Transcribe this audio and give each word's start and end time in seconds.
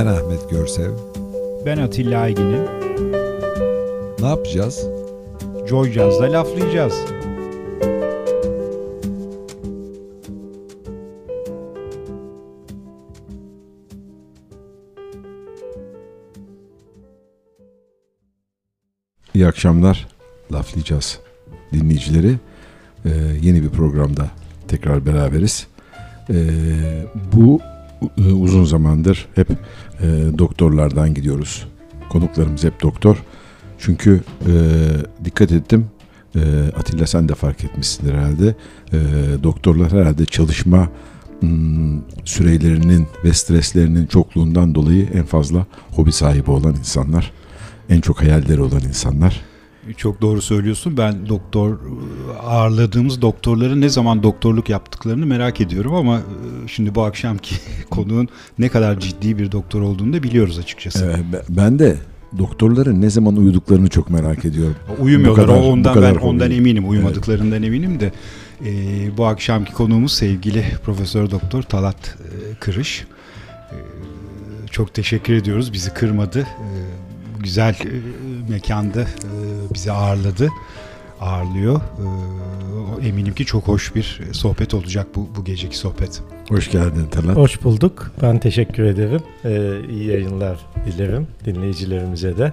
Ben 0.00 0.06
Ahmet 0.06 0.50
Görsev. 0.50 0.90
Ben 1.66 1.78
Atilla 1.78 2.20
Aygin'im. 2.20 2.64
Ne 4.20 4.26
yapacağız? 4.26 4.86
Joy 5.68 5.92
Jazz'da 5.92 6.32
laflayacağız. 6.32 6.94
İyi 19.34 19.46
akşamlar. 19.46 20.08
Laflayacağız 20.52 21.20
dinleyicileri. 21.72 22.34
Ee, 23.04 23.10
yeni 23.42 23.62
bir 23.62 23.70
programda 23.70 24.30
tekrar 24.68 25.06
beraberiz. 25.06 25.66
Ee, 26.30 26.34
bu 27.32 27.60
uzun 28.32 28.64
zamandır 28.64 29.28
hep 29.34 29.50
e, 29.50 29.56
doktorlardan 30.38 31.14
gidiyoruz. 31.14 31.66
Konuklarımız 32.08 32.64
hep 32.64 32.82
doktor. 32.82 33.16
Çünkü 33.78 34.20
e, 34.40 34.52
dikkat 35.24 35.52
ettim. 35.52 35.86
E, 36.34 36.40
Atilla 36.76 37.06
sen 37.06 37.28
de 37.28 37.34
fark 37.34 37.64
etmişsindir 37.64 38.14
herhalde. 38.14 38.54
E, 38.92 38.98
doktorlar 39.42 39.92
herhalde 39.92 40.26
çalışma 40.26 40.88
hmm, 41.40 42.00
sürelerinin 42.24 43.06
ve 43.24 43.32
streslerinin 43.32 44.06
çokluğundan 44.06 44.74
dolayı 44.74 45.08
en 45.14 45.24
fazla 45.24 45.66
hobi 45.90 46.12
sahibi 46.12 46.50
olan 46.50 46.74
insanlar. 46.76 47.32
En 47.88 48.00
çok 48.00 48.20
hayalleri 48.22 48.60
olan 48.60 48.82
insanlar. 48.82 49.49
Çok 49.96 50.20
doğru 50.20 50.42
söylüyorsun. 50.42 50.96
Ben 50.96 51.28
doktor 51.28 51.78
ağırladığımız 52.42 53.22
doktorların 53.22 53.80
ne 53.80 53.88
zaman 53.88 54.22
doktorluk 54.22 54.68
yaptıklarını 54.68 55.26
merak 55.26 55.60
ediyorum 55.60 55.94
ama 55.94 56.16
e, 56.16 56.68
şimdi 56.68 56.94
bu 56.94 57.02
akşamki 57.02 57.54
konuğun 57.90 58.28
ne 58.58 58.68
kadar 58.68 59.00
ciddi 59.00 59.38
bir 59.38 59.52
doktor 59.52 59.80
olduğunu 59.80 60.12
da 60.12 60.22
biliyoruz 60.22 60.58
açıkçası. 60.58 61.04
Evet, 61.04 61.44
ben 61.48 61.78
de 61.78 61.96
doktorların 62.38 63.00
ne 63.00 63.10
zaman 63.10 63.36
uyuduklarını 63.36 63.88
çok 63.88 64.10
merak 64.10 64.44
ediyorum. 64.44 64.76
Uyumuyorlar. 64.98 65.46
Kadar, 65.46 65.60
ondan 65.60 66.02
ben 66.02 66.14
ondan 66.14 66.46
hobi. 66.46 66.54
eminim. 66.54 66.88
Uyumadıklarından 66.88 67.58
evet. 67.58 67.68
eminim 67.68 68.00
de 68.00 68.12
e, 68.64 68.72
bu 69.16 69.26
akşamki 69.26 69.72
konuğumuz 69.72 70.12
sevgili 70.12 70.64
Profesör 70.84 71.30
Doktor 71.30 71.62
Talat 71.62 72.16
e, 72.18 72.54
Kırış. 72.54 73.06
E, 73.70 73.76
çok 74.70 74.94
teşekkür 74.94 75.34
ediyoruz. 75.34 75.72
Bizi 75.72 75.94
kırmadı. 75.94 76.40
E, 76.40 76.68
güzel 77.42 77.74
e, 77.74 77.90
mekanda 78.50 79.00
e, 79.00 79.06
bizi 79.74 79.92
ağırladı. 79.92 80.48
Ağırlıyor. 81.20 81.80
E, 83.00 83.08
eminim 83.08 83.34
ki 83.34 83.44
çok 83.44 83.68
hoş 83.68 83.94
bir 83.94 84.20
sohbet 84.32 84.74
olacak 84.74 85.06
bu, 85.14 85.28
bu 85.36 85.44
geceki 85.44 85.78
sohbet. 85.78 86.22
Hoş 86.48 86.70
geldin 86.70 87.06
Talat. 87.10 87.36
Hoş 87.36 87.64
bulduk. 87.64 88.12
Ben 88.22 88.38
teşekkür 88.38 88.82
ederim. 88.82 89.20
Ee, 89.44 89.72
iyi 89.90 90.06
yayınlar 90.06 90.58
dilerim 90.86 91.26
dinleyicilerimize 91.44 92.38
de. 92.38 92.52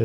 Ee, 0.00 0.04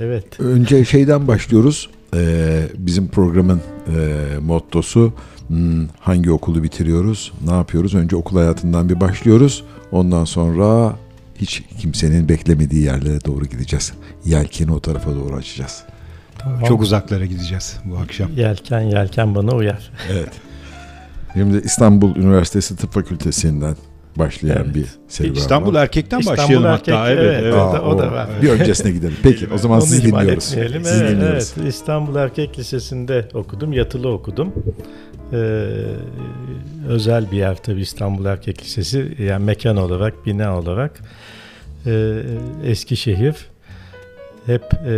evet. 0.00 0.40
Önce 0.40 0.84
şeyden 0.84 1.28
başlıyoruz. 1.28 1.90
Ee, 2.14 2.62
bizim 2.78 3.08
programın 3.08 3.60
e, 3.86 4.38
mottosu 4.40 5.12
hmm, 5.48 5.86
hangi 6.00 6.30
okulu 6.30 6.62
bitiriyoruz, 6.62 7.32
ne 7.44 7.52
yapıyoruz? 7.52 7.94
Önce 7.94 8.16
okul 8.16 8.36
hayatından 8.36 8.88
bir 8.88 9.00
başlıyoruz. 9.00 9.64
Ondan 9.92 10.24
sonra 10.24 10.96
hiç 11.40 11.62
kimsenin 11.80 12.28
beklemediği 12.28 12.82
yerlere 12.82 13.24
doğru 13.24 13.46
gideceğiz. 13.46 13.92
Yelkeni 14.24 14.72
o 14.72 14.80
tarafa 14.80 15.14
doğru 15.14 15.36
açacağız. 15.36 15.84
Tamam. 16.38 16.64
Çok 16.64 16.82
uzaklara 16.82 17.26
gideceğiz 17.26 17.76
bu 17.84 17.98
akşam. 17.98 18.32
Yelken 18.36 18.80
yelken 18.80 19.34
bana 19.34 19.54
uyar. 19.54 19.90
Evet. 20.12 20.32
Şimdi 21.34 21.62
İstanbul 21.64 22.16
Üniversitesi 22.16 22.76
Tıp 22.76 22.92
Fakültesinden 22.92 23.76
başlayan 24.16 24.64
evet. 24.64 24.74
bir 24.74 24.86
serüven 25.08 25.34
İstanbul 25.34 25.74
var. 25.74 25.82
Erkek'ten 25.82 26.18
İstanbul 26.18 26.42
başlayalım 26.42 26.66
erkek, 26.66 26.94
hatta. 26.94 27.10
Evet, 27.10 27.24
evet, 27.24 27.40
evet 27.42 27.54
Aa, 27.54 27.82
o, 27.82 27.94
o 27.94 27.98
da 27.98 28.12
var. 28.12 28.28
Bir 28.42 28.48
öncesine 28.48 28.92
gidelim. 28.92 29.16
Peki 29.22 29.48
o 29.54 29.58
zaman 29.58 29.80
siz 29.80 30.04
dinliyoruz. 30.04 30.44
Siz 30.44 30.58
evet, 30.58 30.74
dinliyoruz. 30.84 31.54
Evet, 31.58 31.68
İstanbul 31.68 32.16
Erkek 32.16 32.58
Lisesi'nde 32.58 33.28
okudum. 33.34 33.72
Yatılı 33.72 34.08
okudum. 34.08 34.52
Ee, 35.32 35.36
özel 36.88 37.30
bir 37.30 37.36
yer 37.36 37.62
tabii 37.62 37.80
İstanbul 37.80 38.24
Erkek 38.24 38.62
Lisesi. 38.62 39.16
Yani 39.18 39.44
mekan 39.44 39.76
olarak, 39.76 40.26
bina 40.26 40.58
olarak. 40.58 41.00
Ee, 41.86 42.22
Eskişehir 42.64 43.36
hep 44.46 44.62
e, 44.86 44.94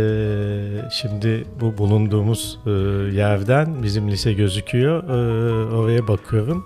şimdi 0.91 1.43
bu 1.61 1.77
bulunduğumuz 1.77 2.59
e, 2.65 2.69
yerden 3.15 3.83
bizim 3.83 4.11
lise 4.11 4.33
gözüküyor. 4.33 5.03
E, 5.03 5.75
oraya 5.75 6.07
bakıyorum. 6.07 6.65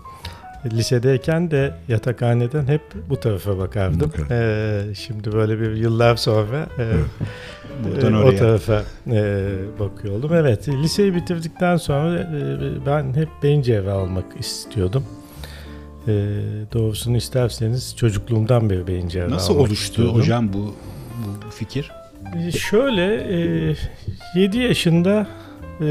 Lisedeyken 0.71 1.51
de 1.51 1.73
yatakhaneden 1.87 2.67
hep 2.67 2.81
bu 3.09 3.19
tarafa 3.19 3.57
bakardım. 3.57 4.11
E, 4.31 4.81
şimdi 4.95 5.31
böyle 5.31 5.59
bir 5.59 5.71
yıllar 5.75 6.15
sonra 6.15 6.67
e, 6.79 6.83
e, 8.07 8.15
o 8.15 8.35
tarafa 8.35 8.83
e, 9.11 9.53
bakıyor 9.79 10.15
oldum. 10.15 10.33
Evet, 10.33 10.69
liseyi 10.69 11.15
bitirdikten 11.15 11.77
sonra 11.77 12.19
e, 12.19 12.85
ben 12.85 13.13
hep 13.15 13.29
beyin 13.43 13.61
cerrahı 13.61 13.93
almak 13.97 14.25
istiyordum. 14.39 15.03
E, 16.07 16.11
doğrusunu 16.73 17.17
isterseniz 17.17 17.95
çocukluğumdan 17.97 18.69
beri 18.69 18.87
beyin 18.87 19.07
cerrahı 19.07 19.31
Nasıl 19.31 19.55
oluştu 19.57 19.73
istiyordum. 19.73 20.15
hocam 20.15 20.53
bu, 20.53 20.75
bu 21.45 21.51
fikir? 21.51 21.91
Şöyle 22.57 23.15
e, 23.15 23.75
7 24.35 24.57
yaşında 24.57 25.27
e, 25.81 25.85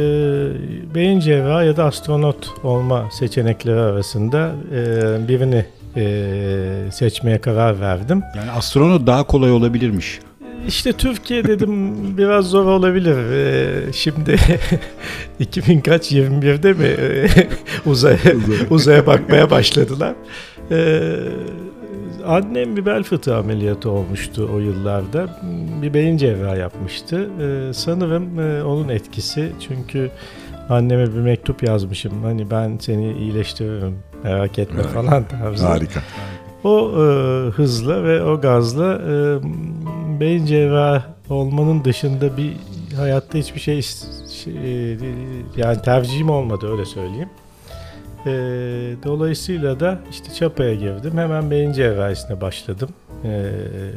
beyin 0.95 1.21
cerrahı 1.21 1.65
ya 1.65 1.77
da 1.77 1.85
astronot 1.85 2.51
olma 2.65 3.09
seçenekleri 3.11 3.81
arasında 3.81 4.53
e, 4.75 5.29
birini 5.29 5.65
e, 5.97 6.91
seçmeye 6.93 7.39
karar 7.39 7.81
verdim. 7.81 8.23
Yani 8.37 8.51
astronot 8.51 9.07
daha 9.07 9.25
kolay 9.25 9.53
olabilirmiş. 9.53 10.21
İşte 10.69 10.93
Türkiye 10.93 11.45
dedim 11.45 11.95
biraz 12.19 12.47
zor 12.47 12.65
olabilir. 12.65 13.17
Ee, 13.33 13.93
şimdi 13.93 14.37
2000 15.39 15.81
kaç 15.81 16.13
21'de 16.13 16.73
mi 16.73 16.97
uzaya 17.87 18.19
uzaya 18.71 19.07
bakmaya 19.07 19.51
başladılar. 19.51 20.15
Ee, 20.71 21.13
Annem 22.27 22.77
bir 22.77 22.87
bel 22.87 23.03
fıtığı 23.03 23.37
ameliyatı 23.37 23.91
olmuştu 23.91 24.51
o 24.55 24.59
yıllarda. 24.59 25.41
Bir 25.83 25.95
beyin 25.95 26.17
cerrahı 26.17 26.59
yapmıştı. 26.59 27.31
Ee, 27.41 27.73
sanırım 27.73 28.41
e, 28.41 28.65
onun 28.65 28.89
etkisi. 28.89 29.53
Çünkü 29.69 30.11
anneme 30.69 31.07
bir 31.07 31.21
mektup 31.21 31.63
yazmışım. 31.63 32.23
Hani 32.23 32.51
ben 32.51 32.79
seni 32.81 33.13
iyileştiririm 33.13 33.99
merak 34.25 34.59
etme 34.59 34.81
evet. 34.85 34.95
falan 34.95 35.25
tarzı. 35.25 35.67
Harika. 35.67 36.01
O 36.65 36.91
e, 36.91 37.03
hızla 37.51 38.05
ve 38.05 38.25
o 38.25 38.41
gazla 38.41 38.95
e, 38.95 39.41
beyin 40.21 40.47
cerrahı 40.47 41.03
olmanın 41.31 41.85
dışında 41.85 42.37
bir 42.37 42.53
hayatta 42.97 43.39
hiçbir 43.39 43.61
şey, 43.61 43.83
şey 43.83 44.99
yani 45.57 45.83
tercihim 45.83 46.31
olmadı 46.31 46.73
öyle 46.73 46.85
söyleyeyim. 46.85 47.29
E, 48.27 48.33
dolayısıyla 49.05 49.81
da 49.81 50.01
işte 50.11 50.35
Çapa'ya 50.35 50.75
girdim. 50.75 51.13
Hemen 51.19 51.51
beyin 51.51 51.73
cerrahisine 51.73 52.41
başladım. 52.41 52.89
E, 53.25 53.53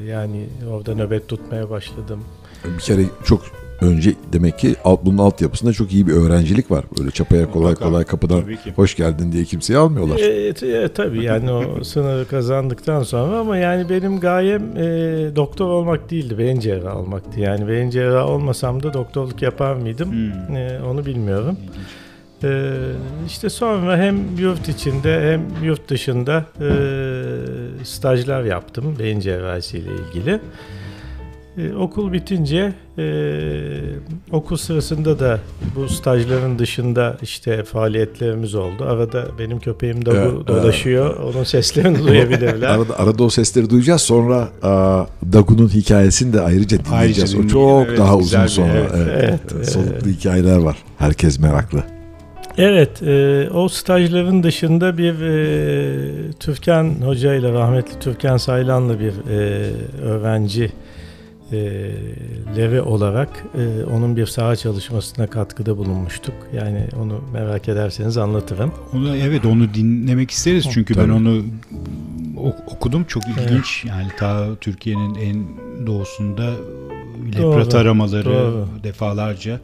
yani 0.07 0.45
orada 0.71 0.95
nöbet 0.95 1.27
tutmaya 1.27 1.69
başladım. 1.69 2.23
Bir 2.65 2.79
kere 2.79 3.01
çok 3.25 3.41
önce 3.81 4.13
demek 4.33 4.59
ki 4.59 4.75
bunun 5.03 5.17
altyapısında 5.17 5.73
çok 5.73 5.93
iyi 5.93 6.07
bir 6.07 6.13
öğrencilik 6.13 6.71
var. 6.71 6.85
Böyle 6.99 7.11
çapaya 7.11 7.51
kolay 7.51 7.75
kolay 7.75 8.03
kapıdan 8.03 8.43
hoş 8.75 8.95
geldin 8.95 9.31
diye 9.31 9.43
kimseyi 9.43 9.77
almıyorlar. 9.77 10.19
E, 10.19 10.47
e, 10.83 10.87
tabii 10.87 11.23
yani 11.23 11.51
o 11.51 11.83
sınavı 11.83 12.27
kazandıktan 12.27 13.03
sonra 13.03 13.37
ama 13.39 13.57
yani 13.57 13.89
benim 13.89 14.19
gayem 14.19 14.77
e, 14.77 14.81
doktor 15.35 15.69
olmak 15.69 16.11
değildi. 16.11 16.37
Beyin 16.37 16.59
cerrahı 16.59 16.97
olmaktı. 16.97 17.39
Yani 17.39 17.67
beyin 17.67 17.89
cerrahı 17.89 18.27
olmasam 18.27 18.83
da 18.83 18.93
doktorluk 18.93 19.41
yapar 19.41 19.75
mıydım? 19.75 20.11
Hmm. 20.11 20.55
E, 20.55 20.81
onu 20.81 21.05
bilmiyorum. 21.05 21.57
İlginç. 21.61 22.04
Ee, 22.45 22.71
işte 23.27 23.49
sonra 23.49 23.97
hem 23.97 24.37
yurt 24.37 24.69
içinde 24.69 25.31
hem 25.31 25.65
yurt 25.65 25.89
dışında 25.89 26.45
e, 26.61 26.69
stajlar 27.83 28.43
yaptım 28.43 28.95
beyin 28.99 29.19
cerrahisi 29.19 29.77
ile 29.77 29.89
ilgili. 30.09 30.39
Ee, 31.57 31.73
okul 31.73 32.13
bitince 32.13 32.73
e, 32.97 33.05
okul 34.31 34.57
sırasında 34.57 35.19
da 35.19 35.39
bu 35.75 35.89
stajların 35.89 36.59
dışında 36.59 37.17
işte 37.21 37.63
faaliyetlerimiz 37.63 38.55
oldu. 38.55 38.83
Arada 38.83 39.27
benim 39.39 39.59
köpeğim 39.59 40.05
de 40.05 40.11
evet, 40.11 40.47
dolaşıyor. 40.47 41.15
Evet. 41.19 41.35
Onun 41.35 41.43
seslerini 41.43 42.07
duyabilirler. 42.07 42.69
arada, 42.69 42.99
arada 42.99 43.23
o 43.23 43.29
sesleri 43.29 43.69
duyacağız. 43.69 44.01
Sonra 44.01 44.49
a, 44.63 45.05
Dagu'nun 45.33 45.69
hikayesini 45.69 46.33
de 46.33 46.41
ayrıca 46.41 46.85
dinleyeceğiz. 46.85 47.35
Ayrıca 47.35 47.47
o 47.47 47.47
çok 47.47 47.87
evet, 47.87 47.97
daha 47.97 48.17
uzun 48.17 48.45
sonra. 48.45 48.73
Evet, 48.73 48.91
evet, 48.95 49.39
evet, 49.55 49.69
soluklu 49.69 50.09
hikayeler 50.09 50.57
var. 50.57 50.77
Herkes 50.97 51.39
meraklı. 51.39 51.94
Evet, 52.57 53.03
e, 53.03 53.49
o 53.53 53.69
stajların 53.69 54.43
dışında 54.43 54.97
bir 54.97 55.21
e, 55.21 56.31
Türkan 56.31 56.95
Hoca 57.01 57.35
ile 57.35 57.53
rahmetli 57.53 57.99
Türkan 57.99 58.37
Saylan'la 58.37 58.99
bir 58.99 59.13
e, 59.29 59.71
öğrenci 60.01 60.71
e, 61.51 61.57
leve 62.57 62.81
olarak 62.81 63.29
e, 63.57 63.83
onun 63.83 64.15
bir 64.15 64.25
saha 64.25 64.55
çalışmasına 64.55 65.27
katkıda 65.27 65.77
bulunmuştuk. 65.77 66.35
Yani 66.55 66.87
onu 67.01 67.21
merak 67.33 67.69
ederseniz 67.69 68.17
anlatırım. 68.17 68.73
Onu, 68.93 69.15
evet 69.15 69.45
onu 69.45 69.73
dinlemek 69.73 70.31
isteriz 70.31 70.65
çünkü 70.71 70.93
Tabii. 70.93 71.07
ben 71.07 71.13
onu 71.13 71.43
okudum 72.67 73.03
çok 73.03 73.23
ilginç. 73.27 73.83
Evet. 73.85 73.95
Yani 73.97 74.07
ta 74.17 74.47
Türkiye'nin 74.61 75.15
en 75.15 75.45
doğusunda 75.87 76.51
lepra 77.35 77.69
taramaları 77.69 78.25
doğru. 78.25 78.67
defalarca 78.83 79.59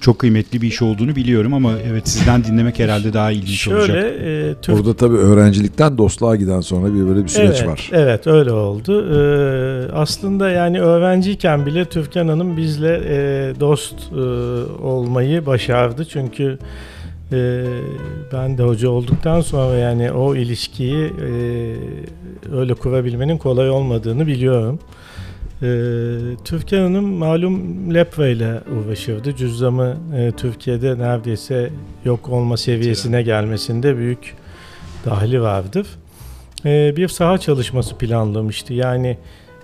çok 0.00 0.18
kıymetli 0.18 0.62
bir 0.62 0.66
iş 0.66 0.82
olduğunu 0.82 1.16
biliyorum 1.16 1.54
ama 1.54 1.72
evet 1.90 2.08
sizden 2.08 2.44
dinlemek 2.44 2.78
herhalde 2.78 3.12
daha 3.12 3.30
ilginç 3.30 3.60
Şöyle, 3.60 3.78
olacak. 3.78 4.04
E, 4.04 4.54
Türk... 4.62 4.76
Orada 4.76 4.94
tabii 4.94 5.16
öğrencilikten 5.16 5.98
dostluğa 5.98 6.36
giden 6.36 6.60
sonra 6.60 6.94
bir 6.94 7.06
böyle 7.06 7.24
bir 7.24 7.28
süreç 7.28 7.56
evet, 7.58 7.66
var. 7.66 7.90
Evet 7.92 8.26
öyle 8.26 8.52
oldu. 8.52 9.06
Ee, 9.14 9.92
aslında 9.92 10.50
yani 10.50 10.80
öğrenciyken 10.80 11.66
bile 11.66 11.84
Türkan 11.84 12.28
Hanım 12.28 12.56
bizle 12.56 13.00
e, 13.08 13.60
dost 13.60 13.94
e, 14.12 14.20
olmayı 14.82 15.46
başardı. 15.46 16.04
Çünkü 16.04 16.58
e, 17.32 17.64
ben 18.32 18.58
de 18.58 18.62
hoca 18.62 18.88
olduktan 18.88 19.40
sonra 19.40 19.74
yani 19.74 20.12
o 20.12 20.34
ilişkiyi 20.34 21.04
e, 21.04 21.32
öyle 22.56 22.74
kurabilmenin 22.74 23.38
kolay 23.38 23.70
olmadığını 23.70 24.26
biliyorum. 24.26 24.78
Ee, 25.62 26.76
Hanım 26.76 27.04
malum 27.04 27.94
lepra 27.94 28.28
ile 28.28 28.60
uğraşırdı. 28.76 29.36
Cüzdanı 29.36 29.96
e, 30.16 30.32
Türkiye'de 30.32 30.98
neredeyse 30.98 31.70
yok 32.04 32.28
olma 32.28 32.56
seviyesine 32.56 33.22
gelmesinde 33.22 33.96
büyük 33.96 34.34
dahli 35.06 35.42
vardır. 35.42 35.86
Ee, 36.64 36.96
bir 36.96 37.08
saha 37.08 37.38
çalışması 37.38 37.98
planlamıştı. 37.98 38.74
Yani 38.74 39.18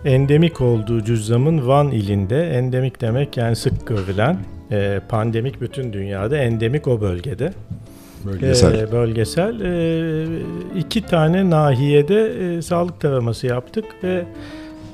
endemik 0.05 0.61
olduğu 0.61 1.05
cüzdanın 1.05 1.69
Van 1.69 1.91
ilinde, 1.91 2.51
endemik 2.51 3.01
demek 3.01 3.37
yani 3.37 3.57
sık 3.57 3.87
görülen, 3.87 4.39
e, 4.71 5.01
pandemik 5.09 5.61
bütün 5.61 5.93
dünyada, 5.93 6.39
endemik 6.39 6.89
o 6.89 7.01
bölgede. 7.01 7.53
Bölgesel. 8.25 8.79
E, 8.79 8.93
bölgesel. 8.93 9.61
E, 9.61 10.79
iki 10.79 11.03
tane 11.03 11.51
nahiyede 11.51 12.57
e, 12.57 12.63
sağlık 12.63 13.01
taraması 13.01 13.47
yaptık 13.47 13.85
ve 14.05 14.25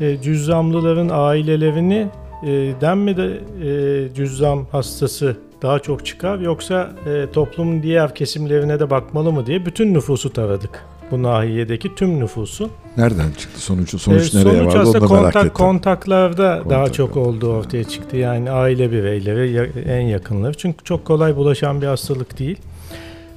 e, 0.01 0.23
cüzzamlıların 0.23 1.09
ailelerini 1.13 2.09
e, 2.43 2.73
den 2.81 2.99
mi 2.99 3.17
de 3.17 3.41
e, 3.65 4.15
cüzzam 4.15 4.67
hastası 4.73 5.37
daha 5.63 5.79
çok 5.79 6.07
çıkar 6.07 6.39
yoksa 6.39 6.93
e, 7.07 7.27
toplumun 7.33 7.83
diğer 7.83 8.15
kesimlerine 8.15 8.81
de 8.81 8.91
bakmalı 8.91 9.33
mı 9.33 9.47
diye 9.47 9.67
bütün 9.67 9.95
nüfusu 9.95 10.33
taradık. 10.33 10.85
Bu 11.11 11.23
nahiyedeki 11.23 11.95
tüm 11.95 12.21
nüfusu. 12.21 12.71
Nereden 12.97 13.31
çıktı 13.31 13.61
sonuç? 13.61 14.01
Sonuç 14.01 14.35
e, 14.35 14.39
nereye 14.39 14.59
sonuç 14.59 14.75
vardı? 14.75 14.89
Onu 14.89 14.99
kontak, 14.99 15.11
merak 15.11 15.37
ettim. 15.37 15.51
Kontaklarda 15.55 16.59
Kontak, 16.59 16.71
daha 16.71 16.93
çok 16.93 17.17
olduğu 17.17 17.53
ortaya 17.53 17.85
çıktı. 17.85 18.17
Yani 18.17 18.51
aile 18.51 18.93
bireyleri 18.93 19.71
en 19.89 20.01
yakınları. 20.01 20.55
Çünkü 20.55 20.85
çok 20.85 21.05
kolay 21.05 21.37
bulaşan 21.37 21.83
bir 21.83 21.87
hastalık 21.87 22.39
değil. 22.39 22.59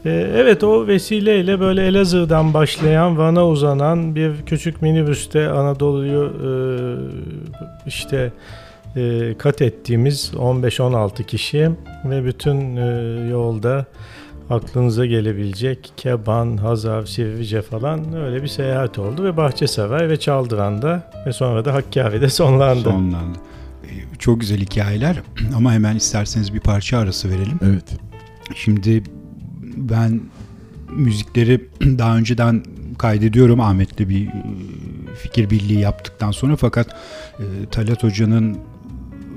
Ee, 0.08 0.32
evet 0.36 0.64
o 0.64 0.88
vesileyle 0.88 1.60
böyle 1.60 1.88
Elazığ'dan 1.88 2.54
başlayan 2.54 3.18
Van'a 3.18 3.48
uzanan 3.48 4.16
bir 4.16 4.32
küçük 4.46 4.82
minibüste 4.82 5.50
Anadolu'yu 5.50 6.34
e, 6.44 6.52
işte 7.88 8.32
e, 8.96 9.34
kat 9.38 9.62
ettiğimiz 9.62 10.32
15-16 10.36 11.24
kişi 11.24 11.70
ve 12.06 12.26
bütün 12.26 12.76
e, 12.76 12.86
yolda 13.30 13.86
aklınıza 14.50 15.06
gelebilecek 15.06 15.94
Keban, 15.98 16.58
Hazar, 16.58 17.06
Sivrice 17.06 17.62
falan 17.62 18.14
öyle 18.14 18.44
bir 18.44 18.48
seyahat 18.48 19.00
oldu 19.00 19.24
ve 19.24 19.38
Bahçesaray 19.38 20.10
ve 20.10 20.20
Çaldıran'da 20.20 21.12
ve 21.26 21.34
sonra 21.34 21.66
da 21.66 21.74
Hakkari'de 21.74 22.30
sonlandı. 22.30 22.84
Sonlandı. 22.84 23.40
Çok 24.20 24.42
güzel 24.42 24.60
hikayeler 24.60 25.22
ama 25.56 25.74
hemen 25.74 25.96
isterseniz 25.96 26.54
bir 26.54 26.60
parça 26.60 26.98
arası 26.98 27.30
verelim. 27.30 27.60
Evet. 27.66 27.98
Şimdi 28.56 29.04
ben 29.78 30.22
müzikleri 30.96 31.68
daha 31.82 32.18
önceden 32.18 32.64
kaydediyorum 32.98 33.60
Ahmet'le 33.60 34.10
bir 34.10 34.28
e, 34.28 34.32
fikir 35.16 35.50
birliği 35.50 35.80
yaptıktan 35.80 36.32
sonra 36.32 36.56
fakat 36.56 36.88
e, 37.40 37.44
Talat 37.72 38.04
Hoca'nın 38.04 38.58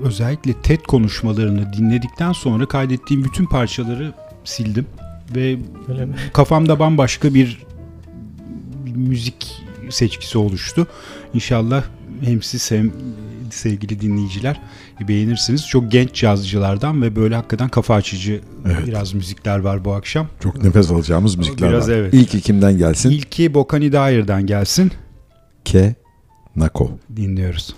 özellikle 0.03 0.53
TED 0.53 0.81
konuşmalarını 0.81 1.73
dinledikten 1.73 2.31
sonra 2.31 2.65
kaydettiğim 2.65 3.23
bütün 3.23 3.45
parçaları 3.45 4.13
sildim 4.43 4.85
ve 5.35 5.57
kafamda 6.33 6.79
bambaşka 6.79 7.33
bir 7.33 7.63
müzik 8.95 9.63
seçkisi 9.89 10.37
oluştu. 10.37 10.87
İnşallah 11.33 11.83
hem 12.21 12.41
siz 12.41 12.71
hem 12.71 12.91
sevgili 13.53 14.01
dinleyiciler 14.01 14.61
beğenirsiniz. 15.07 15.67
Çok 15.67 15.91
genç 15.91 16.13
cazcılardan 16.13 17.01
ve 17.01 17.15
böyle 17.15 17.35
hakikaten 17.35 17.69
kafa 17.69 17.95
açıcı 17.95 18.41
evet. 18.65 18.87
biraz 18.87 19.13
müzikler 19.13 19.59
var 19.59 19.85
bu 19.85 19.93
akşam. 19.93 20.27
Çok 20.39 20.63
nefes 20.63 20.91
alacağımız 20.91 21.35
müzikler 21.35 21.69
biraz 21.69 21.89
var. 21.89 21.93
Evet. 21.93 22.13
İlki 22.13 22.41
kimden 22.41 22.77
gelsin? 22.77 23.09
İlki 23.09 23.53
Bokani 23.53 23.91
Dair'den 23.91 24.45
gelsin. 24.45 24.91
Ke 25.65 25.95
Nako. 26.55 26.91
Dinliyoruz. 27.15 27.75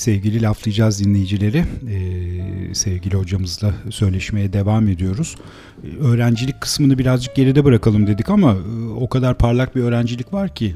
Sevgili 0.00 0.42
laflayacağız 0.42 1.04
dinleyicileri, 1.04 1.64
ee, 1.90 2.74
sevgili 2.74 3.16
hocamızla 3.16 3.74
söyleşmeye 3.90 4.52
devam 4.52 4.88
ediyoruz. 4.88 5.36
Ee, 5.84 5.96
öğrencilik 5.96 6.60
kısmını 6.60 6.98
birazcık 6.98 7.34
geride 7.34 7.64
bırakalım 7.64 8.06
dedik 8.06 8.30
ama 8.30 8.52
e, 8.52 8.88
o 8.88 9.08
kadar 9.08 9.38
parlak 9.38 9.76
bir 9.76 9.82
öğrencilik 9.82 10.32
var 10.32 10.54
ki 10.54 10.74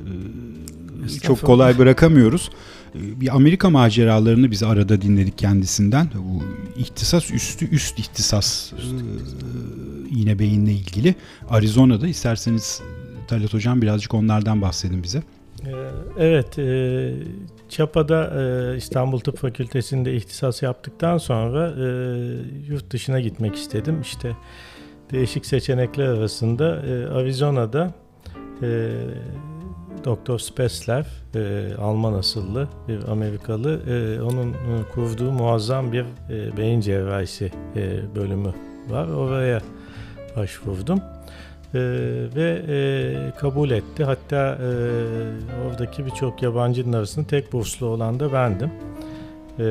e, 1.07 1.09
çok 1.09 1.43
kolay 1.43 1.79
bırakamıyoruz. 1.79 2.51
E, 2.95 3.21
bir 3.21 3.37
Amerika 3.37 3.71
maceralarını 3.71 4.51
biz 4.51 4.63
arada 4.63 5.03
dinledik 5.03 5.39
kendisinden. 5.39 6.09
Bu 6.15 6.43
ihtisas 6.81 7.31
üstü 7.31 7.71
üst 7.71 7.99
ihtisas 7.99 8.73
e, 8.73 8.77
yine 10.11 10.39
beyinle 10.39 10.73
ilgili. 10.73 11.15
Arizona'da 11.51 12.09
isterseniz 12.09 12.83
Talat 13.29 13.55
Hocam 13.55 13.83
birazcık 13.83 14.15
onlardan 14.15 14.63
bahsedin 14.63 15.03
bize. 15.03 15.23
Evet, 16.19 16.59
e, 16.59 17.15
Çapa'da 17.75 18.33
e, 18.41 18.77
İstanbul 18.77 19.21
Tıp 19.21 19.39
Fakültesi'nde 19.39 20.15
ihtisas 20.15 20.63
yaptıktan 20.63 21.19
sonra 21.19 21.71
e, 21.71 21.85
yurt 22.69 22.91
dışına 22.91 23.21
gitmek 23.21 23.55
istedim. 23.55 24.01
İşte 24.01 24.37
değişik 25.13 25.47
seçenekler 25.47 26.05
arasında 26.05 26.65
Arizona'da 27.15 27.95
Doktor 30.05 30.39
Spesler, 30.39 31.07
Alman 31.79 32.13
asıllı 32.13 32.69
bir 32.89 33.09
Amerikalı, 33.09 33.81
onun 34.25 34.55
kurduğu 34.95 35.33
muazzam 35.33 35.93
bir 35.93 36.05
beyin 36.57 36.81
cerrahisi 36.81 37.53
bölümü 38.17 38.53
var. 38.91 39.09
Oraya 39.09 39.61
başvurdum 40.37 41.01
e, 41.75 41.81
ve 42.37 42.63
e, 42.69 43.39
kabul 43.39 43.71
etti. 43.71 44.05
Hatta 44.05 44.59
e, 44.63 44.69
oradaki 45.67 46.07
birçok 46.07 46.43
yabancının 46.43 46.93
arasında 46.93 47.27
tek 47.27 47.53
burslu 47.53 47.87
olan 47.87 48.21
da 48.21 48.33
bendim. 48.33 48.71
E, 49.59 49.63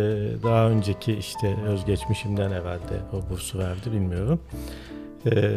daha 0.43 0.69
önceki 0.69 1.13
işte 1.13 1.55
özgeçmişimden 1.67 2.51
evvelde 2.51 2.99
o 3.13 3.29
bursu 3.29 3.59
verdi 3.59 3.91
bilmiyorum. 3.91 4.39
Ee, 5.31 5.51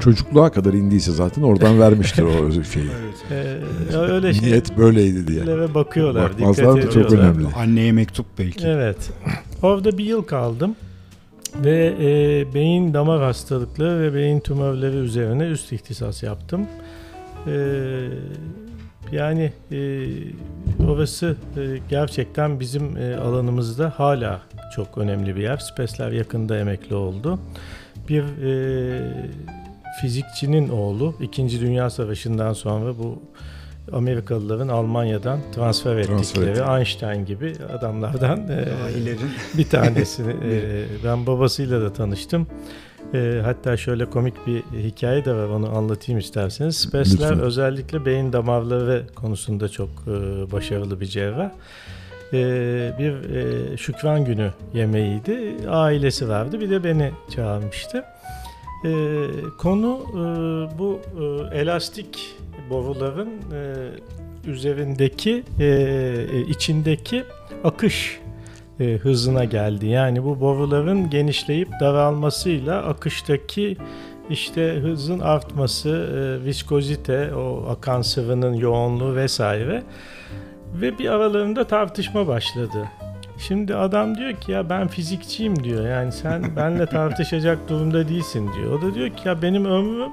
Çocukluğa 0.00 0.52
kadar 0.52 0.72
indiyse 0.72 1.12
zaten 1.12 1.42
oradan 1.42 1.80
vermiştir 1.80 2.22
o 2.22 2.62
şeyi. 2.72 2.90
evet. 3.32 3.54
Ee, 3.92 3.96
öyle 3.96 4.34
şey, 4.34 4.48
Niyet 4.48 4.78
böyleydi 4.78 5.26
diye. 5.26 5.46
Ve 5.46 5.74
bakıyorlar. 5.74 6.32
Bakmazlar 6.32 6.82
da 6.82 6.90
çok 6.90 7.12
önemli. 7.12 7.46
Anneye 7.56 7.92
mektup 7.92 8.26
belki. 8.38 8.66
Evet. 8.66 9.10
Orada 9.62 9.98
bir 9.98 10.04
yıl 10.04 10.22
kaldım 10.22 10.76
ve 11.56 11.94
e, 12.00 12.54
beyin 12.54 12.94
damar 12.94 13.22
hastalıkları 13.22 14.00
ve 14.00 14.14
beyin 14.14 14.40
tümörleri 14.40 14.96
üzerine 14.96 15.44
üst 15.44 15.72
ihtisas 15.72 16.22
yaptım. 16.22 16.66
E, 17.46 17.52
yani 19.12 19.52
e, 19.72 20.08
orası 20.88 21.36
e, 21.56 21.78
gerçekten 21.88 22.60
bizim 22.60 22.96
e, 22.96 23.16
alanımızda 23.16 23.92
hala 23.96 24.42
çok 24.74 24.98
önemli 24.98 25.36
bir 25.36 25.42
yer. 25.42 25.56
Spesler 25.56 26.12
yakında 26.12 26.58
emekli 26.58 26.94
oldu. 26.94 27.38
Bir 28.08 28.22
e, 28.22 29.02
fizikçinin 30.00 30.68
oğlu 30.68 31.14
2. 31.20 31.60
Dünya 31.60 31.90
Savaşı'ndan 31.90 32.52
sonra 32.52 32.98
bu 32.98 33.22
Amerikalıların 33.92 34.68
Almanya'dan 34.68 35.40
transfer 35.54 35.96
ettikleri 35.96 36.54
transfer 36.54 36.78
Einstein 36.78 37.26
gibi 37.26 37.52
adamlardan 37.78 38.48
e, 38.48 38.68
bir 39.58 39.68
tanesini 39.68 40.30
e, 40.52 40.84
ben 41.04 41.26
babasıyla 41.26 41.80
da 41.80 41.92
tanıştım. 41.92 42.46
E, 43.14 43.40
hatta 43.44 43.76
şöyle 43.76 44.10
komik 44.10 44.46
bir 44.46 44.62
hikaye 44.78 45.24
de 45.24 45.34
var 45.34 45.48
onu 45.48 45.76
anlatayım 45.76 46.18
isterseniz. 46.18 46.76
Spesler 46.76 47.40
özellikle 47.40 48.04
beyin 48.04 48.32
damarları 48.32 49.06
konusunda 49.14 49.68
çok 49.68 49.88
e, 49.88 50.52
başarılı 50.52 51.00
bir 51.00 51.06
cerrah. 51.06 51.50
E, 52.32 52.38
bir 52.98 53.30
e, 53.30 53.76
şükran 53.76 54.24
günü 54.24 54.50
yemeğiydi. 54.74 55.56
Ailesi 55.68 56.28
vardı 56.28 56.60
bir 56.60 56.70
de 56.70 56.84
beni 56.84 57.10
çağırmıştı. 57.34 58.04
E, 58.84 58.90
konu 59.58 60.00
e, 60.10 60.18
bu 60.78 61.00
e, 61.20 61.58
elastik 61.58 62.36
boruların 62.70 63.28
e, 63.28 63.90
üzerindeki 64.50 65.44
e, 65.60 65.64
e, 65.64 66.40
içindeki 66.40 67.24
akış 67.64 68.20
e, 68.80 68.84
hızına 68.84 69.44
geldi. 69.44 69.86
Yani 69.86 70.24
bu 70.24 70.40
boruların 70.40 71.10
genişleyip 71.10 71.68
daralmasıyla 71.80 72.82
akıştaki 72.82 73.76
işte 74.30 74.78
hızın 74.82 75.20
artması, 75.20 75.88
e, 75.88 76.44
viskozite, 76.44 77.34
o 77.34 77.66
akan 77.68 78.02
sıvının 78.02 78.54
yoğunluğu 78.54 79.16
vesaire 79.16 79.82
ve 80.80 80.98
bir 80.98 81.08
aralarında 81.08 81.66
tartışma 81.66 82.26
başladı. 82.26 82.88
Şimdi 83.38 83.74
adam 83.74 84.16
diyor 84.16 84.32
ki 84.32 84.52
ya 84.52 84.70
ben 84.70 84.88
fizikçiyim 84.88 85.64
diyor. 85.64 85.88
Yani 85.88 86.12
sen 86.12 86.56
benle 86.56 86.86
tartışacak 86.86 87.68
durumda 87.68 88.08
değilsin 88.08 88.50
diyor. 88.56 88.78
O 88.78 88.82
da 88.82 88.94
diyor 88.94 89.10
ki 89.10 89.28
ya 89.28 89.42
benim 89.42 89.64
ömrüm 89.64 90.10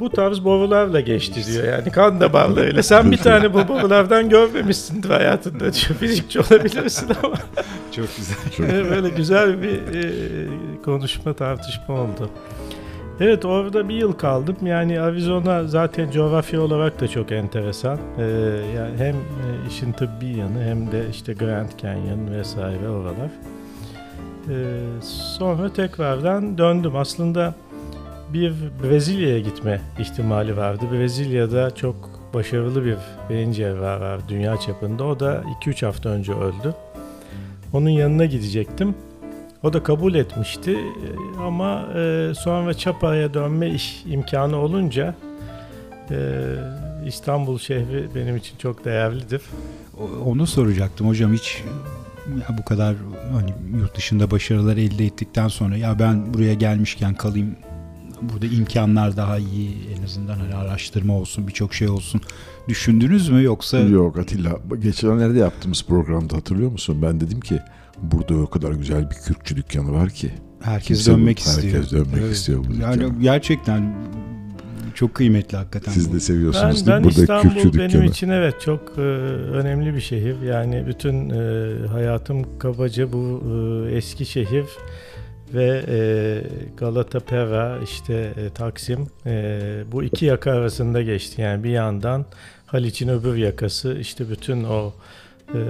bu 0.00 0.10
tarz 0.10 0.44
borularla 0.44 1.00
geçti 1.00 1.46
diyor. 1.46 1.64
Yani 1.64 1.90
kan 1.90 2.20
damarlarıyla. 2.20 2.82
Sen 2.82 3.12
bir 3.12 3.16
tane 3.16 3.54
bu 3.54 3.68
borulardan 3.68 4.28
görmemişsindir 4.28 5.10
hayatında 5.10 5.60
diyor. 5.60 5.98
Fizikçi 6.00 6.40
olabilirsin 6.40 7.10
ama. 7.22 7.36
Çok 7.92 8.06
güzel. 8.16 8.84
Böyle 8.90 9.08
güzel 9.08 9.62
bir 9.62 9.94
e, 9.94 10.12
konuşma 10.84 11.34
tartışma 11.34 11.94
oldu. 11.94 12.30
Evet 13.20 13.44
orada 13.44 13.88
bir 13.88 13.94
yıl 13.94 14.12
kaldım. 14.12 14.56
Yani 14.62 15.00
Arizona 15.00 15.64
zaten 15.64 16.10
coğrafya 16.10 16.60
olarak 16.60 17.00
da 17.00 17.08
çok 17.08 17.32
enteresan. 17.32 17.98
Ee, 18.18 18.22
yani 18.76 18.96
hem 18.98 19.14
e, 19.14 19.68
işin 19.68 19.92
tıbbi 19.92 20.26
yanı 20.26 20.62
hem 20.62 20.92
de 20.92 21.02
işte 21.10 21.32
Grand 21.32 21.68
Canyon 21.82 22.30
vesaire 22.30 22.88
oralar. 22.88 23.30
Ee, 24.50 24.54
sonra 25.02 25.72
tekrardan 25.72 26.58
döndüm. 26.58 26.96
Aslında 26.96 27.54
bir 28.40 28.54
Brezilya'ya 28.82 29.38
gitme 29.38 29.80
ihtimali 29.98 30.56
vardı. 30.56 30.84
Brezilya'da 30.92 31.74
çok 31.74 32.20
başarılı 32.34 32.84
bir 32.84 32.96
cerrahı 33.52 34.00
var 34.00 34.20
dünya 34.28 34.56
çapında. 34.56 35.04
O 35.04 35.20
da 35.20 35.44
2-3 35.64 35.86
hafta 35.86 36.08
önce 36.08 36.32
öldü. 36.32 36.74
Onun 37.72 37.90
yanına 37.90 38.24
gidecektim. 38.24 38.94
O 39.62 39.72
da 39.72 39.82
kabul 39.82 40.14
etmişti 40.14 40.78
ama 41.40 41.88
e, 41.96 42.32
sonra 42.38 42.74
Çapa'ya 42.74 43.34
dönme 43.34 43.70
iş 43.70 44.02
imkanı 44.06 44.56
olunca 44.56 45.14
e, 46.10 46.16
İstanbul 47.06 47.58
şehri 47.58 48.08
benim 48.14 48.36
için 48.36 48.56
çok 48.58 48.84
değerlidir. 48.84 49.42
Onu 50.24 50.46
soracaktım 50.46 51.08
hocam 51.08 51.32
hiç 51.32 51.62
ya 52.28 52.58
bu 52.58 52.64
kadar 52.64 52.96
hani 53.32 53.54
yurt 53.80 53.96
dışında 53.96 54.30
başarılar 54.30 54.76
elde 54.76 55.04
ettikten 55.04 55.48
sonra 55.48 55.76
ya 55.76 55.98
ben 55.98 56.34
buraya 56.34 56.54
gelmişken 56.54 57.14
kalayım 57.14 57.56
burada 58.22 58.46
imkanlar 58.46 59.16
daha 59.16 59.38
iyi 59.38 59.76
en 59.98 60.02
azından 60.02 60.38
hani 60.38 60.54
araştırma 60.54 61.16
olsun 61.16 61.48
birçok 61.48 61.74
şey 61.74 61.88
olsun 61.88 62.20
düşündünüz 62.68 63.28
mü 63.28 63.42
yoksa? 63.42 63.78
Yok 63.78 64.18
Atilla 64.18 64.58
geçenlerde 64.78 65.38
yaptığımız 65.38 65.84
programda 65.84 66.36
hatırlıyor 66.36 66.70
musun 66.70 67.02
ben 67.02 67.20
dedim 67.20 67.40
ki 67.40 67.60
burada 68.02 68.34
o 68.34 68.50
kadar 68.50 68.72
güzel 68.72 69.10
bir 69.10 69.14
kürkçü 69.14 69.56
dükkanı 69.56 69.92
var 69.92 70.10
ki. 70.10 70.30
Herkes 70.60 70.86
Kimse 70.86 71.12
dönmek 71.12 71.36
bu, 71.36 71.40
istiyor. 71.40 71.74
Herkes 71.74 71.92
dönmek 71.92 72.20
evet. 72.20 72.36
istiyor 72.36 72.64
bu 72.64 72.82
Yani 72.82 73.00
dükkana. 73.00 73.22
gerçekten 73.22 73.94
çok 74.94 75.14
kıymetli 75.14 75.56
hakikaten. 75.56 75.92
Siz 75.92 76.12
de 76.12 76.20
seviyorsunuz 76.20 76.86
ben, 76.86 76.86
değil 76.86 76.98
mi? 76.98 77.04
Burada 77.04 77.20
İstanbul 77.20 77.50
kürkçü 77.50 77.78
benim 77.78 77.90
dükkanı. 77.90 78.06
için 78.06 78.28
evet 78.28 78.60
çok 78.60 78.80
e, 78.98 79.00
önemli 79.00 79.94
bir 79.94 80.00
şehir. 80.00 80.42
Yani 80.42 80.84
bütün 80.86 81.30
e, 81.30 81.86
hayatım 81.86 82.58
kabaca 82.58 83.12
bu 83.12 83.42
e, 83.90 83.94
eski 83.96 84.26
şehir 84.26 84.64
ve 85.54 85.84
e, 85.88 86.42
Galata 86.76 87.20
Pera 87.20 87.78
işte 87.84 88.32
e, 88.36 88.50
Taksim 88.50 89.06
e, 89.26 89.60
bu 89.92 90.02
iki 90.02 90.24
yaka 90.24 90.50
arasında 90.50 91.02
geçti. 91.02 91.40
Yani 91.40 91.64
bir 91.64 91.70
yandan 91.70 92.24
Haliç'in 92.66 93.08
öbür 93.08 93.36
yakası 93.36 93.96
işte 94.00 94.30
bütün 94.30 94.64
o 94.64 94.92
e, 95.54 95.60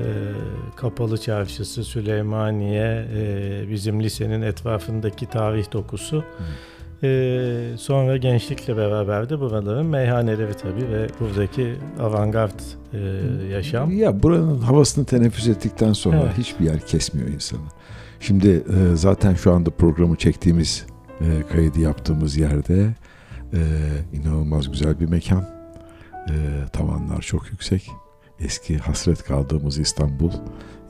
Kapalı 0.77 1.19
Çarşısı, 1.19 1.85
Süleymaniye, 1.85 3.07
e, 3.15 3.65
bizim 3.71 4.03
lisenin 4.03 4.43
etrafındaki 4.43 5.27
tarih 5.27 5.73
dokusu. 5.73 6.25
E, 7.03 7.73
sonra 7.79 8.17
gençlikle 8.17 8.77
beraber 8.77 9.29
de 9.29 9.41
buraların 9.41 9.87
meyhaneleri 9.87 10.55
tabii 10.55 10.93
ve 10.93 11.07
buradaki 11.21 11.75
avantgard 12.01 12.61
e, 12.93 12.99
yaşam. 13.53 13.91
Ya 13.91 14.23
buranın 14.23 14.59
havasını 14.59 15.05
teneffüs 15.05 15.49
ettikten 15.49 15.93
sonra 15.93 16.23
evet. 16.25 16.39
hiçbir 16.39 16.65
yer 16.65 16.81
kesmiyor 16.81 17.29
insanı. 17.29 17.61
Şimdi 18.27 18.49
e, 18.49 18.97
zaten 18.97 19.35
şu 19.35 19.53
anda 19.53 19.71
programı 19.71 20.17
çektiğimiz, 20.17 20.87
e, 21.21 21.43
kaydı 21.53 21.81
yaptığımız 21.81 22.37
yerde 22.37 22.95
e, 23.53 23.61
inanılmaz 24.13 24.71
güzel 24.71 25.01
bir 25.01 25.07
mekan. 25.07 25.49
E, 26.29 26.35
tavanlar 26.73 27.23
çok 27.23 27.51
yüksek. 27.51 27.91
Eski 28.41 28.79
hasret 28.79 29.23
kaldığımız 29.23 29.79
İstanbul. 29.79 30.31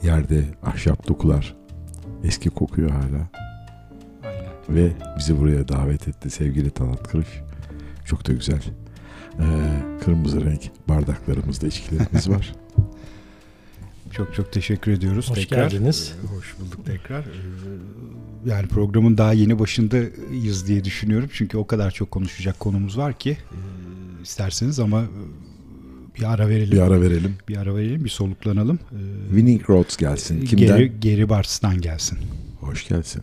Yerde 0.03 0.44
ahşap 0.62 1.09
dokular. 1.09 1.57
Eski 2.25 2.51
kokuyor 2.51 2.90
hala. 2.90 3.29
Aynen. 4.25 4.53
Ve 4.68 4.92
bizi 5.18 5.40
buraya 5.40 5.68
davet 5.68 6.09
etti 6.09 6.31
sevgili 6.31 6.70
Talat 6.70 7.09
Kırış. 7.09 7.42
Çok 8.05 8.29
da 8.29 8.33
güzel. 8.33 8.62
Kırmızı 10.05 10.44
renk 10.44 10.70
bardaklarımızda 10.88 11.66
içkilerimiz 11.66 12.31
var. 12.35 12.55
Çok 14.16 14.35
çok 14.35 14.52
teşekkür 14.52 14.92
ediyoruz. 14.92 15.31
Hoş 15.31 15.38
tekrar. 15.38 15.70
geldiniz. 15.70 16.14
Ee, 16.24 16.37
hoş 16.37 16.55
bulduk 16.61 16.87
tekrar. 16.87 17.20
Ee, 17.20 17.26
yani 18.46 18.68
programın 18.68 19.18
daha 19.18 19.33
yeni 19.33 19.59
başındayız 19.59 20.66
diye 20.66 20.85
düşünüyorum. 20.85 21.29
Çünkü 21.33 21.59
o 21.59 21.66
kadar 21.66 21.90
çok 21.90 22.11
konuşacak 22.11 22.61
konumuz 22.61 22.98
var 22.98 23.18
ki 23.18 23.31
e, 23.31 23.59
isterseniz 24.22 24.81
ama 24.81 25.02
e, 25.02 25.09
bir 26.18 26.33
ara 26.33 26.48
verelim. 26.48 26.72
Bir 26.72 26.81
ara 26.81 27.00
verelim. 27.00 27.35
Bir 27.48 27.57
ara 27.57 27.76
verelim, 27.76 28.05
bir 28.05 28.11
soluklanalım. 28.11 28.79
Ee, 28.92 29.29
Winning 29.29 29.70
Roads 29.70 29.96
gelsin. 29.96 30.44
Kimden? 30.44 30.66
Geri, 30.66 31.00
Geri 31.00 31.29
Bartz'tan 31.29 31.81
gelsin. 31.81 32.18
Hoş 32.61 32.88
gelsin. 32.88 33.22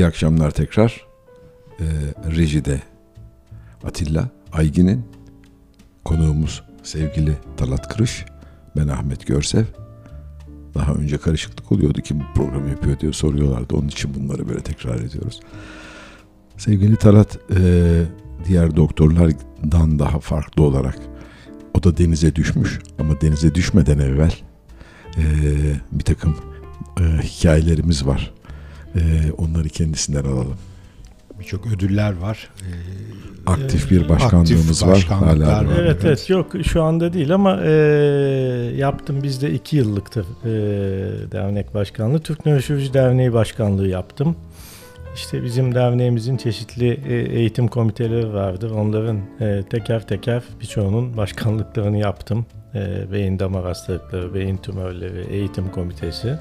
İyi 0.00 0.06
akşamlar 0.06 0.50
tekrar. 0.50 1.06
Ee, 1.80 1.84
rejide 2.36 2.82
Atilla 3.84 4.28
Aygin'in 4.52 5.04
konuğumuz 6.04 6.62
sevgili 6.82 7.36
Talat 7.56 7.94
Kırış. 7.94 8.24
Ben 8.76 8.88
Ahmet 8.88 9.26
Görsev. 9.26 9.64
Daha 10.74 10.92
önce 10.92 11.18
karışıklık 11.18 11.72
oluyordu 11.72 12.00
kim 12.00 12.20
bu 12.20 12.24
programı 12.34 12.68
yapıyor 12.68 13.00
diye 13.00 13.12
soruyorlardı. 13.12 13.76
Onun 13.76 13.88
için 13.88 14.14
bunları 14.14 14.48
böyle 14.48 14.60
tekrar 14.60 15.00
ediyoruz. 15.00 15.40
Sevgili 16.56 16.96
Talat 16.96 17.38
e, 17.56 18.02
diğer 18.46 18.76
doktorlardan 18.76 19.98
daha 19.98 20.20
farklı 20.20 20.62
olarak 20.62 20.98
o 21.74 21.82
da 21.82 21.96
denize 21.96 22.36
düşmüş 22.36 22.78
ama 22.98 23.20
denize 23.20 23.54
düşmeden 23.54 23.98
evvel 23.98 24.34
e, 25.16 25.22
bir 25.92 26.04
takım 26.04 26.36
e, 27.00 27.02
hikayelerimiz 27.22 28.06
var 28.06 28.39
e, 28.94 29.32
onları 29.38 29.68
kendisinden 29.68 30.24
alalım. 30.24 30.56
Birçok 31.40 31.66
ödüller 31.66 32.16
var. 32.16 32.48
Ee, 32.62 33.50
aktif 33.50 33.90
bir 33.90 34.08
başkanlığımız 34.08 34.82
aktif 34.82 35.10
var. 35.10 35.18
Hala 35.18 35.46
var. 35.46 35.66
Evet 35.80 36.04
evet 36.04 36.30
yok 36.30 36.52
şu 36.66 36.82
anda 36.82 37.12
değil 37.12 37.34
ama 37.34 37.60
e, 37.64 37.70
yaptım 38.76 39.22
bizde 39.22 39.50
iki 39.52 39.76
yıllıktır 39.76 40.26
e, 40.44 40.50
dernek 41.32 41.74
başkanlığı. 41.74 42.20
Türk 42.20 42.46
Nöroloji 42.46 42.94
Derneği 42.94 43.32
başkanlığı 43.32 43.88
yaptım. 43.88 44.36
İşte 45.14 45.44
bizim 45.44 45.74
derneğimizin 45.74 46.36
çeşitli 46.36 47.00
e, 47.08 47.14
eğitim 47.14 47.68
komiteleri 47.68 48.32
vardı. 48.32 48.70
Onların 48.74 49.20
e, 49.40 49.62
teker 49.70 50.06
teker 50.06 50.42
birçoğunun 50.60 51.16
başkanlıklarını 51.16 51.98
yaptım. 51.98 52.46
E, 52.74 53.12
beyin 53.12 53.38
damar 53.38 53.64
hastalıkları, 53.64 54.34
beyin 54.34 54.56
tümörleri, 54.56 55.26
eğitim 55.30 55.70
komitesi. 55.70 56.38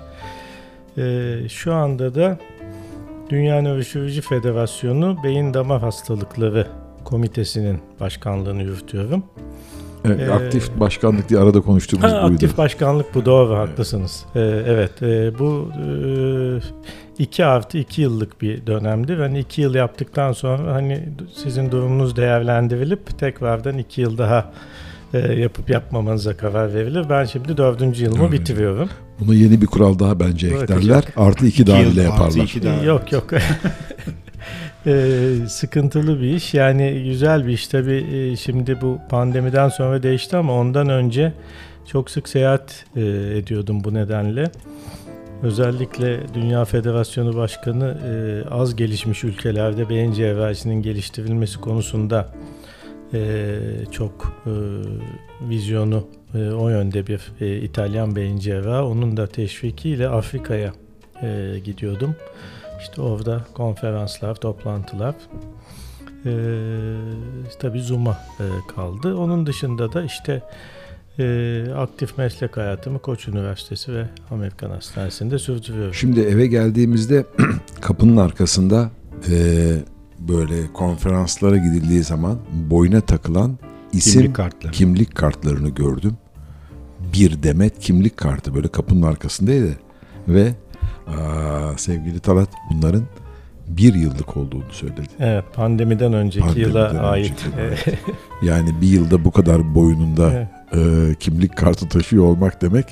E, 1.00 1.50
şu 1.50 1.74
anda 1.74 2.16
da 2.16 2.40
Dünya 3.30 3.62
Nöroloji 3.62 4.22
Federasyonu 4.22 5.18
Beyin 5.24 5.54
Damar 5.54 5.82
Hastalıkları 5.82 6.68
Komitesi'nin 7.04 7.80
başkanlığını 8.00 8.64
yürütüyorum. 8.64 9.24
Evet, 10.06 10.20
ee, 10.20 10.32
aktif 10.32 10.80
başkanlık 10.80 11.30
diye 11.30 11.40
arada 11.40 11.62
konuştuğumuz 11.62 12.12
ha, 12.12 12.24
buydu. 12.24 12.34
Aktif 12.34 12.58
başkanlık 12.58 13.16
bu 13.16 13.26
doğru 13.26 13.54
evet. 13.54 13.70
haklısınız. 13.70 14.26
Ee, 14.36 14.40
evet 14.68 15.04
e, 15.04 15.40
bu 15.40 15.72
e, 15.86 15.94
iki 17.20 17.46
artı 17.46 17.78
iki 17.78 18.02
yıllık 18.02 18.42
bir 18.42 18.68
dönemdir. 18.68 19.20
Hani 19.20 19.40
iki 19.40 19.62
yıl 19.62 19.76
yaptıktan 19.76 20.32
sonra 20.32 20.74
hani 20.74 21.10
sizin 21.34 21.72
durumunuz 21.72 22.16
değerlendirilip 22.16 23.20
tekrardan 23.20 23.78
iki 23.78 24.02
yıl 24.02 24.18
daha 24.18 24.52
e, 25.13 25.17
yapıp 25.34 25.69
yapmamanıza 25.69 26.38
karar 26.38 26.74
verilir. 26.74 27.06
Ben 27.10 27.26
şimdi 27.26 27.58
dördüncü 27.58 28.04
yılımı 28.04 28.24
Evet. 28.30 28.39
bitiriyorum. 28.39 28.89
Buna 29.19 29.36
yeni 29.36 29.62
bir 29.62 29.65
kural 29.67 30.00
daha 30.00 30.19
bence 30.19 30.52
Bırakacak. 30.52 30.78
eklerler. 30.84 31.04
Artı 31.15 31.45
iki 31.48 31.67
daha 31.67 31.78
yıl 31.80 31.91
bile 31.91 32.02
artı 32.08 32.12
yaparlar. 32.12 32.43
iki 32.43 32.63
daha. 32.63 32.84
Yok 32.84 33.12
yok. 33.12 33.30
Ee, 34.86 35.02
sıkıntılı 35.48 36.22
bir 36.22 36.34
iş. 36.36 36.54
Yani 36.54 37.04
güzel 37.04 37.48
bir 37.48 37.54
iş 37.54 37.67
tabii. 37.67 38.06
e, 38.15 38.36
şimdi 38.36 38.82
bu 38.82 39.00
pandemiden 39.10 39.69
sonra 39.69 40.04
değişti 40.04 40.38
ama 40.38 40.54
ondan 40.54 40.89
önce 40.89 41.34
çok 41.91 42.10
sık 42.10 42.30
seyahat 42.30 42.86
e, 42.95 43.02
ediyordum 43.38 43.84
bu 43.84 43.93
nedenle. 43.93 44.52
Özellikle 45.43 46.19
Dünya 46.34 46.65
Federasyonu 46.65 47.36
Başkanı 47.38 47.98
e, 48.08 48.12
az 48.50 48.76
gelişmiş 48.76 49.24
ülkelerde 49.24 49.89
beyin 49.89 50.12
cerrahisinin 50.13 50.82
geliştirilmesi 50.82 51.58
konusunda 51.62 52.30
e, 53.13 53.60
çok 53.91 54.34
e, 54.45 54.52
vizyonu 55.50 56.08
e, 56.36 56.50
o 56.50 56.69
yönde 56.69 57.08
bir 57.08 57.32
e, 57.41 57.58
İtalyan 57.58 58.15
beyin 58.15 58.38
cerrahı. 58.38 58.86
Onun 58.86 59.17
da 59.17 59.28
teşvikiyle 59.28 60.10
Afrika'ya 60.10 60.74
e, 61.22 61.60
gidiyordum. 61.65 62.15
İşte 62.82 63.02
orada 63.02 63.45
konferanslar, 63.54 64.36
toplantılar. 64.36 65.15
Ee, 66.26 66.32
tabii 67.60 67.82
Zoom'a 67.82 68.12
e, 68.12 68.45
kaldı. 68.76 69.15
Onun 69.15 69.45
dışında 69.45 69.93
da 69.93 70.04
işte 70.04 70.43
e, 71.19 71.65
aktif 71.76 72.17
meslek 72.17 72.58
hayatımı 72.58 73.00
Koç 73.00 73.28
Üniversitesi 73.28 73.93
ve 73.93 74.06
Amerikan 74.32 74.69
Hastanesi'nde 74.69 75.39
sürdürüyorum. 75.39 75.93
Şimdi 75.93 76.19
eve 76.19 76.48
geldiğimizde 76.48 77.26
kapının 77.82 78.17
arkasında 78.17 78.91
e, 79.30 79.36
böyle 80.28 80.74
konferanslara 80.74 81.58
gidildiği 81.58 82.04
zaman 82.04 82.38
boyuna 82.70 83.02
takılan 83.02 83.58
isim 83.94 84.14
Kimlik 84.22 84.36
kartları. 84.36 84.72
kimlik 84.72 85.16
kartlarını 85.16 85.70
gördüm. 85.70 86.18
Bir 87.14 87.44
demet 87.44 87.80
kimlik 87.80 88.18
kartı 88.18 88.56
böyle 88.56 88.68
kapının 88.68 89.02
arkasındaydı. 89.02 89.78
Ve 90.28 90.54
aa, 91.08 91.78
sevgili 91.78 92.20
Talat 92.20 92.50
bunların 92.72 93.04
bir 93.68 93.94
yıllık 93.94 94.38
olduğunu 94.38 94.64
söyledi. 94.72 95.02
Evet, 95.20 95.44
pandemiden 95.54 96.14
önceki 96.14 96.46
Pandemiden 96.48 96.70
yıla 96.70 96.90
önceki 96.90 97.06
ait. 97.06 97.46
Yani 98.44 98.82
bir 98.82 98.88
yılda 98.88 99.26
bu 99.26 99.32
kadar 99.32 99.76
boyununda 99.76 100.32
Evet. 100.34 101.12
e, 101.12 101.16
kimlik 101.16 101.58
kartı 101.58 101.90
taşıyor 101.90 102.24
olmak 102.24 102.62
demek 102.62 102.86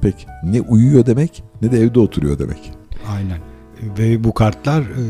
pek 0.00 0.26
ne 0.44 0.60
uyuyor 0.60 1.06
demek 1.06 1.42
ne 1.62 1.72
de 1.72 1.78
evde 1.80 2.00
oturuyor 2.00 2.38
demek. 2.38 2.72
Aynen. 3.16 3.38
Ve 3.98 4.24
bu 4.24 4.34
kartlar 4.34 4.80
e, 4.80 5.04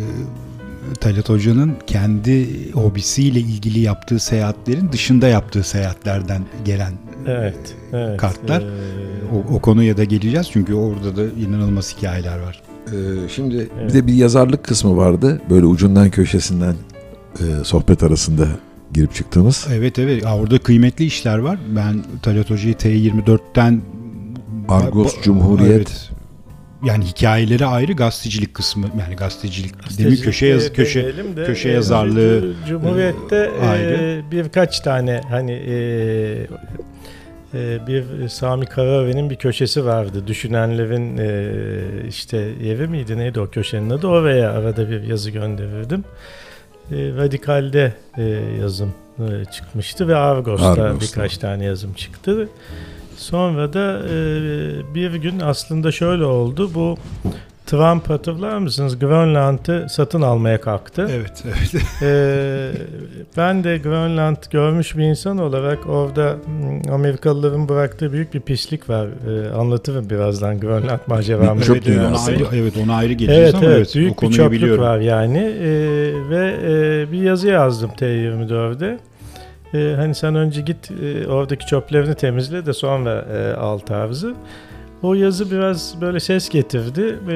Talat 0.95 1.29
Hoca'nın 1.29 1.73
kendi 1.87 2.71
hobisiyle 2.73 3.41
ilgili 3.41 3.81
yaptığı 3.81 4.19
seyahatlerin 4.19 4.93
dışında 4.93 5.29
yaptığı 5.29 5.63
seyahatlerden 5.63 6.43
gelen 6.65 6.93
evet, 7.27 7.75
evet. 7.93 8.21
kartlar. 8.21 8.61
Ee, 8.63 8.67
o, 9.35 9.55
o 9.55 9.61
konuya 9.61 9.97
da 9.97 10.05
geleceğiz 10.05 10.49
çünkü 10.53 10.75
orada 10.75 11.17
da 11.17 11.23
inanılmaz 11.25 11.97
hikayeler 11.97 12.39
var. 12.39 12.63
Ee, 12.87 13.29
şimdi 13.29 13.55
bir 13.59 13.69
Evet. 13.81 13.95
de 13.95 14.07
bir 14.07 14.15
yazarlık 14.15 14.65
kısmı 14.65 14.97
vardı. 14.97 15.41
Böyle 15.51 15.67
ucundan 15.67 16.11
köşesinden 16.11 16.75
e, 17.41 17.65
sohbet 17.65 18.03
arasında 18.03 18.49
girip 18.93 19.15
çıktığımız. 19.15 19.67
Evet 19.73 19.99
evet 19.99 20.27
Aa, 20.27 20.37
orada 20.37 20.59
kıymetli 20.59 21.05
işler 21.05 21.39
var. 21.39 21.59
Ben 21.77 22.05
Talat 22.23 22.51
Hoca'yı 22.51 22.75
T24'ten 22.75 23.83
Argos, 24.69 25.23
Cumhuriyet. 25.23 25.77
Evet. 25.77 26.10
Yani 26.85 27.05
hikayeleri 27.05 27.67
ayrı 27.67 27.93
gazetecilik 27.93 28.55
kısmı 28.55 28.87
yani 29.01 29.17
gazetecilik 29.17 29.83
Gazetecilik 29.83 30.25
köşe 30.25 30.47
yaz, 30.47 30.73
köşe 30.73 31.05
de, 31.37 31.45
köşe 31.45 31.69
e, 31.69 31.73
yazarlığı, 31.73 32.41
Cu- 32.41 32.55
Cumhuriyet'te 32.69 33.51
e, 33.63 33.67
ayrı. 33.67 34.23
e, 34.29 34.31
birkaç 34.31 34.81
tane 34.81 35.21
hani 35.31 35.53
e, 35.53 35.75
e, 37.55 37.87
bir 37.87 38.29
Sami 38.29 38.67
Karaören'in 38.67 39.31
bir 39.31 39.37
köşesi 39.37 39.85
vardı. 39.85 40.27
Düşünenlerin 40.27 41.17
e, 41.19 42.09
işte 42.09 42.37
evi 42.65 42.87
miydi 42.87 43.19
neydi 43.19 43.41
o 43.41 43.51
köşenin 43.51 43.91
adı 43.91 44.07
oraya 44.07 44.51
arada 44.53 44.91
bir 44.91 45.03
yazı 45.03 45.31
gönderirdim. 45.31 46.05
E, 46.93 46.97
Radikal'de 46.97 47.93
e, 48.19 48.23
yazım 48.61 48.93
e, 49.19 49.45
çıkmıştı 49.53 50.09
ve 50.09 50.17
Argos'ta, 50.17 50.67
Argos'ta. 50.67 51.01
birkaç 51.01 51.39
tane 51.39 51.65
yazım 51.65 51.93
çıktı. 51.93 52.49
Sonra 53.21 53.73
da 53.73 53.99
e, 54.09 54.95
bir 54.95 55.15
gün 55.15 55.41
aslında 55.41 55.93
şöyle 55.93 56.25
oldu. 56.25 56.71
Bu 56.75 56.97
Trump 57.67 58.11
hatırlar 58.11 58.59
mısınız? 58.59 58.99
Grönland'ı 58.99 59.87
satın 59.91 60.23
almaya 60.23 60.61
kalktı. 60.61 61.09
Evet 61.11 61.45
evet. 61.47 61.85
Ee, 62.03 62.73
ben 63.37 63.65
de 63.65 63.79
Grönland 63.79 64.37
görmüş 64.51 64.97
bir 64.97 65.03
insan 65.03 65.39
olarak 65.39 65.89
orada 65.89 66.37
hmm, 66.45 66.93
Amerikalıların 66.93 67.69
bıraktığı 67.69 68.13
büyük 68.13 68.35
bir 68.35 68.41
pislik 68.41 68.89
var. 68.89 69.09
Ee, 69.29 69.53
anlatırım 69.53 70.11
birazdan 70.11 70.61
Grönland 70.61 71.01
maceramı. 71.07 71.61
Ve 71.61 71.85
dünyası. 71.85 72.31
ona 72.31 72.37
ayrı, 72.37 72.45
evet 72.55 72.75
ona 72.85 72.95
ayrı 72.95 73.13
geleceğiz 73.13 73.43
Evet 73.45 73.55
ama 73.55 73.65
evet 73.65 73.77
evet, 73.77 73.91
o 73.91 73.99
büyük 73.99 74.11
bir 74.11 74.17
konuyu 74.17 74.37
çöplük 74.37 74.53
biliyorum. 74.61 74.85
var 74.85 74.99
yani 74.99 75.39
Ee, 75.39 75.69
ve 76.31 76.57
e, 76.63 77.13
bir 77.13 77.23
yazı 77.23 77.49
yazdım 77.49 77.91
T24'de. 77.91 78.99
Ee, 79.75 79.95
hani 79.97 80.15
sen 80.15 80.35
önce 80.35 80.61
git 80.61 80.91
e, 80.91 81.27
oradaki 81.27 81.67
çöplerini 81.67 82.15
temizle 82.15 82.67
de 82.67 82.73
sonra 82.73 83.21
e, 83.33 83.55
al 83.55 83.79
tarzı. 83.79 84.35
O 85.03 85.15
yazı 85.15 85.51
biraz 85.51 85.95
böyle 86.01 86.21
ses 86.21 86.49
getirdi. 86.49 87.19
Ee, 87.29 87.35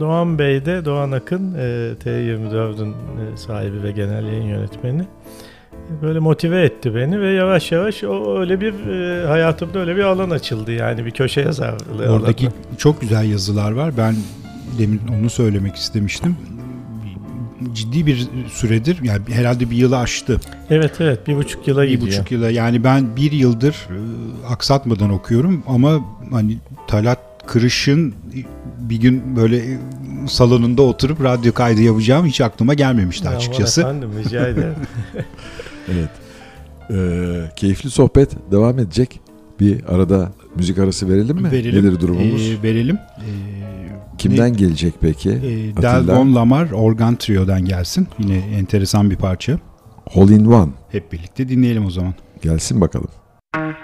Doğan 0.00 0.38
Bey 0.38 0.64
de 0.64 0.84
Doğan 0.84 1.12
Akın 1.12 1.54
e, 1.54 1.92
T24'ün 2.04 2.90
e, 2.90 3.36
sahibi 3.36 3.82
ve 3.82 3.90
genel 3.92 4.26
yayın 4.26 4.46
yönetmeni 4.46 5.04
böyle 6.02 6.18
motive 6.18 6.62
etti 6.62 6.94
beni 6.94 7.20
ve 7.20 7.32
yavaş 7.32 7.72
yavaş 7.72 8.04
o 8.04 8.38
öyle 8.40 8.60
bir 8.60 8.86
e, 8.86 9.26
hayatımda 9.26 9.78
öyle 9.78 9.96
bir 9.96 10.02
alan 10.02 10.30
açıldı 10.30 10.72
yani 10.72 11.06
bir 11.06 11.10
köşe 11.10 11.40
yazarlığı 11.40 12.12
Oradaki 12.12 12.46
alanı. 12.46 12.54
çok 12.78 13.00
güzel 13.00 13.30
yazılar 13.30 13.72
var. 13.72 13.92
Ben 13.98 14.14
demin 14.78 15.00
onu 15.20 15.30
söylemek 15.30 15.76
istemiştim. 15.76 16.36
Ciddi 17.72 18.06
bir 18.06 18.28
süredir 18.52 18.98
yani 19.02 19.22
herhalde 19.30 19.70
bir 19.70 19.76
yılı 19.76 19.98
aştı. 19.98 20.40
Evet 20.70 20.92
evet 21.00 21.26
bir 21.28 21.36
buçuk 21.36 21.68
yıla 21.68 21.82
Bir 21.82 21.88
gidiyor. 21.88 22.06
buçuk 22.08 22.32
yıla 22.32 22.50
yani 22.50 22.84
ben 22.84 23.16
bir 23.16 23.32
yıldır 23.32 23.72
e, 23.90 23.98
aksatmadan 24.46 25.10
okuyorum 25.10 25.62
ama 25.66 26.00
hani 26.30 26.58
Talat 26.88 27.18
Kırış'ın 27.46 28.14
bir 28.80 28.96
gün 28.96 29.36
böyle 29.36 29.56
e, 29.56 29.78
salonunda 30.28 30.82
oturup 30.82 31.24
radyo 31.24 31.52
kaydı 31.52 31.82
yapacağım 31.82 32.26
hiç 32.26 32.40
aklıma 32.40 32.74
gelmemişti 32.74 33.28
Aman 33.28 33.36
açıkçası. 33.36 33.80
Efendim 33.80 34.10
rica 34.24 34.46
ederim. 34.48 34.74
Evet. 35.92 36.10
Ee, 36.90 37.50
keyifli 37.56 37.90
sohbet 37.90 38.30
devam 38.52 38.78
edecek. 38.78 39.20
Bir 39.60 39.84
arada 39.94 40.32
müzik 40.56 40.78
arası 40.78 41.08
verelim 41.08 41.36
mi? 41.36 41.52
Verelim. 41.52 41.84
Nedir 41.84 42.00
durumumuz? 42.00 42.48
Ee, 42.50 42.62
verelim. 42.62 42.96
Ee, 42.96 43.55
Kimden 44.18 44.52
ne- 44.52 44.56
gelecek 44.56 44.94
peki? 45.00 45.30
Atilla? 45.76 46.06
Delvon 46.06 46.34
Lamar 46.34 46.70
Organ 46.70 47.16
Trio'dan 47.16 47.64
gelsin. 47.64 48.08
Yine 48.18 48.36
enteresan 48.36 49.10
bir 49.10 49.16
parça. 49.16 49.58
Hole 50.10 50.34
in 50.34 50.44
One. 50.44 50.70
Hep 50.92 51.12
birlikte 51.12 51.48
dinleyelim 51.48 51.86
o 51.86 51.90
zaman. 51.90 52.14
Gelsin 52.42 52.80
bakalım. 52.80 53.08
İyi 53.56 53.74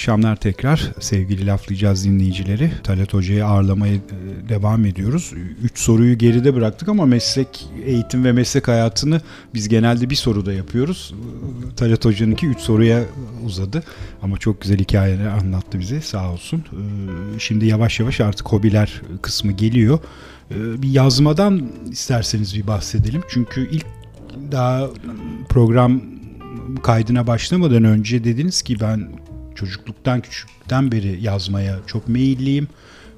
akşamlar 0.00 0.36
tekrar 0.36 0.92
sevgili 1.00 1.46
laflayacağız 1.46 2.04
dinleyicileri. 2.04 2.70
Talat 2.84 3.14
Hoca'yı 3.14 3.46
ağırlamaya 3.46 3.94
e, 3.94 4.00
devam 4.48 4.84
ediyoruz. 4.84 5.32
Üç 5.62 5.78
soruyu 5.78 6.18
geride 6.18 6.54
bıraktık 6.54 6.88
ama 6.88 7.06
meslek, 7.06 7.68
eğitim 7.84 8.24
ve 8.24 8.32
meslek 8.32 8.68
hayatını 8.68 9.20
biz 9.54 9.68
genelde 9.68 10.10
bir 10.10 10.14
soruda 10.14 10.52
yapıyoruz. 10.52 11.14
E, 11.72 11.74
Talat 11.74 12.04
Hoca'nınki 12.04 12.46
üç 12.46 12.58
soruya 12.60 13.04
uzadı. 13.46 13.82
Ama 14.22 14.38
çok 14.38 14.60
güzel 14.60 14.78
hikayeler 14.78 15.26
anlattı 15.26 15.80
bize 15.80 16.00
sağ 16.00 16.32
olsun. 16.32 16.58
E, 16.58 17.38
şimdi 17.38 17.66
yavaş 17.66 18.00
yavaş 18.00 18.20
artık 18.20 18.48
hobiler 18.48 19.02
kısmı 19.22 19.52
geliyor. 19.52 19.98
Bir 20.50 20.88
yazmadan 20.88 21.68
isterseniz 21.90 22.56
bir 22.56 22.66
bahsedelim. 22.66 23.22
Çünkü 23.30 23.70
ilk 23.70 23.86
daha 24.52 24.88
program 25.48 26.00
kaydına 26.82 27.26
başlamadan 27.26 27.84
önce 27.84 28.24
dediniz 28.24 28.62
ki 28.62 28.76
ben 28.80 29.08
çocukluktan 29.60 30.20
küçükten 30.20 30.92
beri 30.92 31.18
yazmaya 31.22 31.78
çok 31.86 32.08
meyilliyim. 32.08 32.68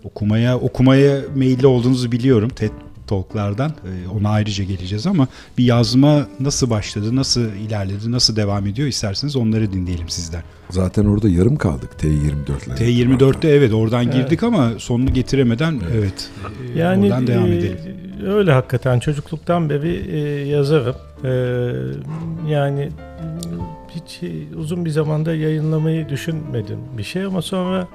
Okumaya 0.05 0.59
okumaya 0.59 1.21
meyilli 1.35 1.67
olduğunuzu 1.67 2.13
biliyorum 2.13 2.49
TED 2.49 2.71
Talk'lardan. 3.07 3.71
Ee, 3.71 4.09
ona 4.09 4.31
ayrıca 4.31 4.65
geleceğiz 4.65 5.07
ama 5.07 5.29
bir 5.59 5.65
yazma 5.65 6.27
nasıl 6.41 6.71
başladı, 6.71 7.17
nasıl 7.17 7.41
ilerledi, 7.41 8.13
nasıl 8.13 8.37
devam 8.37 8.67
ediyor 8.67 8.89
isterseniz 8.89 9.37
onları 9.37 9.73
dinleyelim 9.73 10.09
sizden. 10.09 10.43
Zaten 10.71 11.05
orada 11.05 11.29
yarım 11.29 11.57
kaldık 11.57 11.91
T24'le. 12.01 12.75
T24'te 12.75 13.49
evet 13.49 13.73
oradan 13.73 14.05
evet. 14.05 14.15
girdik 14.15 14.43
ama 14.43 14.71
sonunu 14.79 15.13
getiremeden 15.13 15.81
evet, 15.93 16.31
evet 16.43 16.77
yani, 16.77 17.05
oradan 17.05 17.27
devam 17.27 17.47
e, 17.47 17.57
edelim. 17.57 17.79
Öyle 18.27 18.53
hakikaten 18.53 18.99
çocukluktan 18.99 19.71
beri 19.71 20.11
e, 20.11 20.19
yazarım. 20.49 20.97
E, 21.25 21.31
yani 22.53 22.89
hiç 23.95 24.21
uzun 24.57 24.85
bir 24.85 24.91
zamanda 24.91 25.35
yayınlamayı 25.35 26.09
düşünmedim 26.09 26.79
bir 26.99 27.03
şey 27.03 27.25
ama 27.25 27.43
sonra 27.43 27.89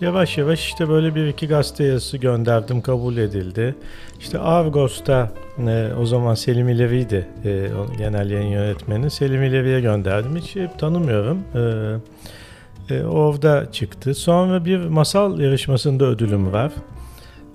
yavaş 0.00 0.38
yavaş 0.38 0.66
işte 0.66 0.88
böyle 0.88 1.14
bir 1.14 1.26
iki 1.26 1.48
gazete 1.48 1.84
yazısı 1.84 2.16
gönderdim 2.16 2.80
kabul 2.80 3.16
edildi. 3.16 3.74
İşte 4.20 4.38
Argos'ta 4.38 5.32
e, 5.68 5.88
o 6.00 6.06
zaman 6.06 6.34
Selim 6.34 6.68
İlevi'ydi 6.68 7.28
e, 7.44 7.68
genel 7.98 8.30
yayın 8.30 8.50
yönetmeni. 8.50 9.10
Selim 9.10 9.42
İlevi'ye 9.42 9.80
gönderdim. 9.80 10.36
Hiç 10.36 10.56
hep 10.56 10.78
tanımıyorum. 10.78 11.38
E, 11.54 12.94
e, 12.94 13.04
orada 13.04 13.72
çıktı. 13.72 14.14
Sonra 14.14 14.64
bir 14.64 14.78
masal 14.78 15.40
yarışmasında 15.40 16.04
ödülüm 16.04 16.52
var. 16.52 16.72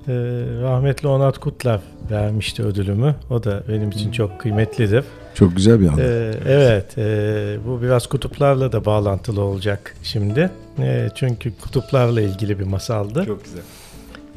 E, 0.08 0.14
rahmetli 0.62 1.08
Onat 1.08 1.38
Kutlar 1.38 1.82
vermişti 2.12 2.64
ödülümü. 2.64 3.16
O 3.30 3.44
da 3.44 3.64
benim 3.70 3.90
için 3.90 4.12
çok 4.12 4.40
kıymetlidir. 4.40 5.06
Çok 5.36 5.56
güzel 5.56 5.80
bir 5.82 5.88
anı. 5.88 6.02
Ee, 6.02 6.34
evet, 6.48 6.98
e, 6.98 7.58
bu 7.68 7.82
biraz 7.82 8.08
kutuplarla 8.08 8.72
da 8.72 8.86
bağlantılı 8.86 9.42
olacak 9.42 9.96
şimdi. 10.04 10.52
E, 10.80 11.10
çünkü 11.16 11.58
kutuplarla 11.58 12.22
ilgili 12.22 12.60
bir 12.60 12.64
masaldı. 12.64 13.26
Çok 13.26 13.44
güzel. 13.44 13.62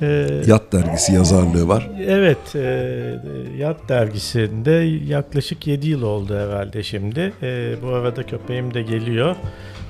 E, 0.03 0.43
Yat 0.47 0.73
dergisi 0.73 1.13
yazarlığı 1.13 1.69
var. 1.69 1.91
Evet, 2.07 2.57
e, 2.57 3.21
Yat 3.59 3.89
dergisinde 3.89 4.71
yaklaşık 5.07 5.67
7 5.67 5.89
yıl 5.89 6.03
oldu 6.03 6.39
herhalde 6.39 6.83
şimdi. 6.83 7.33
E, 7.43 7.75
bu 7.83 7.89
arada 7.89 8.27
köpeğim 8.27 8.75
de 8.75 8.83
geliyor. 8.83 9.37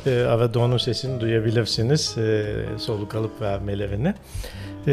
E, 0.06 0.20
arada 0.20 0.58
onun 0.58 0.78
sesini 0.78 1.20
duyabilirsiniz, 1.20 2.18
e, 2.18 2.44
soluk 2.78 3.14
alıp 3.14 3.40
vermelerini 3.40 4.08
e, 4.08 4.14
ee, 4.86 4.92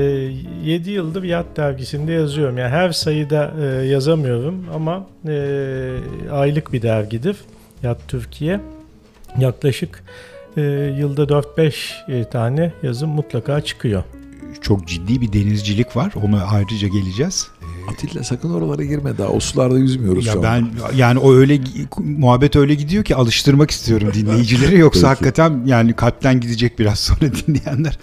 7 0.63 0.91
yıldır 0.91 1.23
Yat 1.23 1.45
dergisinde 1.57 2.11
yazıyorum. 2.11 2.57
Yani 2.57 2.69
her 2.69 2.91
sayıda 2.91 3.53
e, 3.61 3.65
yazamıyorum 3.65 4.65
ama 4.73 5.07
e, 5.27 5.97
aylık 6.31 6.73
bir 6.73 6.81
dergidir 6.81 7.37
Yat 7.83 7.97
Türkiye. 8.07 8.59
Yaklaşık 9.39 10.03
e, 10.57 10.61
yılda 10.99 11.23
4-5 11.23 11.73
e, 12.11 12.29
tane 12.29 12.73
yazım 12.83 13.09
mutlaka 13.09 13.61
çıkıyor. 13.61 14.03
Çok 14.61 14.87
ciddi 14.87 15.21
bir 15.21 15.33
denizcilik 15.33 15.95
var. 15.95 16.13
Ona 16.23 16.43
ayrıca 16.43 16.87
geleceğiz. 16.87 17.47
Atilla 17.91 18.23
sakın 18.23 18.53
oralara 18.53 18.83
girme 18.83 19.17
daha 19.17 19.27
o 19.27 19.39
sularda 19.39 19.77
yüzmüyoruz 19.77 20.25
ya 20.25 20.33
şu 20.33 20.43
ben 20.43 20.61
an. 20.61 20.71
yani 20.95 21.19
o 21.19 21.33
öyle 21.33 21.59
muhabbet 21.99 22.55
öyle 22.55 22.75
gidiyor 22.75 23.03
ki 23.03 23.15
alıştırmak 23.15 23.71
istiyorum 23.71 24.11
dinleyicileri 24.13 24.77
yoksa 24.77 25.09
hakikaten 25.09 25.61
yani 25.65 25.93
kalpten 25.93 26.39
gidecek 26.39 26.79
biraz 26.79 26.99
sonra 26.99 27.21
dinleyenler. 27.47 27.99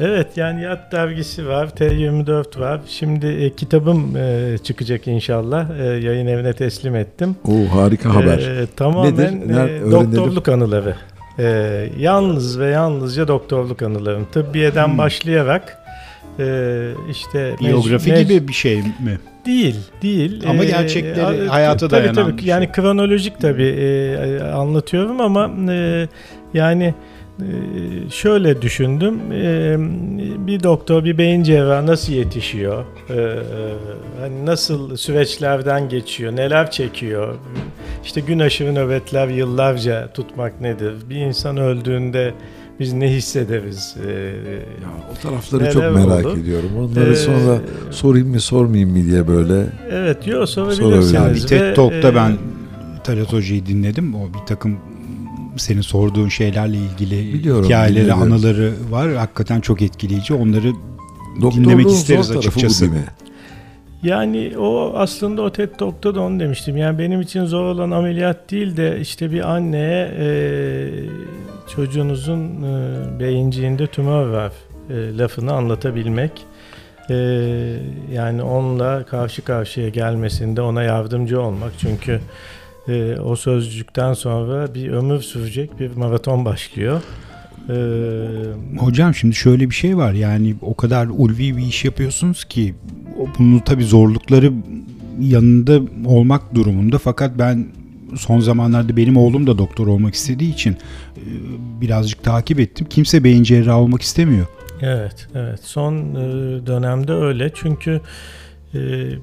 Evet 0.00 0.36
yani 0.36 0.62
Yat 0.62 0.92
dergisi 0.92 1.48
var, 1.48 1.66
T24 1.66 2.60
var. 2.60 2.80
Şimdi 2.88 3.26
e, 3.26 3.54
kitabım 3.54 4.16
e, 4.16 4.58
çıkacak 4.64 5.08
inşallah. 5.08 5.80
E, 5.80 5.84
yayın 5.84 6.26
evine 6.26 6.52
teslim 6.52 6.96
ettim. 6.96 7.36
Oo 7.44 7.76
harika 7.76 8.14
haber. 8.14 8.38
E, 8.38 8.66
tamamen 8.66 9.40
Nedir? 9.40 9.86
E, 9.86 9.90
doktorluk 9.90 10.48
anıları. 10.48 10.96
E, 11.38 11.44
yalnız 11.98 12.58
ve 12.58 12.66
yalnızca 12.66 13.28
doktorluk 13.28 13.82
anılarım. 13.82 14.26
Tıbbiyeden 14.32 14.88
hmm. 14.88 14.98
başlayarak 14.98 15.78
e, 16.38 16.88
işte 17.10 17.54
biyografi 17.60 18.10
mec- 18.10 18.22
gibi 18.22 18.48
bir 18.48 18.52
şey 18.52 18.78
mi? 18.78 19.18
Değil, 19.46 19.76
değil. 20.02 20.42
Ama 20.48 20.64
ee, 20.64 20.66
gerçekleri 20.66 21.44
e, 21.44 21.46
hayata 21.46 21.90
dayanan 21.90 22.14
tabii, 22.14 22.30
tabii. 22.30 22.40
Şey. 22.40 22.50
Yani 22.50 22.72
kronolojik 22.72 23.40
tabii 23.40 23.66
e, 23.66 24.40
anlatıyorum 24.40 25.20
ama 25.20 25.72
e, 25.72 26.08
yani 26.54 26.84
ee, 26.84 27.15
şöyle 28.10 28.62
düşündüm. 28.62 29.32
Ee, 29.32 29.76
bir 30.46 30.62
doktor, 30.62 31.04
bir 31.04 31.18
beyin 31.18 31.42
cerrahı 31.42 31.86
nasıl 31.86 32.12
yetişiyor? 32.12 32.84
Ee, 33.10 33.38
hani 34.20 34.46
nasıl 34.46 34.96
süreçlerden 34.96 35.88
geçiyor? 35.88 36.36
Neler 36.36 36.70
çekiyor? 36.70 37.34
İşte 38.04 38.20
gün 38.20 38.38
aşırı 38.38 38.74
nöbetler 38.74 39.28
yıllarca 39.28 40.12
tutmak 40.12 40.60
nedir? 40.60 40.94
Bir 41.10 41.16
insan 41.16 41.56
öldüğünde 41.56 42.34
biz 42.80 42.92
ne 42.92 43.10
hissederiz? 43.10 43.96
Ya, 44.82 44.88
o 45.12 45.22
tarafları 45.22 45.72
çok 45.72 45.82
merak 45.82 46.26
olur? 46.26 46.38
ediyorum. 46.38 46.70
Onları 46.78 47.12
ee, 47.12 47.16
sonra 47.16 47.60
sorayım 47.90 48.28
mı 48.28 48.40
sormayayım 48.40 48.90
mı 48.90 49.04
diye 49.10 49.28
böyle. 49.28 49.66
Evet, 49.90 50.26
yok 50.26 50.48
sorabilirsiniz. 50.48 51.12
Yani 51.12 51.34
bir 51.34 51.40
TED 51.40 51.74
Talk'ta 51.74 52.14
ben 52.14 52.36
Talat 53.04 53.32
Hoca'yı 53.32 53.66
dinledim. 53.66 54.14
O 54.14 54.28
bir 54.28 54.46
takım 54.46 54.78
senin 55.58 55.80
sorduğun 55.80 56.28
şeylerle 56.28 56.76
ilgili 56.76 57.34
biliyorum, 57.34 57.64
hikayeleri, 57.64 58.02
biliyorum. 58.02 58.22
anıları 58.22 58.74
var. 58.90 59.14
Hakikaten 59.14 59.60
çok 59.60 59.82
etkileyici. 59.82 60.34
Onları 60.34 60.72
Doktorluğun 61.42 61.64
dinlemek 61.64 61.86
isteriz 61.86 62.30
açıkçası. 62.30 62.90
Yani 64.02 64.58
o 64.58 64.92
aslında 64.96 65.42
o 65.42 65.52
TED 65.52 65.68
Talk'ta 65.78 66.14
da 66.14 66.20
onu 66.20 66.40
demiştim. 66.40 66.76
Yani 66.76 66.98
benim 66.98 67.20
için 67.20 67.44
zor 67.44 67.64
olan 67.64 67.90
ameliyat 67.90 68.50
değil 68.50 68.76
de 68.76 69.00
işte 69.00 69.32
bir 69.32 69.54
anneye 69.54 70.14
e, 70.18 70.28
çocuğunuzun 71.74 72.62
e, 72.62 73.20
beyinciğinde 73.20 73.86
tümör 73.86 74.26
var 74.26 74.52
e, 74.90 75.18
lafını 75.18 75.52
anlatabilmek. 75.52 76.32
E, 77.10 77.14
yani 78.12 78.42
onunla 78.42 79.04
karşı 79.04 79.42
karşıya 79.42 79.88
gelmesinde 79.88 80.62
ona 80.62 80.82
yardımcı 80.82 81.40
olmak. 81.40 81.72
Çünkü 81.78 82.20
e, 82.88 83.20
o 83.20 83.36
sözcükten 83.36 84.12
sonra 84.12 84.74
bir 84.74 84.88
ömür 84.88 85.20
sürecek 85.20 85.80
bir 85.80 85.96
maraton 85.96 86.44
başlıyor. 86.44 87.02
Ee, 87.70 88.78
Hocam 88.78 89.14
şimdi 89.14 89.34
şöyle 89.34 89.70
bir 89.70 89.74
şey 89.74 89.96
var 89.96 90.12
yani 90.12 90.54
o 90.62 90.74
kadar 90.74 91.06
ulvi 91.06 91.56
bir 91.56 91.62
iş 91.62 91.84
yapıyorsunuz 91.84 92.44
ki 92.44 92.74
bunun 93.38 93.58
tabi 93.58 93.84
zorlukları 93.84 94.52
yanında 95.20 95.80
olmak 96.06 96.54
durumunda 96.54 96.98
fakat 96.98 97.38
ben 97.38 97.66
son 98.16 98.40
zamanlarda 98.40 98.96
benim 98.96 99.16
oğlum 99.16 99.46
da 99.46 99.58
doktor 99.58 99.86
olmak 99.86 100.14
istediği 100.14 100.52
için 100.52 100.72
e, 100.72 101.22
birazcık 101.80 102.24
takip 102.24 102.60
ettim. 102.60 102.86
Kimse 102.90 103.24
beyin 103.24 103.42
cerrahı 103.42 103.76
olmak 103.76 104.02
istemiyor. 104.02 104.46
Evet, 104.82 105.28
evet. 105.34 105.60
Son 105.62 105.94
e, 105.94 106.66
dönemde 106.66 107.12
öyle 107.12 107.50
çünkü 107.54 108.00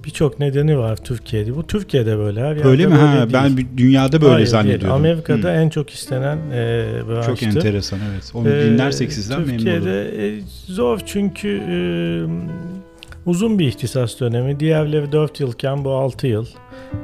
birçok 0.06 0.40
nedeni 0.40 0.78
var 0.78 0.98
Türkiye'de. 0.98 1.56
Bu 1.56 1.68
Türkiye'de 1.68 2.18
böyle. 2.18 2.42
Her 2.42 2.66
öyle 2.66 2.86
mi? 2.86 2.92
Böyle 2.92 3.02
ha, 3.02 3.18
değil. 3.18 3.34
ben 3.34 3.78
dünyada 3.78 4.22
böyle 4.22 4.34
Hayır, 4.34 4.48
zannediyordum. 4.48 4.88
Değil. 4.88 4.96
Amerika'da 5.14 5.50
hmm. 5.50 5.60
en 5.60 5.70
çok 5.70 5.90
istenen 5.90 6.38
e, 6.38 6.86
branştı. 7.08 7.32
Çok 7.32 7.44
enteresan 7.44 8.00
evet. 8.12 8.32
Onu 8.34 8.50
ee, 8.50 8.66
dinlersek 8.66 9.14
sizden 9.14 9.40
memnun 9.40 9.54
olurum. 9.54 9.66
Türkiye'de 9.66 10.28
e, 10.28 10.42
zor 10.68 11.00
çünkü 11.06 11.62
e, 11.70 11.78
uzun 13.26 13.60
bir 13.60 13.68
ihtisas 13.68 14.20
dönemi. 14.20 14.60
Diğerleri 14.60 15.12
4 15.12 15.40
yılken 15.40 15.86
bu 15.86 15.92
6 15.92 16.28
yıl. 16.28 16.46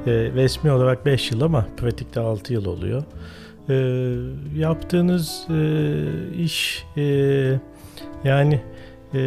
E, 0.07 0.11
resmi 0.11 0.71
olarak 0.71 1.05
5 1.05 1.31
yıl 1.31 1.41
ama 1.41 1.67
pratikte 1.77 2.19
6 2.19 2.53
yıl 2.53 2.65
oluyor. 2.65 3.03
E, 3.69 3.75
yaptığınız 4.59 5.47
e, 5.49 5.63
iş 6.43 6.85
e, 6.97 7.03
yani 8.23 8.61
e, 9.13 9.19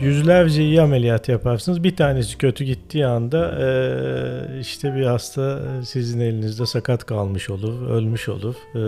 yüzlerce 0.00 0.62
iyi 0.62 0.82
ameliyat 0.82 1.28
yaparsınız. 1.28 1.84
Bir 1.84 1.96
tanesi 1.96 2.38
kötü 2.38 2.64
gittiği 2.64 3.06
anda 3.06 3.58
e, 3.60 4.60
işte 4.60 4.94
bir 4.94 5.06
hasta 5.06 5.60
sizin 5.84 6.20
elinizde 6.20 6.66
sakat 6.66 7.04
kalmış 7.04 7.50
olur, 7.50 7.88
ölmüş 7.88 8.28
olur. 8.28 8.54
E, 8.74 8.82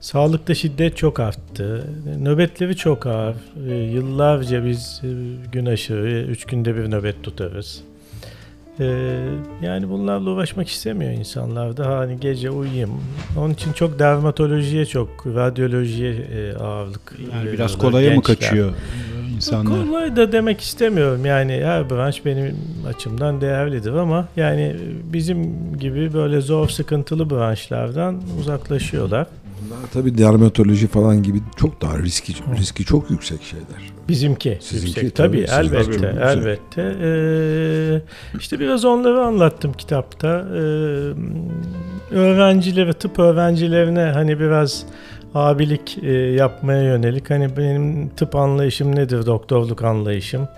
sağlıkta 0.00 0.54
şiddet 0.54 0.96
çok 0.96 1.20
arttı. 1.20 1.84
Nöbetleri 2.20 2.76
çok 2.76 3.06
ağır. 3.06 3.36
E, 3.68 3.74
yıllarca 3.74 4.64
biz 4.64 5.00
e, 5.04 5.08
gün 5.52 5.66
aşırı, 5.66 6.22
üç 6.22 6.44
günde 6.44 6.76
bir 6.76 6.90
nöbet 6.90 7.22
tutarız. 7.22 7.82
Ee, 8.80 9.16
yani 9.62 9.90
bunlarla 9.90 10.30
uğraşmak 10.30 10.68
istemiyor 10.68 11.12
insanlar. 11.12 11.76
Daha 11.76 11.98
hani 11.98 12.20
gece 12.20 12.50
uyuyayım. 12.50 12.90
Onun 13.38 13.54
için 13.54 13.72
çok 13.72 13.98
dermatolojiye 13.98 14.86
çok, 14.86 15.26
radyolojiye 15.26 16.12
e, 16.12 16.54
ağırlık 16.54 17.16
Yani 17.34 17.52
biraz 17.52 17.78
kolaya 17.78 18.14
mı 18.14 18.22
kaçıyor 18.22 18.72
insanlar? 19.40 19.86
Kolay 19.86 20.16
da 20.16 20.32
demek 20.32 20.60
istemiyorum. 20.60 21.26
Yani 21.26 21.52
her 21.64 21.90
branş 21.90 22.24
benim 22.24 22.56
açımdan 22.88 23.40
değerlidir 23.40 23.92
ama 23.92 24.28
yani 24.36 24.76
bizim 25.12 25.52
gibi 25.78 26.14
böyle 26.14 26.40
zor 26.40 26.68
sıkıntılı 26.68 27.30
branşlardan 27.30 28.22
uzaklaşıyorlar. 28.40 29.26
Bunlar 29.64 29.78
tabii 29.92 30.18
dermatoloji 30.18 30.86
falan 30.86 31.22
gibi 31.22 31.40
çok 31.56 31.82
daha 31.82 31.98
riski 31.98 32.32
riski 32.58 32.84
çok 32.84 33.10
yüksek 33.10 33.42
şeyler. 33.42 33.92
Bizimki. 34.08 34.58
Sizinki 34.60 35.00
yüksek. 35.00 35.16
tabii, 35.16 35.46
tabii 35.46 35.66
elbette 35.66 35.98
tabii, 36.00 36.20
elbette. 36.22 36.96
Ee, 37.02 38.00
işte 38.38 38.60
biraz 38.60 38.84
onları 38.84 39.20
anlattım 39.20 39.72
kitapta. 39.72 40.28
Ee, 40.28 40.58
öğrencileri, 42.10 42.92
tıp 42.94 43.18
öğrencilerine 43.18 44.00
hani 44.00 44.40
biraz 44.40 44.86
abilik 45.34 45.98
e, 46.02 46.12
yapmaya 46.12 46.82
yönelik 46.82 47.30
hani 47.30 47.56
benim 47.56 48.08
tıp 48.08 48.36
anlayışım 48.36 48.96
nedir, 48.96 49.26
doktorluk 49.26 49.84
anlayışım. 49.84 50.48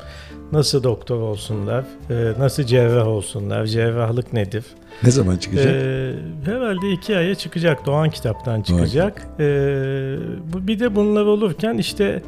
Nasıl 0.53 0.83
doktor 0.83 1.21
olsunlar, 1.21 1.85
e, 2.11 2.33
nasıl 2.39 2.63
cerrah 2.63 3.07
olsunlar, 3.07 3.67
cerrahlık 3.67 4.33
nedir? 4.33 4.65
Ne 5.03 5.11
zaman 5.11 5.37
çıkacak? 5.37 5.75
Ee, 5.75 6.15
herhalde 6.45 6.93
iki 6.93 7.17
aya 7.17 7.35
çıkacak. 7.35 7.87
Doğan 7.87 8.11
kitaptan 8.11 8.63
çıkacak. 8.63 9.29
Ee, 9.41 10.17
bu 10.53 10.67
bir 10.67 10.81
de 10.81 10.95
bunlar 10.95 11.25
olurken 11.25 11.79
işte 11.79 12.23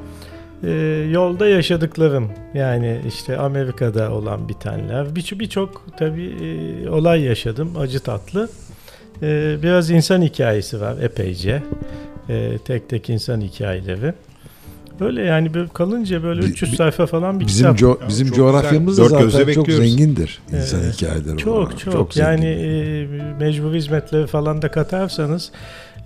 e, 0.64 0.70
yolda 1.10 1.48
yaşadıklarım 1.48 2.30
yani 2.54 3.00
işte 3.08 3.38
Amerika'da 3.38 4.12
olan 4.12 4.48
bitenler 4.48 5.16
birçok 5.16 5.40
birçok 5.40 5.86
tabii 5.98 6.34
e, 6.42 6.88
olay 6.88 7.22
yaşadım 7.22 7.72
acı 7.78 8.00
tatlı. 8.00 8.48
E, 9.22 9.56
biraz 9.62 9.90
insan 9.90 10.22
hikayesi 10.22 10.80
var 10.80 10.94
epeyce. 11.02 11.62
E, 12.28 12.58
tek 12.64 12.88
tek 12.88 13.10
insan 13.10 13.40
hikayeleri. 13.40 14.14
Böyle 15.00 15.22
yani 15.22 15.54
böyle 15.54 15.68
kalınca 15.68 16.22
böyle 16.22 16.40
300 16.40 16.76
sayfa 16.76 17.06
falan 17.06 17.40
bir 17.40 17.46
bizim 17.46 17.74
kitap. 17.74 17.90
Co- 17.90 18.08
bizim 18.08 18.32
coğrafyamız 18.32 18.98
da 18.98 19.28
zaten 19.30 19.52
çok 19.52 19.70
zengindir 19.70 20.40
insan 20.52 20.80
ee, 20.80 20.92
hikayeleri. 20.92 21.36
Çok 21.36 21.54
olarak. 21.54 21.78
çok. 21.78 21.92
çok 21.92 22.16
yani 22.16 22.46
e, 22.46 23.06
mecbur 23.40 23.74
hizmetleri 23.74 24.26
falan 24.26 24.62
da 24.62 24.70
katarsanız 24.70 25.52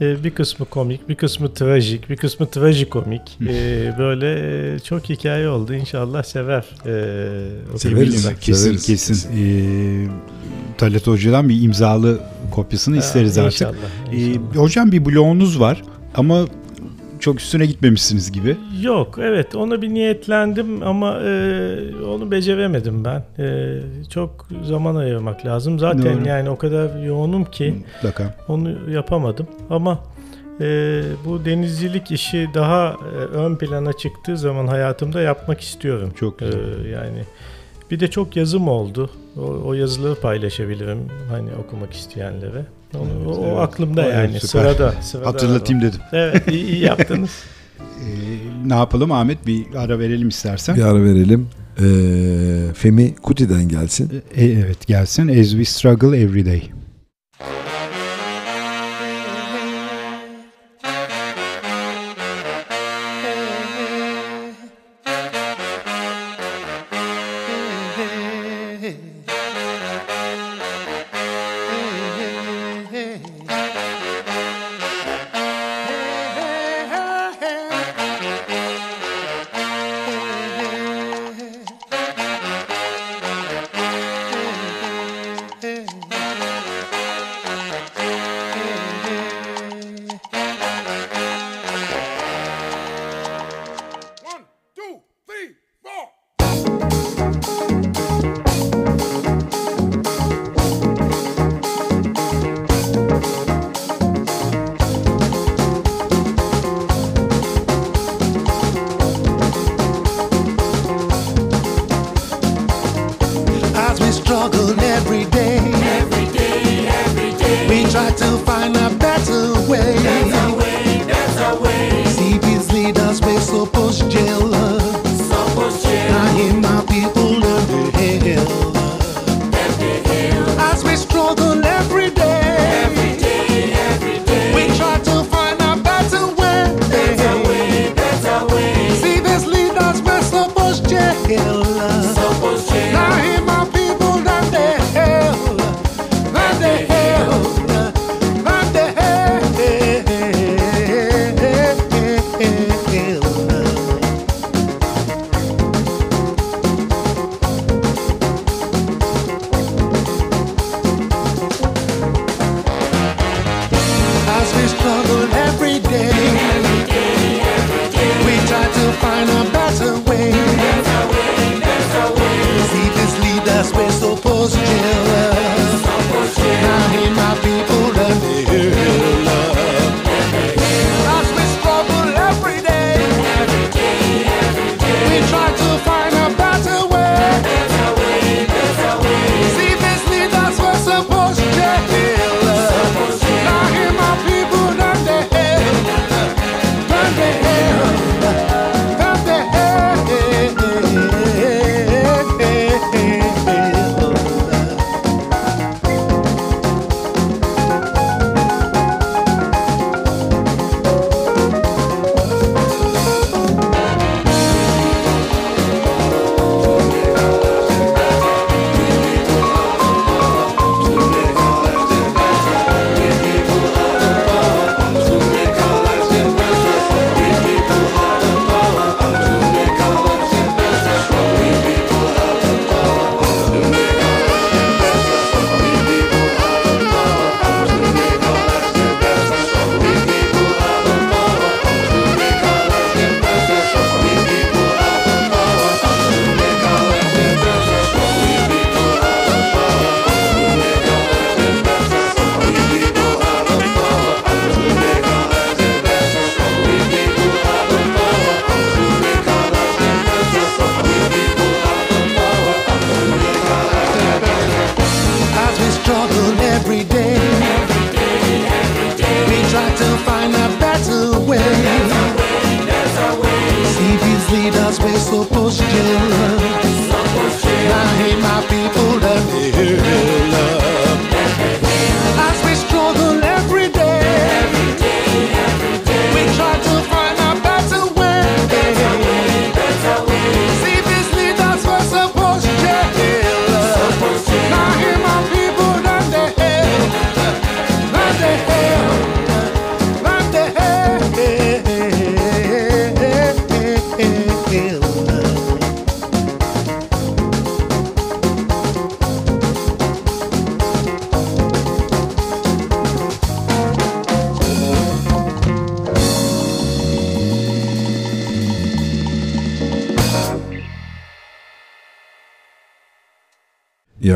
e, 0.01 0.25
bir 0.25 0.31
kısmı 0.31 0.66
komik, 0.66 1.09
bir 1.09 1.14
kısmı 1.14 1.55
trajik, 1.55 2.11
bir 2.11 2.16
kısmı 2.16 2.51
trajikomik. 2.51 3.39
e, 3.41 3.95
böyle 3.99 4.75
e, 4.75 4.79
çok 4.79 5.09
hikaye 5.09 5.49
oldu. 5.49 5.75
İnşallah 5.75 6.23
sever. 6.23 6.64
E, 6.87 7.79
severiz. 7.79 8.29
Kesin 8.41 8.62
severiz. 8.62 8.87
kesin. 8.87 9.29
E, 9.37 10.09
Talat 10.79 11.07
Hoca'dan 11.07 11.49
bir 11.49 11.62
imzalı 11.62 12.21
kopyasını 12.51 12.95
ha, 12.95 13.01
isteriz 13.01 13.39
artık. 13.39 13.53
İnşallah, 13.53 13.75
inşallah. 14.12 14.55
E, 14.55 14.59
hocam 14.59 14.93
bir 14.93 15.05
blogunuz 15.05 15.61
var 15.61 15.83
ama 16.14 16.44
çok 17.20 17.40
üstüne 17.40 17.66
gitmemişsiniz 17.66 18.32
gibi. 18.32 18.56
Yok 18.82 19.18
evet 19.22 19.54
ona 19.54 19.82
bir 19.82 19.88
niyetlendim 19.88 20.82
ama 20.82 21.20
e, 21.20 21.30
onu 22.04 22.30
beceremedim 22.30 23.04
ben. 23.04 23.24
E, 23.38 23.78
çok 24.11 24.48
zaman 24.64 24.96
ayırmak 24.96 25.46
lazım. 25.46 25.78
Zaten 25.78 26.18
Doğru. 26.18 26.28
yani 26.28 26.50
o 26.50 26.59
kadar 26.59 27.02
yoğunum 27.02 27.44
ki 27.44 27.74
Mutlaka. 27.94 28.34
onu 28.48 28.90
yapamadım. 28.90 29.46
Ama 29.70 29.98
e, 30.61 31.02
bu 31.26 31.44
denizcilik 31.44 32.11
işi 32.11 32.48
daha 32.54 32.88
e, 32.88 33.18
ön 33.18 33.56
plana 33.56 33.92
çıktığı 33.92 34.36
zaman 34.36 34.66
hayatımda 34.66 35.20
yapmak 35.20 35.61
istiyorum. 35.61 36.12
Çok 36.16 36.38
güzel. 36.38 36.84
E, 36.84 36.88
yani 36.88 37.22
bir 37.90 38.00
de 38.00 38.11
çok 38.11 38.36
yazım 38.36 38.68
oldu. 38.68 39.11
O, 39.36 39.42
o 39.66 39.74
yazıları 39.74 40.14
paylaşabilirim 40.14 40.98
hani 41.30 41.50
okumak 41.66 41.92
isteyenlere. 41.92 42.64
O, 42.95 42.99
evet, 42.99 43.26
o, 43.26 43.45
evet. 43.47 43.59
aklımda 43.59 44.05
evet, 44.05 44.14
yani 44.14 44.41
süper. 44.41 44.49
sırada, 44.49 44.95
sırada. 45.03 45.26
Hatırlatayım 45.26 45.82
dedim. 45.82 46.01
Evet 46.12 46.49
iyi, 46.53 46.66
iyi 46.66 46.80
yaptınız. 46.80 47.30
ee, 47.80 48.09
ne 48.66 48.74
yapalım 48.74 49.12
Ahmet 49.12 49.47
bir 49.47 49.66
ara 49.76 49.99
verelim 49.99 50.28
istersen. 50.28 50.76
Bir 50.76 50.82
ara 50.82 51.05
verelim. 51.05 51.49
Ee, 51.80 52.74
Femi 52.74 53.14
Kuti'den 53.14 53.68
gelsin. 53.68 54.22
Ee, 54.36 54.45
evet 54.45 54.86
gelsin. 54.86 55.28
As 55.28 55.51
we 55.51 55.64
struggle 55.64 56.20
every 56.20 56.47
day. 56.47 56.70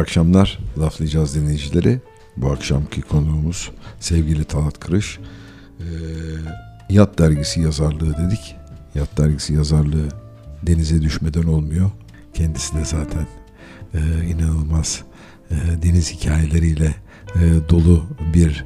Akşamlar 0.02 0.58
laflayacağız 0.78 1.34
dinleyicileri. 1.34 2.00
Bu 2.36 2.50
akşamki 2.50 3.02
konuğumuz 3.02 3.70
sevgili 4.00 4.44
Talat 4.44 4.80
Kırış. 4.80 5.18
Ee, 5.80 5.84
Yat 6.90 7.18
dergisi 7.18 7.60
yazarlığı 7.60 8.16
dedik. 8.16 8.56
Yat 8.94 9.18
dergisi 9.18 9.54
yazarlığı 9.54 10.08
denize 10.62 11.02
düşmeden 11.02 11.42
olmuyor. 11.42 11.90
Kendisi 12.34 12.74
de 12.74 12.84
zaten 12.84 13.26
e, 13.94 14.24
inanılmaz 14.26 15.02
e, 15.50 15.54
deniz 15.82 16.12
hikayeleriyle 16.12 16.94
e, 17.34 17.40
dolu 17.68 18.04
bir 18.34 18.64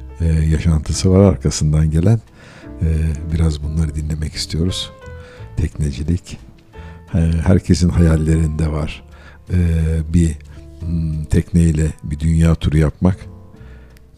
yaşantısı 0.51 1.11
var 1.11 1.19
arkasından 1.19 1.91
gelen. 1.91 2.19
Biraz 3.33 3.63
bunları 3.63 3.95
dinlemek 3.95 4.33
istiyoruz. 4.33 4.91
Teknecilik. 5.57 6.37
Herkesin 7.45 7.89
hayallerinde 7.89 8.71
var. 8.71 9.03
Bir 10.13 10.35
hmm, 10.87 11.23
tekneyle 11.25 11.87
bir 12.03 12.19
dünya 12.19 12.55
turu 12.55 12.77
yapmak. 12.77 13.17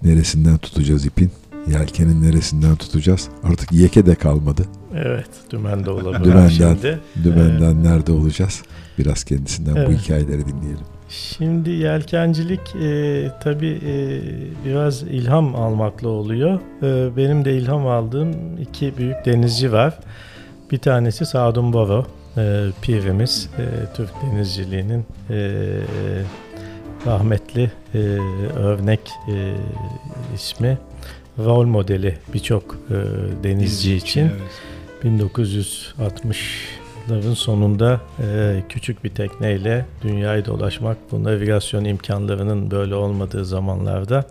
Neresinden 0.04 0.58
tutacağız 0.58 1.06
ipin? 1.06 1.32
Yelkenin 1.68 2.22
neresinden 2.22 2.76
tutacağız? 2.76 3.30
Artık 3.44 3.72
yeke 3.72 4.06
de 4.06 4.16
kalmadı. 4.16 4.66
Evet, 4.96 5.30
dümende 5.52 5.90
olabilir 5.92 6.24
Dümenden, 6.24 6.50
şimdi. 6.50 7.00
dümenden 7.24 7.84
nerede 7.84 8.12
olacağız? 8.12 8.62
Biraz 8.98 9.24
kendisinden 9.24 9.76
bu 9.76 9.80
Evet. 9.80 10.00
hikayeleri 10.00 10.46
dinleyelim. 10.48 10.86
Şimdi 11.10 11.70
yelkencilik 11.70 12.76
e, 12.76 13.28
tabii 13.44 13.80
e, 13.86 14.22
biraz 14.66 15.04
ilham 15.04 15.56
almakla 15.56 16.10
oluyor. 16.10 16.60
E, 16.84 17.18
benim 17.18 17.46
de 17.46 17.58
ilham 17.58 17.88
aldığım 17.88 18.58
iki 18.62 18.98
büyük 18.98 19.26
denizci 19.26 19.72
var. 19.72 20.00
Bir 20.72 20.78
tanesi 20.78 21.26
Sadun 21.26 21.74
Boro, 21.74 22.06
e, 22.38 22.66
pirimiz, 22.82 23.50
e, 23.58 23.94
Türk 23.96 24.10
denizciliğinin 24.22 25.06
e, 25.30 25.36
rahmetli 27.06 27.72
e, 27.95 27.97
örnek 28.58 29.00
e, 29.28 29.54
ismi, 30.36 30.78
rol 31.38 31.66
modeli 31.66 32.18
birçok 32.34 32.78
e, 32.89 32.93
denizci 33.43 33.95
için. 33.95 34.22
Evet. 34.22 34.34
1960'ların 35.04 37.36
sonunda 37.36 38.02
e, 38.24 38.64
küçük 38.70 39.04
bir 39.04 39.10
tekneyle 39.10 39.86
dünyayı 40.04 40.45
dolaşmak, 40.45 40.97
bu 41.12 41.24
navigasyon 41.24 41.86
imkanlarının 41.86 42.72
böyle 42.72 42.95
olmadığı 42.95 43.45
zamanlarda 43.45 44.26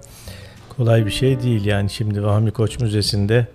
kolay 0.77 1.07
bir 1.07 1.11
şey 1.11 1.43
değil. 1.43 1.65
Yani 1.65 1.91
şimdi 1.91 2.25
Vahmi 2.25 2.51
Koç 2.51 2.81
Müzesi'nde 2.81 3.47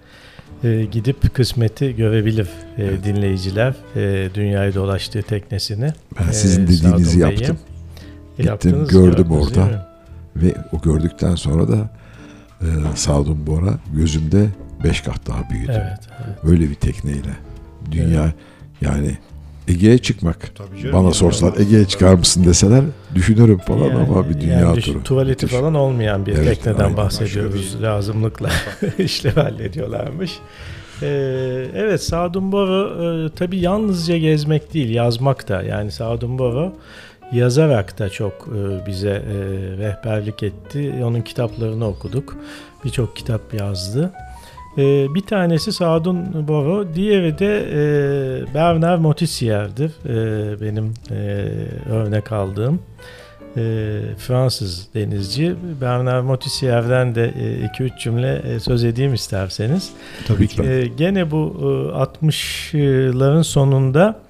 e, 0.64 0.86
gidip 0.92 1.34
kısmeti 1.36 1.96
görebilir 1.96 2.48
e, 2.78 2.84
Evet. 2.84 3.04
dinleyiciler 3.04 3.74
e, 3.96 4.30
dünyayı 4.34 4.74
dolaştığı 4.76 5.22
teknesini. 5.22 5.94
Ben 6.20 6.28
E, 6.30 6.34
sizin 6.34 6.64
dediğinizi 6.64 7.06
Sadun 7.06 7.22
Bey'in. 7.22 7.32
yaptım. 7.40 7.58
Gittim, 8.38 8.46
yaptınız, 8.46 8.90
gördüm 8.90 9.32
orada. 9.32 9.94
Ve 10.36 10.54
o 10.74 10.82
gördükten 10.82 11.36
sonra 11.36 11.68
da 11.68 11.90
e, 12.62 12.66
Sadun 12.96 13.48
Bora 13.48 13.74
gözümde 13.96 14.46
beş 14.84 15.02
kat 15.02 15.28
daha 15.28 15.50
büyüdü. 15.50 15.72
Evet, 15.76 16.00
evet. 16.26 16.38
Öyle 16.44 16.70
bir 16.70 16.76
tekneyle. 16.76 17.30
Dünya 17.92 18.32
yani 18.82 19.18
Ege'ye 19.68 19.98
çıkmak. 19.98 20.52
Tabii 20.56 20.78
canım. 20.82 20.94
Bana 20.94 21.04
Yani 21.04 21.14
sorsalar 21.14 21.60
Ege'ye 21.60 21.86
çıkar 21.86 22.14
mısın 22.14 22.44
deseler 22.46 22.82
düşünürüm 23.16 23.58
falan 23.58 23.86
Yani- 23.86 23.98
ama 24.10 24.30
bir 24.30 24.42
dünya 24.42 24.60
yani 24.60 24.82
turu. 24.82 25.04
Tuvaleti 25.04 25.46
Müthiş. 25.46 25.60
falan 25.60 25.76
olmayan 25.76 26.26
bir 26.26 26.34
Evet, 26.38 26.46
tekneden 26.48 26.84
aynen. 26.84 26.98
bahsediyoruz. 26.98 27.76
Bir- 27.78 27.84
Lazımlıkla 27.84 28.50
işlev 28.98 29.32
hallediyorlarmış. 29.36 30.32
Ee, 31.02 31.08
evet 31.76 32.04
Sadun 32.04 32.52
Boro 32.52 33.04
e, 33.26 33.30
tabii 33.30 33.60
yalnızca 33.60 34.18
gezmek 34.18 34.74
değil 34.74 34.90
yazmak 34.90 35.50
da 35.50 35.64
yani 35.64 35.92
Sadun 35.92 36.40
Boro 36.40 36.74
yazarak 37.34 38.00
da 38.00 38.10
çok 38.10 38.34
e, 38.34 38.86
bize 38.86 39.10
e, 39.10 39.34
rehberlik 39.78 40.44
etti. 40.44 40.94
Onun 41.04 41.22
kitaplarını 41.22 41.88
okuduk. 41.88 42.38
Birçok 42.86 43.16
kitap 43.16 43.54
yazdı. 43.54 44.12
E, 44.78 45.16
bir 45.16 45.22
tanesi 45.22 45.72
Sadun 45.72 46.48
Boro, 46.48 46.94
diğeri 46.96 47.40
de 47.40 47.66
Bernard 48.54 49.00
Moitessier'dir. 49.00 49.92
E, 50.06 50.62
benim 50.62 50.94
örnek 51.90 52.32
aldığım 52.32 52.80
Fransız 54.18 54.88
denizci. 54.94 55.56
Bernard 55.82 56.24
Moitessier'den 56.24 57.16
de 57.16 57.34
2-3 57.80 58.00
cümle 58.00 58.60
söz 58.60 58.84
edeyim 58.84 59.14
isterseniz. 59.14 59.92
Tabii 60.28 60.48
ki. 60.48 60.92
Gene 60.98 61.32
bu 61.32 61.56
e, 61.60 62.26
60'ların 62.28 63.44
sonunda 63.44 64.23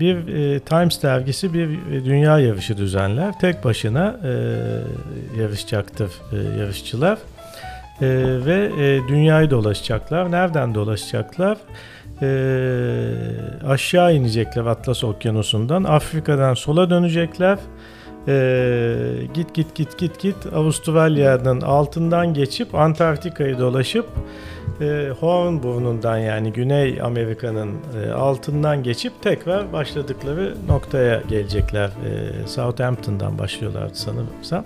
bir 0.00 0.34
e, 0.34 0.60
Times 0.60 1.02
dergisi 1.02 1.54
bir 1.54 1.92
e, 1.92 2.04
dünya 2.04 2.38
yarışı 2.38 2.76
düzenler. 2.76 3.38
Tek 3.38 3.64
başına 3.64 4.16
e, 4.24 4.30
yarışacaktır 5.40 6.12
yarışçılar. 6.58 7.18
Ve 8.00 8.70
dünyayı 9.08 9.50
dolaşacaklar. 9.50 10.32
Nereden 10.32 10.74
dolaşacaklar? 10.74 11.58
E, 12.22 12.28
aşağı 13.66 14.14
inecekler 14.14 14.66
Atlas 14.66 15.04
Okyanusu'ndan. 15.04 15.84
Afrika'dan 15.84 16.54
sola 16.54 16.90
dönecekler. 16.90 17.58
E, 18.28 18.96
git 19.34 19.54
git 19.54 19.74
git 19.74 19.98
git 19.98 20.20
git 20.20 20.36
Avustralya'nın 20.54 21.60
altından 21.60 22.34
geçip 22.34 22.74
Antarktika'yı 22.74 23.58
dolaşıp 23.58 24.06
e, 24.80 25.08
Horn 25.20 25.62
burnundan 25.62 26.18
yani 26.18 26.52
Güney 26.52 27.02
Amerika'nın 27.02 27.70
e, 28.04 28.10
altından 28.10 28.82
geçip 28.82 29.22
tekrar 29.22 29.72
başladıkları 29.72 30.54
noktaya 30.68 31.22
gelecekler. 31.28 31.86
E, 31.86 32.46
Southampton'dan 32.46 33.38
başlıyorlardı 33.38 33.94
sanırsam. 33.94 34.64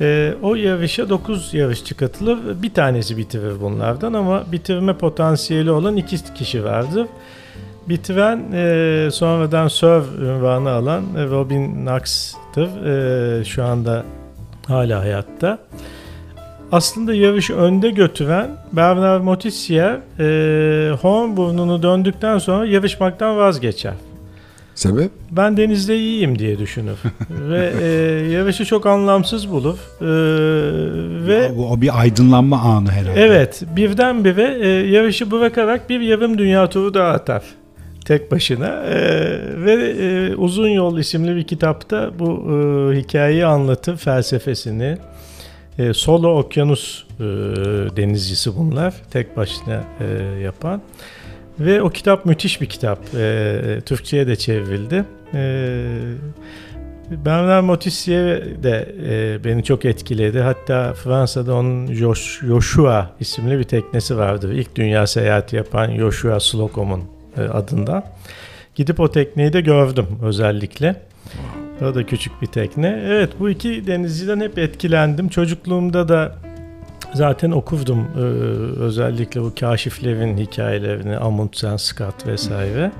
E, 0.00 0.34
o 0.42 0.54
yarışa 0.54 1.08
9 1.08 1.54
yarışçı 1.54 1.96
katılır. 1.96 2.62
Bir 2.62 2.74
tanesi 2.74 3.16
bitirir 3.16 3.60
bunlardan 3.60 4.12
ama 4.12 4.52
bitirme 4.52 4.98
potansiyeli 4.98 5.70
olan 5.70 5.96
iki 5.96 6.34
kişi 6.34 6.64
vardır. 6.64 7.06
Bitiren 7.88 8.52
e, 8.52 9.08
sonradan 9.10 9.68
Sir 9.68 10.20
ünvanı 10.22 10.70
alan 10.70 11.04
Robin 11.30 11.86
Knox'tır. 12.52 12.86
E, 13.40 13.44
şu 13.44 13.64
anda 13.64 14.04
hala 14.66 15.00
hayatta. 15.00 15.58
Aslında 16.72 17.14
yarışı 17.14 17.56
önde 17.56 17.90
götüren 17.90 18.50
Bernard 18.72 19.22
Moitessier 19.22 19.98
e, 20.18 20.90
Horn 20.90 21.36
burnunu 21.36 21.82
döndükten 21.82 22.38
sonra 22.38 22.66
yarışmaktan 22.66 23.36
vazgeçer. 23.36 23.94
Sebep? 24.74 25.10
Ben 25.30 25.56
denizde 25.56 25.96
iyiyim 25.96 26.38
diye 26.38 26.58
düşünür. 26.58 26.98
ve 27.30 27.72
e, 27.82 27.86
yarışı 28.30 28.64
çok 28.64 28.86
anlamsız 28.86 29.50
bulur. 29.50 29.78
E, 30.00 30.06
ve 31.26 31.52
Bu 31.56 31.70
o 31.70 31.80
bir 31.80 32.00
aydınlanma 32.00 32.60
anı 32.60 32.90
herhalde. 32.90 33.20
Evet, 33.20 33.62
birdenbire 33.76 34.58
e, 34.60 34.68
yarışı 34.68 35.30
bırakarak 35.30 35.90
bir 35.90 36.00
yarım 36.00 36.38
dünya 36.38 36.68
turu 36.68 36.94
daha 36.94 37.08
atar. 37.08 37.42
Tek 38.04 38.30
başına. 38.30 38.68
E, 38.68 38.96
ve 39.64 39.72
e, 39.72 40.36
Uzun 40.36 40.68
Yol 40.68 40.98
isimli 40.98 41.36
bir 41.36 41.44
kitapta 41.44 42.10
bu 42.18 42.24
e, 42.30 42.96
hikayeyi 43.00 43.46
anlatır, 43.46 43.96
felsefesini. 43.96 44.98
E, 45.78 45.92
solo 45.94 46.38
okyanus 46.38 47.04
e, 47.20 47.22
denizcisi 47.96 48.56
bunlar. 48.56 48.94
Tek 49.10 49.36
başına 49.36 49.84
e, 50.00 50.04
yapan. 50.40 50.82
Ve 51.60 51.82
o 51.82 51.90
kitap 51.90 52.26
müthiş 52.26 52.60
bir 52.60 52.66
kitap. 52.66 52.98
E, 53.14 53.80
Türkçe'ye 53.86 54.26
de 54.26 54.36
çevrildi. 54.36 55.04
E, 55.34 55.40
Bernard 57.10 57.64
Moitessier 57.64 58.62
de 58.62 58.94
e, 59.08 59.44
beni 59.44 59.64
çok 59.64 59.84
etkiledi. 59.84 60.40
Hatta 60.40 60.94
Fransa'da 60.94 61.54
onun 61.54 61.86
Josh- 61.86 62.46
Joshua 62.46 63.10
isimli 63.20 63.58
bir 63.58 63.64
teknesi 63.64 64.16
vardı. 64.16 64.54
İlk 64.54 64.76
dünya 64.76 65.06
seyahati 65.06 65.56
yapan 65.56 65.96
Joshua 65.96 66.40
Slocum'un 66.40 67.02
e, 67.36 67.40
adından. 67.40 68.04
Gidip 68.74 69.00
o 69.00 69.10
tekneyi 69.10 69.52
de 69.52 69.60
gördüm 69.60 70.06
özellikle. 70.22 70.96
O 71.82 71.94
da 71.94 72.06
küçük 72.06 72.42
bir 72.42 72.46
tekne. 72.46 73.02
Evet 73.06 73.30
bu 73.40 73.50
iki 73.50 73.86
denizciden 73.86 74.40
hep 74.40 74.58
etkilendim. 74.58 75.28
Çocukluğumda 75.28 76.08
da 76.08 76.34
zaten 77.14 77.50
okurdum 77.50 78.06
ee, 78.16 78.20
özellikle 78.82 79.42
bu 79.42 79.52
kaşiflerin 79.60 80.36
hikayelerini 80.36 81.16
Amundsen, 81.16 81.76
Scott 81.76 82.26
vesaire. 82.26 82.92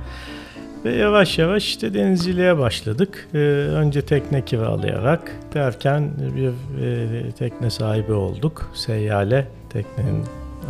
Ve 0.85 0.95
yavaş 0.95 1.39
yavaş 1.39 1.65
işte 1.65 1.95
denizciliğe 1.95 2.59
başladık. 2.59 3.29
Ee, 3.35 3.39
önce 3.39 4.03
tekne 4.03 4.45
kiralayarak 4.45 5.33
derken 5.55 6.11
bir 6.37 6.53
e, 6.85 7.31
tekne 7.33 7.71
sahibi 7.71 8.13
olduk. 8.13 8.71
Seyyale 8.75 9.47
teknenin 9.71 10.25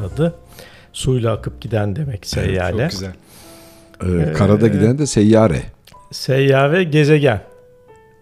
adı. 0.07 0.35
Suyla 0.93 1.33
akıp 1.33 1.61
giden 1.61 1.97
demek 1.97 2.27
seyyale. 2.27 2.83
Çok 2.83 2.91
güzel. 2.91 3.13
Ee, 4.07 4.33
karada 4.33 4.69
giden 4.69 4.99
de 4.99 5.07
seyyare. 5.07 5.63
Seyyare 6.11 6.85
gezegen. 6.85 7.41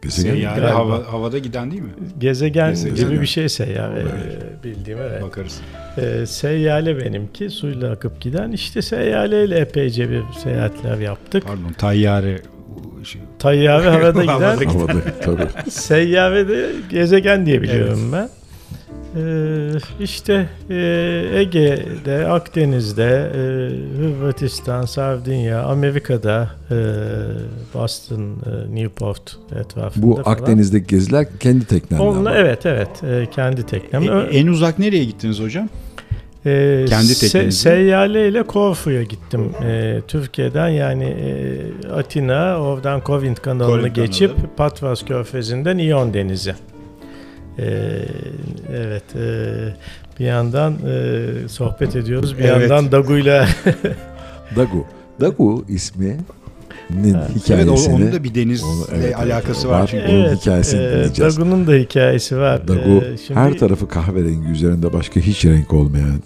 Gezegen. 0.03 0.33
Seyyare 0.33 0.61
galiba. 0.61 0.75
hava, 0.79 1.13
havada 1.13 1.39
giden 1.39 1.71
değil 1.71 1.83
mi? 1.83 1.91
Gezegen, 2.19 2.71
Gezegen. 2.71 2.97
gibi 2.97 3.21
bir 3.21 3.27
şey 3.27 3.49
seyyare 3.49 4.01
Evet. 4.01 4.13
e, 4.61 4.65
bildiğim 4.65 4.99
evet. 4.99 5.23
Bakarız. 5.23 5.61
Ee, 5.99 6.27
seyyale 6.27 6.99
benimki 7.05 7.51
suyla 7.51 7.93
akıp 7.93 8.21
giden. 8.21 8.53
İşte 8.53 8.83
seyyaleyle 8.83 9.59
epeyce 9.59 10.11
bir 10.11 10.23
seyahatler 10.43 10.99
yaptık. 10.99 11.45
Pardon 11.47 11.73
tayyare 11.79 12.39
şey, 13.05 13.21
Tayyare 13.39 13.89
havada 13.91 14.23
giden. 14.23 14.67
Havada 14.67 14.93
tabii. 15.25 15.71
Seyyare 15.71 16.49
de 16.49 16.67
gezegen 16.91 17.47
diye 17.47 17.63
biliyorum 17.63 18.13
ben. 18.13 18.29
Ee, 19.17 19.69
işte 20.01 20.47
e, 20.71 20.75
Ege'de, 21.35 22.27
Akdeniz'de, 22.29 23.31
e, 23.35 23.41
Hırvatistan, 23.99 24.83
Sardinya, 24.85 25.63
Amerika'da, 25.63 26.51
e, 26.71 26.75
Boston, 27.75 28.21
e, 28.21 28.75
Newport 28.75 29.37
etrafında 29.61 30.07
Bu 30.07 30.15
falan. 30.15 30.25
Akdeniz'deki 30.35 30.87
geziler 30.87 31.27
kendi 31.41 31.65
teknenle 31.65 32.03
Onunla 32.03 32.35
evet 32.35 32.67
evet 32.67 33.05
e, 33.05 33.27
kendi 33.31 33.67
teknem. 33.67 34.03
E- 34.03 34.11
Ö- 34.11 34.27
en 34.31 34.47
uzak 34.47 34.79
nereye 34.79 35.05
gittiniz 35.05 35.41
hocam? 35.41 35.69
Kendi 36.89 37.15
se-? 37.15 37.51
Seyyale 37.53 38.29
ile 38.29 38.43
Korfu'ya 38.43 39.03
gittim. 39.03 39.51
Ee, 39.65 40.01
Türkiye'den 40.09 40.69
yani 40.69 41.05
e, 41.05 41.89
Atina, 41.93 42.59
oradan 42.61 43.01
Kovint 43.01 43.43
kanalını 43.43 43.81
Kovint 43.81 43.95
geçip 43.97 44.31
kanalı. 44.37 44.49
Patras 44.57 45.05
Körfezi'nden 45.05 45.79
İyon 45.79 46.15
Denizi. 46.15 46.55
Ee, 47.61 48.03
evet. 48.77 49.03
e, 49.17 49.55
bir 50.21 50.25
yandan 50.25 50.73
e, 50.73 51.49
sohbet 51.49 51.97
ediyoruz. 51.97 52.39
Bir 52.39 52.45
Evet. 52.45 52.71
yandan 52.71 52.93
Dagu'yla 52.93 53.49
Dagu. 54.57 54.85
Dagu 55.21 55.65
isminin 55.69 56.21
Evet 56.95 57.17
hikayesini 57.45 57.71
o- 57.93 57.97
onun 57.97 58.13
da 58.13 58.25
bir 58.25 58.35
denizle 58.35 58.67
Onu- 58.67 58.85
evet, 58.93 59.05
evet, 59.05 59.17
alakası 59.17 59.69
var. 59.69 59.81
var 59.81 59.87
çünkü. 59.87 60.07
Onun 60.09 60.35
hikayesini 60.37 60.81
dinleyeceğiz. 60.81 61.39
Dagu'nun 61.39 61.67
da 61.67 61.73
hikayesi 61.73 62.37
var. 62.39 62.69
Dagu 62.69 62.79
Ee, 63.05 63.17
şimdi 63.27 63.41
her 63.41 63.59
tarafı 63.59 63.89
kahverengi 63.89 64.49
üzerinde 64.53 64.93
başka 64.93 65.21
hiç 65.21 65.45
renk 65.45 65.73
olmayan 65.73 66.23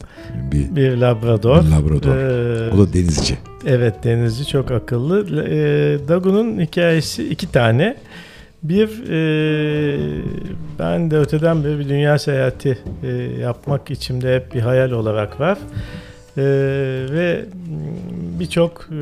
bir, 0.53 0.77
bir 0.77 0.97
labrador. 0.97 1.65
bir 1.65 1.71
labrador. 1.71 2.17
Ee, 2.17 2.71
O 2.75 2.79
da 2.79 2.93
denizci. 2.93 3.39
Evet 3.67 3.95
denizci 4.05 4.47
çok 4.47 4.71
akıllı. 4.71 5.45
E, 5.49 5.59
Dagu'nun 6.09 6.61
hikayesi 6.61 7.29
iki 7.29 7.53
tane. 7.53 7.97
Bir 8.65 9.11
e, 9.11 10.23
ben 10.79 11.11
de 11.11 11.19
öteden 11.19 11.65
beri 11.65 11.79
bir 11.79 11.89
dünya 11.89 12.19
seyahati 12.19 12.79
e, 13.03 13.09
yapmak 13.41 13.91
içimde 13.91 14.37
hep 14.37 14.55
bir 14.55 14.61
hayal 14.61 14.91
olarak 14.91 15.41
var. 15.41 15.59
E, 16.37 16.43
ve 17.11 17.45
birçok 18.41 18.89
e, 18.91 18.95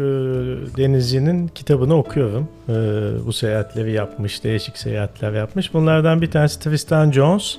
denizcinin 0.77 1.49
kitabını 1.49 1.97
okuyorum. 1.97 2.49
E, 2.69 2.73
bu 3.27 3.33
seyahatleri 3.33 3.93
yapmış, 3.93 4.45
değişik 4.45 4.79
seyahatler 4.79 5.33
yapmış. 5.33 5.75
Bunlardan 5.75 6.23
bir 6.23 6.31
tanesi 6.31 6.61
Tristan 6.61 7.13
Jones. 7.13 7.59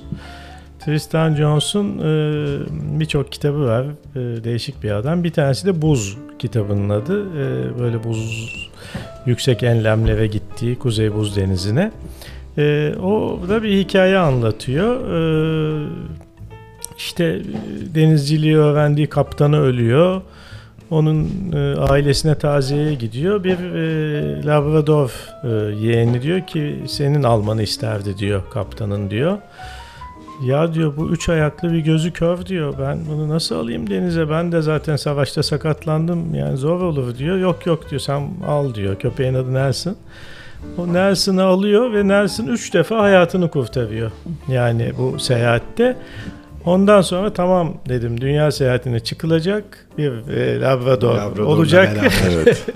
Tristan 0.80 1.34
Jones'un 1.34 1.98
e, 1.98 3.00
birçok 3.00 3.32
kitabı 3.32 3.66
var. 3.66 3.84
E, 4.16 4.44
değişik 4.44 4.82
bir 4.82 4.90
adam. 4.90 5.24
Bir 5.24 5.32
tanesi 5.32 5.66
de 5.66 5.82
Buz 5.82 6.16
kitabının 6.38 6.88
adı. 6.88 7.20
E, 7.20 7.78
böyle 7.78 8.04
buz 8.04 8.54
yüksek 9.26 9.62
enlemlere 9.62 10.26
gittiği 10.26 10.78
Kuzey 10.78 11.14
Buz 11.14 11.36
Denizi'ne. 11.36 11.92
E, 12.58 12.94
o 13.02 13.40
da 13.48 13.62
bir 13.62 13.78
hikaye 13.78 14.18
anlatıyor. 14.18 15.10
E, 15.10 15.88
işte 16.98 17.42
denizciliği 17.94 18.56
öğrendiği 18.56 19.06
kaptanı 19.06 19.60
ölüyor. 19.60 20.20
Onun 20.90 21.28
e, 21.52 21.76
ailesine 21.76 22.34
taziyeye 22.34 22.94
gidiyor. 22.94 23.44
Bir 23.44 23.58
e, 23.58 24.46
Labrador 24.46 25.10
e, 25.44 25.48
yeğeni 25.86 26.22
diyor 26.22 26.46
ki 26.46 26.76
senin 26.86 27.22
almanı 27.22 27.62
isterdi 27.62 28.18
diyor 28.18 28.42
kaptanın 28.50 29.10
diyor. 29.10 29.38
Ya 30.42 30.74
diyor 30.74 30.96
bu 30.96 31.10
üç 31.10 31.28
ayaklı 31.28 31.72
bir 31.72 31.78
gözü 31.78 32.12
kör 32.12 32.46
diyor. 32.46 32.74
Ben 32.80 32.98
bunu 33.08 33.28
nasıl 33.28 33.54
alayım 33.54 33.90
denize? 33.90 34.30
Ben 34.30 34.52
de 34.52 34.62
zaten 34.62 34.96
savaşta 34.96 35.42
sakatlandım. 35.42 36.34
Yani 36.34 36.56
zor 36.56 36.80
olur 36.80 37.18
diyor. 37.18 37.38
Yok 37.38 37.66
yok 37.66 37.90
diyor 37.90 38.00
sen 38.00 38.28
al 38.46 38.74
diyor. 38.74 38.98
Köpeğin 38.98 39.34
adı 39.34 39.54
Nelson. 39.54 39.96
O 40.78 40.92
Nelson'ı 40.92 41.42
alıyor 41.44 41.92
ve 41.92 42.08
Nelson 42.08 42.46
üç 42.46 42.74
defa 42.74 42.98
hayatını 43.02 43.50
kurtarıyor. 43.50 44.10
Yani 44.48 44.92
bu 44.98 45.18
seyahatte. 45.18 45.96
Ondan 46.66 47.00
sonra 47.00 47.32
tamam 47.32 47.74
dedim 47.88 48.20
dünya 48.20 48.52
seyahatine 48.52 49.00
çıkılacak 49.00 49.88
bir 49.98 50.28
e, 50.28 50.60
Labrador, 50.60 51.14
Labrador'la 51.14 51.44
olacak. 51.48 51.96
Evet. 52.30 52.66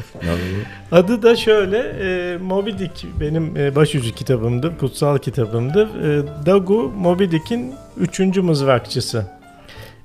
Adı 0.93 1.23
da 1.23 1.37
şöyle 1.37 1.79
e, 1.79 2.37
Moby 2.37 2.71
Dick 2.71 3.07
benim 3.21 3.57
e, 3.57 3.77
başucu 3.77 4.15
kitabımdır, 4.15 4.79
kutsal 4.79 5.19
kitabımdır. 5.19 5.87
E, 5.87 6.23
Dagu 6.47 6.93
Moby 6.97 7.25
Dick'in 7.25 7.75
üçüncü 8.01 8.43
mızrakçısı. 8.43 9.38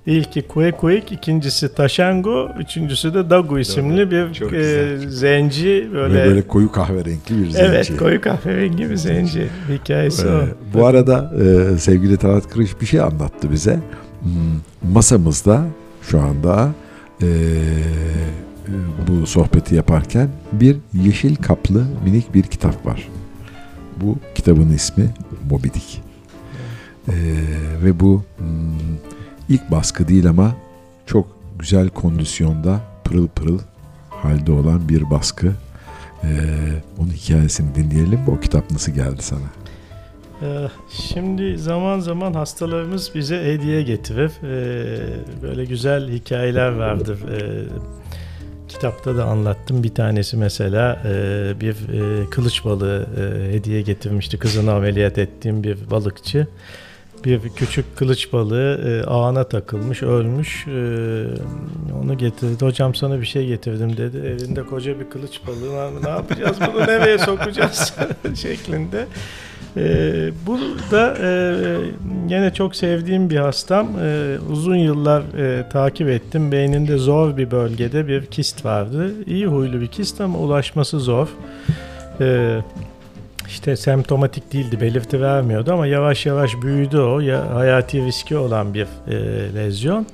İlki 0.06 0.42
Quequeg, 0.42 1.12
ikincisi 1.12 1.76
Taşango, 1.76 2.50
üçüncüsü 2.60 3.14
de 3.14 3.30
Dagu 3.30 3.60
isimli 3.60 4.12
bir 4.12 4.34
Çok 4.34 4.54
e, 4.54 4.98
zenci 5.08 5.88
Ve 5.92 5.94
böyle, 5.94 6.26
böyle 6.26 6.42
koyu 6.48 6.72
kahverengi 6.72 7.30
bir 7.30 7.50
zenci. 7.50 7.66
evet 7.66 7.98
koyu 7.98 8.22
kahverengi 8.22 8.90
bir 8.90 8.96
zenci 8.96 9.48
hikayesi 9.70 10.28
Ee, 10.28 10.30
o. 10.30 10.44
bu 10.74 10.86
arada 10.86 11.34
e, 11.44 11.78
sevgili 11.78 12.18
Talat 12.18 12.50
Kırış 12.50 12.82
bir 12.82 12.86
şey 12.86 13.00
anlattı 13.02 13.52
bize. 13.52 13.80
Hmm, 14.22 14.92
masamızda 14.94 15.64
şu 16.02 16.20
anda 16.22 16.72
e, 17.22 17.28
bu 19.08 19.28
sohbeti 19.28 19.76
yaparken 19.76 20.30
bir 20.52 20.78
yeşil 20.94 21.36
kaplı 21.36 21.84
minik 22.06 22.34
bir 22.34 22.44
kitap 22.44 22.86
var. 22.86 23.08
Bu 24.02 24.18
kitabın 24.36 24.70
ismi 24.70 25.10
Moby 25.50 25.68
Dick. 25.68 26.02
E, 27.08 27.14
ve 27.84 28.00
bu 28.00 28.24
hmm, 28.38 28.46
ilk 29.54 29.72
baskı 29.72 30.08
değil 30.08 30.28
ama 30.30 30.56
çok 31.06 31.28
güzel 31.60 31.90
kondisyonda 31.90 32.80
pırıl 33.04 33.28
pırıl 33.28 33.60
halde 34.10 34.52
olan 34.52 34.90
bir 34.90 35.10
baskı. 35.10 35.48
E, 36.24 36.30
onun 36.98 37.10
hikayesini 37.12 37.76
dinleyelim. 37.76 38.20
O 38.28 38.40
kitap 38.40 38.72
nasıl 38.72 38.92
geldi 38.92 39.22
sana? 39.22 39.40
Ee, 40.42 40.68
Şimdi 40.90 41.58
zaman 41.58 42.00
zaman 42.00 42.34
hastalarımız 42.34 43.12
bize 43.16 43.44
hediye 43.44 43.82
getirir. 43.82 44.32
Ee, 44.44 45.42
Böyle 45.42 45.66
güzel 45.66 46.12
hikayeler 46.12 46.72
vardır. 46.72 47.20
Ee, 47.32 47.64
Kitapta 48.70 49.18
da 49.18 49.26
anlattım. 49.26 49.84
Bir 49.84 49.96
tanesi 49.96 50.38
mesela 50.38 51.02
e, 51.06 51.12
bir 51.62 51.76
e, 51.76 52.30
kılıç 52.30 52.66
balığı 52.66 53.08
e, 53.18 53.54
hediye 53.54 53.82
getirmişti. 53.82 54.38
Kızını 54.38 54.74
ameliyat 54.74 55.18
ettiğim 55.18 55.64
bir 55.64 55.78
balıkçı. 55.92 56.48
Bir 57.26 57.40
küçük 57.56 57.98
kılıç 57.98 58.34
balığı 58.34 58.82
e, 58.88 59.10
ağına 59.10 59.44
takılmış, 59.44 60.04
ölmüş. 60.04 60.68
E, 60.68 60.72
Onu 62.04 62.18
getirdi. 62.18 62.66
Hocam 62.66 62.96
sana 62.96 63.22
bir 63.22 63.26
şey 63.26 63.48
getirdim 63.48 63.98
dedi. 63.98 64.18
Elinde 64.18 64.64
koca 64.64 65.00
bir 65.00 65.10
kılıç 65.10 65.40
balığı 65.48 65.74
var. 65.74 65.92
Ne 66.04 66.10
yapacağız 66.10 66.58
bunu 66.74 66.82
nereye 66.82 67.18
sokacağız 67.18 67.94
şeklinde. 68.36 69.06
Ee, 69.78 70.30
bu 70.48 70.60
da 70.92 71.18
e, 71.22 71.28
yine 72.30 72.54
çok 72.54 72.76
sevdiğim 72.76 73.30
bir 73.30 73.38
hastam. 73.38 73.88
Ee, 74.02 74.38
uzun 74.52 74.76
yıllar 74.76 75.22
e, 75.38 75.70
takip 75.70 76.10
ettim. 76.10 76.52
Beyninde 76.52 76.98
zor 76.98 77.38
bir 77.38 77.52
bölgede 77.52 78.08
bir 78.08 78.26
kist 78.26 78.66
vardı. 78.66 79.12
İyi 79.26 79.46
huylu 79.48 79.82
bir 79.82 79.88
kist 79.88 80.22
ama 80.22 80.40
ulaşması 80.40 81.00
zor. 81.00 81.28
Ee, 82.22 82.60
işte 83.48 83.76
semptomatik 83.76 84.54
değildi, 84.54 84.82
belirti 84.82 85.22
vermiyordu 85.22 85.74
ama 85.74 85.88
yavaş 85.88 86.26
yavaş 86.26 86.52
büyüdü 86.62 86.98
o. 86.98 87.20
Ya, 87.20 87.56
hayati 87.56 88.06
riski 88.06 88.38
olan 88.38 88.74
bir 88.74 88.88
e, 89.08 89.16
lezyon. 89.56 90.06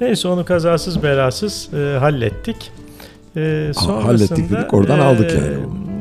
Neyse 0.00 0.28
onu 0.28 0.44
kazasız 0.44 1.02
belasız 1.02 1.74
e, 1.74 1.98
hallettik. 1.98 2.70
E, 3.36 3.72
Ha, 3.76 4.04
hallettik 4.04 4.50
dedik, 4.50 4.74
oradan 4.74 4.98
aldık 4.98 5.30
yani. 5.32 5.56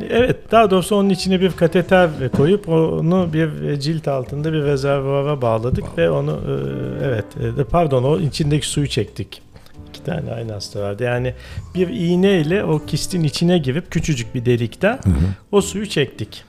Evet, 0.10 0.38
daha 0.52 0.72
doğrusu 0.72 0.96
onun 0.96 1.10
içine 1.10 1.42
bir 1.42 1.52
kateter 1.52 2.10
koyup 2.38 2.70
onu 2.70 3.30
bir 3.34 3.80
cilt 3.80 4.08
altında 4.08 4.54
bir 4.54 4.64
rezervuara 4.64 5.42
bağladık 5.42 5.84
ve 5.98 6.10
onu 6.10 6.32
e, 6.32 7.06
evet, 7.06 7.26
e, 7.60 7.64
pardon 7.64 8.04
o 8.04 8.20
içindeki 8.20 8.68
suyu 8.68 8.88
çektik. 8.88 9.42
iki 9.90 10.04
tane 10.04 10.32
aynı 10.32 10.52
hasta 10.54 10.80
vardı. 10.82 11.04
Yani 11.04 11.34
bir 11.76 11.88
iğneyle 11.88 12.64
o 12.64 12.86
kistin 12.86 13.24
içine 13.24 13.58
girip 13.58 13.92
küçücük 13.92 14.36
bir 14.36 14.46
delikten 14.46 14.94
Hı 14.94 15.10
hı. 15.10 15.14
o 15.52 15.62
suyu 15.62 15.90
çektik. 15.90 16.44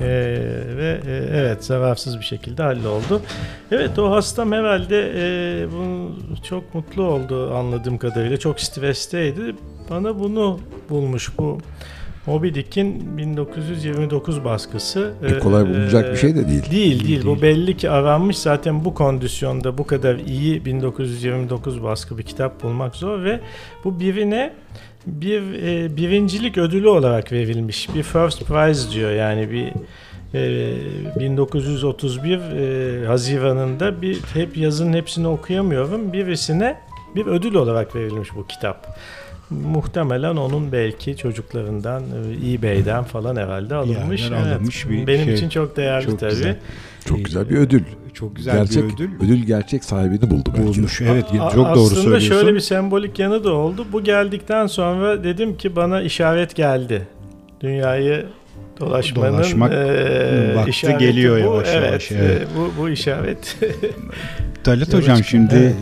Ee, 0.00 0.06
ve 0.76 1.00
e, 1.06 1.12
evet 1.32 1.64
zararsız 1.64 2.18
bir 2.18 2.24
şekilde 2.24 2.62
halloldu. 2.62 3.22
Evet 3.70 3.98
o 3.98 4.10
hastam 4.10 4.52
herhalde 4.52 5.12
e, 5.16 5.72
bunu 5.72 6.10
çok 6.42 6.74
mutlu 6.74 7.02
oldu 7.02 7.54
anladığım 7.54 7.98
kadarıyla. 7.98 8.36
Çok 8.36 8.60
stresteydi. 8.60 9.54
Bana 9.90 10.18
bunu 10.18 10.60
bulmuş 10.90 11.38
bu 11.38 11.58
Moby 12.28 12.54
Dick'in 12.54 13.18
1929 13.18 14.44
baskısı. 14.44 15.12
E, 15.22 15.38
kolay 15.38 15.68
bulunacak 15.68 16.12
bir 16.12 16.16
şey 16.16 16.36
de 16.36 16.48
değil. 16.48 16.70
Değil 16.70 17.08
değil. 17.08 17.26
Bu 17.26 17.42
belli 17.42 17.76
ki 17.76 17.90
aranmış. 17.90 18.38
Zaten 18.38 18.84
bu 18.84 18.94
kondisyonda 18.94 19.78
bu 19.78 19.86
kadar 19.86 20.16
iyi 20.16 20.64
1929 20.64 21.82
baskı 21.82 22.18
bir 22.18 22.22
kitap 22.22 22.62
bulmak 22.62 22.96
zor 22.96 23.24
ve 23.24 23.40
bu 23.84 24.00
birine 24.00 24.52
bir 25.08 25.42
e, 25.62 25.96
birincilik 25.96 26.58
ödülü 26.58 26.88
olarak 26.88 27.32
verilmiş. 27.32 27.94
Bir 27.94 28.02
first 28.02 28.44
prize 28.46 28.90
diyor 28.90 29.10
yani 29.10 29.50
bir 29.50 29.72
e, 30.34 31.20
1931 31.20 32.38
e, 32.38 33.06
Haziran'ında 33.06 34.02
bir 34.02 34.20
hep 34.34 34.56
yazının 34.56 34.92
hepsini 34.92 35.28
okuyamıyorum. 35.28 36.12
Birisine 36.12 36.80
bir 37.14 37.26
ödül 37.26 37.54
olarak 37.54 37.96
verilmiş 37.96 38.28
bu 38.36 38.46
kitap. 38.46 38.98
Muhtemelen 39.50 40.36
onun 40.36 40.72
belki 40.72 41.16
çocuklarından, 41.16 42.02
e, 42.42 42.52
eBay'den 42.52 43.04
falan 43.04 43.36
herhalde 43.36 43.74
alınmış. 43.74 44.22
yerden 44.30 44.42
alınmış 44.52 44.88
bir 44.88 45.06
Benim 45.06 45.24
şey. 45.24 45.34
için 45.34 45.48
çok 45.48 45.76
değerli 45.76 46.04
Çok 46.06 46.18
tabii. 46.20 46.30
güzel. 46.30 46.56
Çok 47.04 47.24
güzel 47.24 47.48
bir 47.50 47.56
ödül. 47.56 47.82
Çok 48.14 48.36
güzel 48.36 48.54
gerçek 48.56 48.84
bir 48.84 48.94
ödül. 48.94 49.10
ödül 49.20 49.38
gerçek 49.44 49.84
sahibini 49.84 50.30
buldu 50.30 50.50
belki. 50.58 50.78
Bulmuş. 50.78 51.00
Evet 51.00 51.24
A- 51.40 51.50
çok 51.50 51.54
doğru 51.66 51.66
Aslında 51.66 52.00
söylüyorsun. 52.00 52.28
şöyle 52.28 52.54
bir 52.54 52.60
sembolik 52.60 53.18
yanı 53.18 53.44
da 53.44 53.52
oldu. 53.52 53.86
Bu 53.92 54.04
geldikten 54.04 54.66
sonra 54.66 55.24
dedim 55.24 55.56
ki 55.56 55.76
bana 55.76 56.00
işaret 56.02 56.54
geldi. 56.54 57.02
Dünyayı 57.60 58.26
dolaşmanın 58.80 59.32
Dolaşmak 59.32 59.72
eee, 59.72 60.54
vakti 60.56 60.70
işareti 60.70 60.98
geliyor 61.06 61.36
bu. 61.36 61.40
yavaş 61.40 61.68
evet, 61.72 61.86
yavaş, 61.88 62.12
evet. 62.12 62.40
eee, 62.40 62.46
bu, 62.56 62.82
bu 62.82 62.88
işaret. 62.88 63.56
Talat 64.64 64.94
Hocam 64.94 65.24
şimdi 65.24 65.54
Evet. 65.54 65.74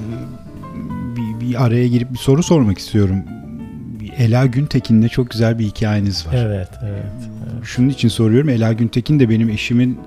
bir, 1.17 1.47
bir 1.49 1.65
araya 1.65 1.87
girip 1.89 2.13
bir 2.13 2.19
soru 2.19 2.43
sormak 2.43 2.79
istiyorum. 2.79 3.23
Ela 4.19 4.47
Güntekin'le 4.47 5.09
çok 5.09 5.31
güzel 5.31 5.59
bir 5.59 5.65
hikayeniz 5.65 6.27
var. 6.27 6.35
evet, 6.35 6.69
evet. 6.85 7.03
Şunun 7.65 7.89
için 7.89 8.09
soruyorum. 8.09 8.49
Ela 8.49 8.73
Güntekin 8.73 9.21
de 9.21 9.29
benim 9.29 9.49
eşimin 9.51 9.99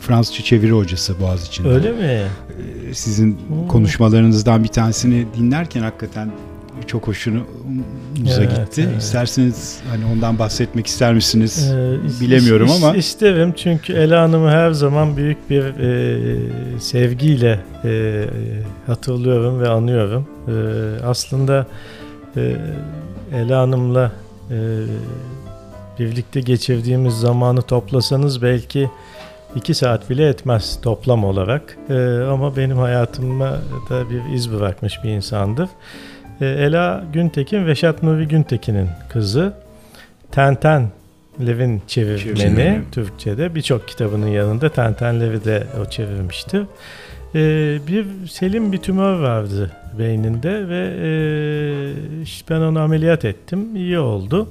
Fransızca 0.00 0.44
çeviri 0.44 0.72
hocası 0.72 1.20
Boğaziçi'nde. 1.20 1.68
Öyle 1.68 1.92
mi? 1.92 2.02
Ee, 2.04 2.94
Sizin 2.94 3.38
Hmm. 3.48 3.68
konuşmalarınızdan 3.68 4.64
bir 4.64 4.68
tanesini 4.68 5.26
dinlerken 5.38 5.80
hakikaten 5.82 6.30
çok 6.86 7.08
hoşunuza 7.08 7.44
Evet, 8.42 8.50
gitti. 8.66 8.88
evet. 8.90 9.02
İsterseniz 9.02 9.78
hani 9.90 10.04
ondan 10.14 10.38
bahsetmek 10.38 10.86
ister 10.86 11.14
misiniz? 11.14 11.68
İs- 12.06 12.20
Bilemiyorum 12.20 12.66
is- 12.68 12.76
ama- 12.84 12.96
isterim 12.96 13.52
çünkü 13.56 13.92
Ela 13.92 14.22
Hanım'ı 14.22 14.50
her 14.50 14.70
zaman 14.70 15.16
büyük 15.16 15.50
bir 15.50 15.62
eee, 15.64 16.38
sevgiyle 16.80 17.60
eee, 17.84 18.28
hatırlıyorum 18.86 19.60
ve 19.60 19.68
anıyorum. 19.68 20.26
Eee, 20.48 20.54
aslında 21.06 21.66
eee, 22.36 22.56
Ela 23.34 23.60
Hanım'la 23.60 24.12
eee, 24.50 24.56
birlikte 25.98 26.40
geçirdiğimiz 26.40 27.14
zamanı 27.14 27.62
toplasanız 27.62 28.42
belki 28.42 28.90
iki 29.54 29.74
saat 29.74 30.10
bile 30.10 30.28
etmez 30.28 30.78
toplam 30.82 31.24
olarak. 31.24 31.78
Eee, 31.90 32.18
ama 32.32 32.56
benim 32.56 32.76
hayatımda 32.78 33.58
da 33.90 34.10
bir 34.10 34.34
iz 34.34 34.52
bırakmış 34.52 34.98
bir 35.04 35.08
insandır. 35.10 35.68
Eee, 36.40 36.48
Ela 36.48 37.04
Güntekin, 37.12 37.66
Reşat 37.66 38.02
Nuri 38.02 38.28
Güntekin'in 38.28 38.88
kızı. 39.08 39.52
Tenten 40.30 40.88
Lev'in 41.46 41.82
çevirmeni. 41.86 42.82
Türkçe'de 42.92 43.54
birçok 43.54 43.88
kitabının 43.88 44.26
yanında 44.26 44.68
Tenten 44.68 45.20
Lev'i 45.20 45.44
de 45.44 45.66
o 45.82 45.90
çevirmiştir. 45.90 46.66
Ee, 47.34 47.78
bir 47.88 48.06
selim 48.28 48.72
bir 48.72 48.78
tümör 48.78 49.20
vardı 49.20 49.70
beyninde 49.98 50.68
ve 50.68 50.92
e, 51.02 51.10
ben 52.50 52.60
onu 52.60 52.80
ameliyat 52.80 53.24
ettim. 53.24 53.76
İyi 53.76 53.98
oldu. 53.98 54.48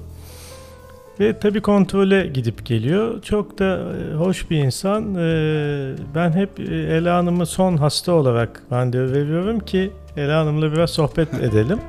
Ve 1.20 1.40
tabii 1.40 1.62
kontrole 1.62 2.28
gidip 2.28 2.66
geliyor. 2.66 3.22
Çok 3.22 3.60
da 3.60 3.80
e, 4.12 4.14
hoş 4.14 4.50
bir 4.50 4.58
insan. 4.58 5.16
Ee, 5.16 5.94
ben 6.16 6.32
hep 6.32 6.60
e, 6.60 6.76
Ela 6.76 7.18
Hanım'ı 7.18 7.46
son 7.46 7.78
hasta 7.78 8.12
olarak 8.12 8.64
randevu 8.72 9.12
veriyorum 9.12 9.60
ki 9.60 9.92
Ela 10.18 10.40
Hanım'la 10.40 10.72
biraz 10.72 10.90
sohbet 10.90 11.34
edelim. 11.34 11.80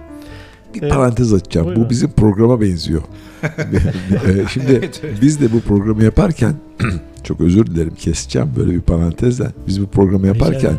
Bir 0.74 0.82
Evet. 0.82 0.92
parantez 0.92 1.32
açacağım. 1.34 1.66
Buyurun. 1.66 1.84
Bu 1.84 1.90
bizim 1.90 2.10
programa 2.10 2.60
benziyor. 2.60 3.02
Ee, 3.42 4.46
Şimdi 4.52 4.66
Evet, 4.72 5.00
evet. 5.04 5.18
biz 5.22 5.40
de 5.40 5.52
bu 5.52 5.60
programı 5.60 6.04
yaparken 6.04 6.54
çok 7.24 7.40
özür 7.40 7.66
dilerim 7.66 7.94
keseceğim 7.94 8.48
böyle 8.56 8.72
bir 8.72 8.80
parantezle. 8.80 9.46
Biz 9.66 9.82
bu 9.82 9.86
programı 9.86 10.26
yaparken 10.26 10.74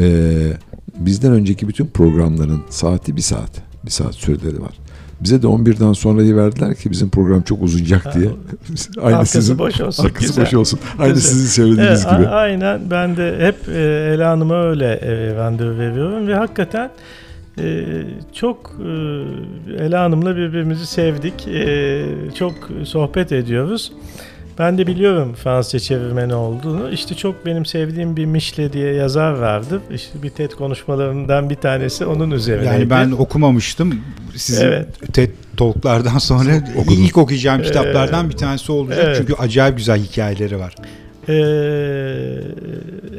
e, 0.00 0.32
bizden 0.98 1.32
önceki 1.32 1.68
bütün 1.68 1.86
programların 1.86 2.60
saati 2.70 3.16
bir 3.16 3.20
saat. 3.22 3.50
Bir 3.84 3.90
saat 3.90 4.14
süreleri 4.14 4.62
var. 4.62 4.72
Bize 5.20 5.42
de 5.42 5.46
11'den 5.46 5.92
sonrayı 5.92 6.36
verdiler 6.36 6.74
ki 6.74 6.90
bizim 6.90 7.10
program 7.10 7.42
çok 7.42 7.62
uzayacak 7.62 8.06
Ha, 8.06 8.12
diye. 8.14 8.28
Aynı 9.02 9.16
Arkası 9.16 9.32
sizin 9.32 9.58
boş 9.58 9.80
olsun. 9.80 10.04
arkası 10.04 10.26
Güzel. 10.26 10.44
boş 10.44 10.54
olsun. 10.54 10.78
Aynı 10.98 11.14
Güzel. 11.14 11.30
sizin 11.30 11.46
söylediğiniz 11.46 12.06
Evet, 12.08 12.18
gibi. 12.18 12.28
aynen 12.28 12.80
ben 12.90 13.16
de 13.16 13.36
hep 13.40 13.68
e, 13.68 13.80
Ela 14.14 14.30
Hanım'a 14.30 14.62
öyle 14.62 14.92
e, 14.92 15.34
randevu 15.34 15.78
veriyorum 15.78 16.26
ve 16.28 16.34
hakikaten 16.34 16.90
e, 17.58 17.84
çok 18.34 18.72
e, 18.80 19.84
Ela 19.84 20.02
Hanım'la 20.02 20.36
birbirimizi 20.36 20.86
sevdik. 20.86 21.48
E, 21.48 22.04
çok 22.38 22.54
sohbet 22.84 23.32
ediyoruz. 23.32 23.92
Ben 24.58 24.78
de 24.78 24.86
biliyorum 24.86 25.34
Fransızca 25.34 25.78
çevirmeni 25.78 26.34
olduğunu. 26.34 26.90
İşte 26.90 27.14
çok 27.14 27.46
benim 27.46 27.66
sevdiğim 27.66 28.16
bir 28.16 28.24
Mişle 28.24 28.72
diye 28.72 28.94
yazar 28.94 29.32
vardı. 29.32 29.80
İşte 29.94 30.22
bir 30.22 30.30
TED 30.30 30.50
konuşmalarından 30.50 31.50
bir 31.50 31.54
tanesi 31.54 32.06
onun 32.06 32.30
üzerine. 32.30 32.64
Yani 32.66 32.90
ben 32.90 33.10
okumamıştım. 33.10 34.00
Sizin 34.34 34.66
Evet. 34.66 34.88
TED 35.12 35.30
Talk'lardan 35.56 36.18
sonra 36.18 36.50
Okudum. 36.76 37.02
ilk 37.04 37.18
okuyacağım 37.18 37.60
Ee, 37.60 37.64
kitaplardan 37.64 38.30
bir 38.30 38.36
tanesi 38.36 38.72
olacak. 38.72 38.98
evet. 39.04 39.16
Çünkü 39.18 39.34
acayip 39.34 39.76
güzel 39.76 40.00
hikayeleri 40.02 40.58
var. 40.58 40.74
Ee, 41.28 42.38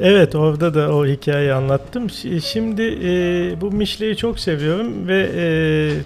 evet 0.01 0.35
orada 0.35 0.73
da 0.73 0.95
o 0.95 1.05
hikayeyi 1.05 1.53
anlattım. 1.53 2.07
Şi- 2.07 2.41
Şimdi 2.41 2.81
e, 3.03 3.61
bu 3.61 3.71
Mişle'yi 3.71 4.17
çok 4.17 4.39
seviyorum 4.39 5.07
ve 5.07 5.29
e, 5.35 5.45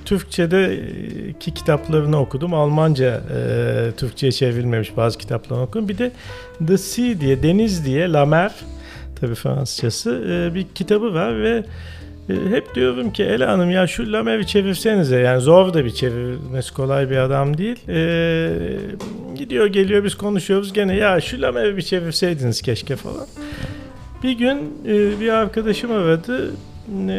Türkçe'deki 0.06 1.54
kitaplarını 1.54 2.20
okudum. 2.20 2.54
Almanca 2.54 3.22
e, 3.38 3.92
Türkçe'ye 3.98 4.32
çevrilmemiş 4.32 4.98
bazı 4.98 5.18
kitaplarını 5.18 5.64
okudum. 5.64 5.90
Bir 5.90 5.98
de 5.98 6.12
The 6.68 6.78
Sea 6.78 7.22
diye, 7.22 7.44
Deniz 7.44 7.86
diye, 7.86 8.12
La 8.12 8.26
Mer 8.26 8.52
tabii 9.22 9.36
Fransızcası 9.36 10.24
e, 10.30 10.56
bir 10.56 10.66
kitabı 10.76 11.14
var 11.14 11.42
ve 11.42 11.50
e, 11.50 11.64
hep 12.28 12.76
diyorum 12.76 13.12
ki 13.12 13.24
Ela 13.24 13.52
Hanım 13.52 13.72
ya 13.72 13.88
şu 13.88 14.12
Lamer'i 14.14 14.48
çevirsenize 14.48 15.20
yani 15.20 15.42
zor 15.42 15.74
da 15.74 15.86
bir 15.86 15.90
çevirmesi 15.90 16.74
kolay 16.74 17.10
bir 17.10 17.18
adam 17.18 17.58
değil. 17.58 17.90
E, 17.90 18.50
gidiyor 19.36 19.66
geliyor 19.66 20.04
biz 20.04 20.16
konuşuyoruz 20.16 20.74
gene 20.74 20.96
ya 20.96 21.22
şu 21.22 21.42
Lamer'i 21.42 21.78
bir 21.78 21.82
çevirseydiniz 21.82 22.62
keşke 22.62 22.96
falan. 22.96 23.28
Bir 24.24 24.32
gün 24.32 24.58
e, 24.86 25.20
bir 25.20 25.30
arkadaşım 25.30 25.92
aradı. 25.92 26.52
E, 27.08 27.16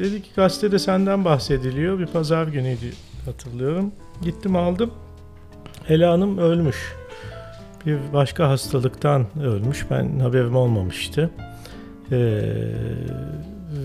dedi 0.00 0.22
ki 0.22 0.28
gazetede 0.36 0.78
senden 0.78 1.24
bahsediliyor. 1.24 1.98
Bir 1.98 2.06
pazar 2.06 2.46
günüydü 2.46 2.90
hatırlıyorum. 3.24 3.92
Gittim 4.22 4.56
aldım. 4.56 4.90
Ela 5.88 6.12
Hanım 6.12 6.38
ölmüş. 6.38 6.76
Bir 7.86 7.98
başka 8.12 8.48
hastalıktan 8.48 9.26
ölmüş. 9.42 9.86
Ben 9.90 10.18
haberim 10.18 10.56
olmamıştı. 10.56 11.30
Ee, 12.12 12.40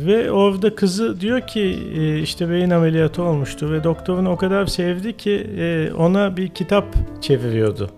ve 0.05 0.31
orada 0.31 0.75
kızı 0.75 1.21
diyor 1.21 1.41
ki 1.41 1.79
e, 1.95 2.19
işte 2.19 2.49
beyin 2.49 2.69
ameliyatı 2.69 3.23
olmuştu 3.23 3.71
ve 3.71 3.83
doktorun 3.83 4.25
o 4.25 4.37
kadar 4.37 4.65
sevdi 4.65 5.17
ki 5.17 5.47
e, 5.57 5.91
ona 5.97 6.37
bir 6.37 6.47
kitap 6.47 6.85
çeviriyordu. 7.21 7.89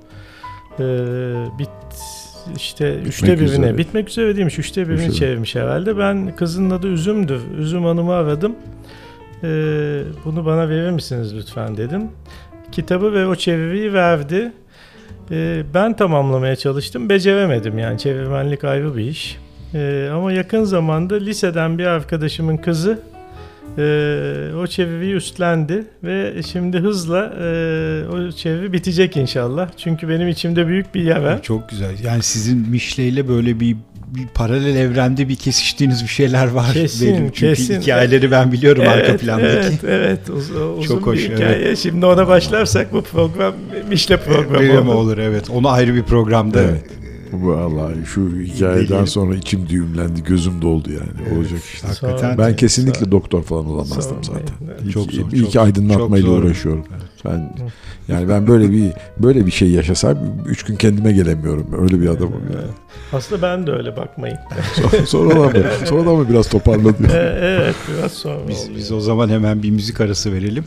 Ee, 0.79 0.83
bit 1.59 1.69
işte 2.57 2.99
üçte 3.05 3.27
birine 3.27 3.43
üzere. 3.43 3.77
bitmek 3.77 4.09
üzere 4.09 4.35
değilmiş 4.35 4.59
üçte 4.59 4.89
birini 4.89 5.05
Üçte 5.05 5.13
çevirmiş 5.13 5.55
herhalde. 5.55 5.97
Ben 5.97 6.35
kızın 6.35 6.69
adı 6.69 6.87
Üzüm'dür. 6.87 7.41
Üzüm 7.57 7.83
Hanım'ı 7.83 8.13
aradım. 8.13 8.55
Bunu 10.25 10.45
bana 10.45 10.69
verir 10.69 10.91
misiniz 10.91 11.35
lütfen 11.35 11.77
dedim. 11.77 12.07
Kitabı 12.71 13.13
ve 13.13 13.27
o 13.27 13.35
çeviriyi 13.35 13.93
verdi. 13.93 14.51
Ben 15.73 15.95
tamamlamaya 15.95 16.55
çalıştım. 16.55 17.09
Beceremedim 17.09 17.77
yani 17.77 17.99
çevirmenlik 17.99 18.63
ayrı 18.63 18.97
bir 18.97 19.05
iş. 19.05 19.37
Ee, 19.73 20.09
ama 20.13 20.31
yakın 20.31 20.63
zamanda 20.63 21.15
liseden 21.15 21.77
bir 21.77 21.85
arkadaşımın 21.85 22.57
kızı 22.57 22.99
e, 23.77 23.81
o 24.61 24.67
çeviriyi 24.67 25.15
üstlendi 25.15 25.83
ve 26.03 26.43
şimdi 26.51 26.77
hızla 26.77 27.33
e, 27.41 27.45
o 28.07 28.31
çeviri 28.31 28.73
bitecek 28.73 29.17
inşallah. 29.17 29.69
Çünkü 29.77 30.09
benim 30.09 30.27
içimde 30.27 30.67
büyük 30.67 30.95
bir 30.95 31.03
yara. 31.03 31.41
Çok 31.41 31.69
güzel. 31.69 31.99
Yani 32.03 32.23
sizin 32.23 32.69
Mişle 32.69 33.07
ile 33.07 33.27
böyle 33.27 33.59
bir 33.59 33.75
bir 34.15 34.27
paralel 34.27 34.75
evrende 34.75 35.29
bir 35.29 35.35
kesiştiğiniz 35.35 36.03
bir 36.03 36.07
şeyler 36.07 36.47
var 36.47 36.73
kesin, 36.73 37.07
benim. 37.07 37.31
Çünkü 37.31 37.55
kesin. 37.55 37.81
hikayeleri 37.81 38.31
ben 38.31 38.51
biliyorum 38.51 38.83
evet, 38.85 39.09
arka 39.09 39.17
plandaki. 39.17 39.47
Evet, 39.47 39.83
evet. 39.83 40.29
Uz, 40.29 40.51
uzun 40.51 40.81
Çok 40.81 41.05
hoş, 41.05 41.17
bir 41.17 41.35
hikaye. 41.35 41.55
evet. 41.55 41.77
Şimdi 41.77 42.05
ona 42.05 42.27
başlarsak 42.27 42.93
bu 42.93 43.01
program 43.01 43.53
Mişle 43.89 44.17
programı 44.17 44.59
Benim 44.59 44.89
olur. 44.89 44.95
olur 44.95 45.17
evet. 45.17 45.49
Onu 45.49 45.69
ayrı 45.69 45.95
bir 45.95 46.03
programda 46.03 46.61
Evet. 46.61 46.83
Vallahi 47.33 48.05
şu 48.05 48.21
hikayeden 48.39 48.99
Deli. 48.99 49.07
sonra 49.07 49.35
içim 49.35 49.69
düğümlendi, 49.69 50.23
gözüm 50.23 50.61
doldu 50.61 50.89
yani. 50.91 51.37
Olacak 51.37 51.59
işte. 51.73 51.87
hakikaten 51.87 52.37
Ben 52.37 52.49
Sağ- 52.49 52.55
kesinlikle 52.55 53.11
doktor 53.11 53.43
falan 53.43 53.65
olamazdım 53.65 54.23
Sormayın. 54.23 54.47
zaten. 54.47 54.85
İyi 54.85 54.91
Çok 54.91 55.11
zor, 55.11 55.31
iyi 55.31 55.41
çok 55.43 55.51
ki 55.51 55.59
aydınlatmayla 55.59 56.27
çok 56.27 56.35
zor. 56.37 56.43
uğraşıyorum. 56.43 56.85
Ben 57.25 57.55
yani 58.07 58.29
ben 58.29 58.47
böyle 58.47 58.71
bir 58.71 58.91
böyle 59.19 59.45
bir 59.45 59.51
şey 59.51 59.71
yaşasam 59.71 60.17
üç 60.47 60.63
gün 60.63 60.75
kendime 60.75 61.11
gelemiyorum. 61.11 61.67
Öyle 61.81 62.01
bir 62.01 62.07
adamım 62.07 62.41
yani. 62.53 62.71
Aslında 63.13 63.41
ben 63.41 63.67
de 63.67 63.71
öyle 63.71 63.97
bakmayın. 63.97 64.37
Sonra, 64.73 65.05
sonradan 65.05 65.37
mı, 65.45 65.51
sonradan 65.85 66.15
mı 66.15 66.29
biraz 66.29 66.49
toparladım. 66.49 67.05
Ee, 67.13 67.37
evet 67.41 67.75
biraz 67.97 68.11
sonra 68.11 68.37
biz, 68.47 68.63
oluyor. 68.63 68.77
biz 68.77 68.91
o 68.91 68.99
zaman 69.01 69.29
hemen 69.29 69.63
bir 69.63 69.69
müzik 69.71 70.01
arası 70.01 70.33
verelim. 70.33 70.63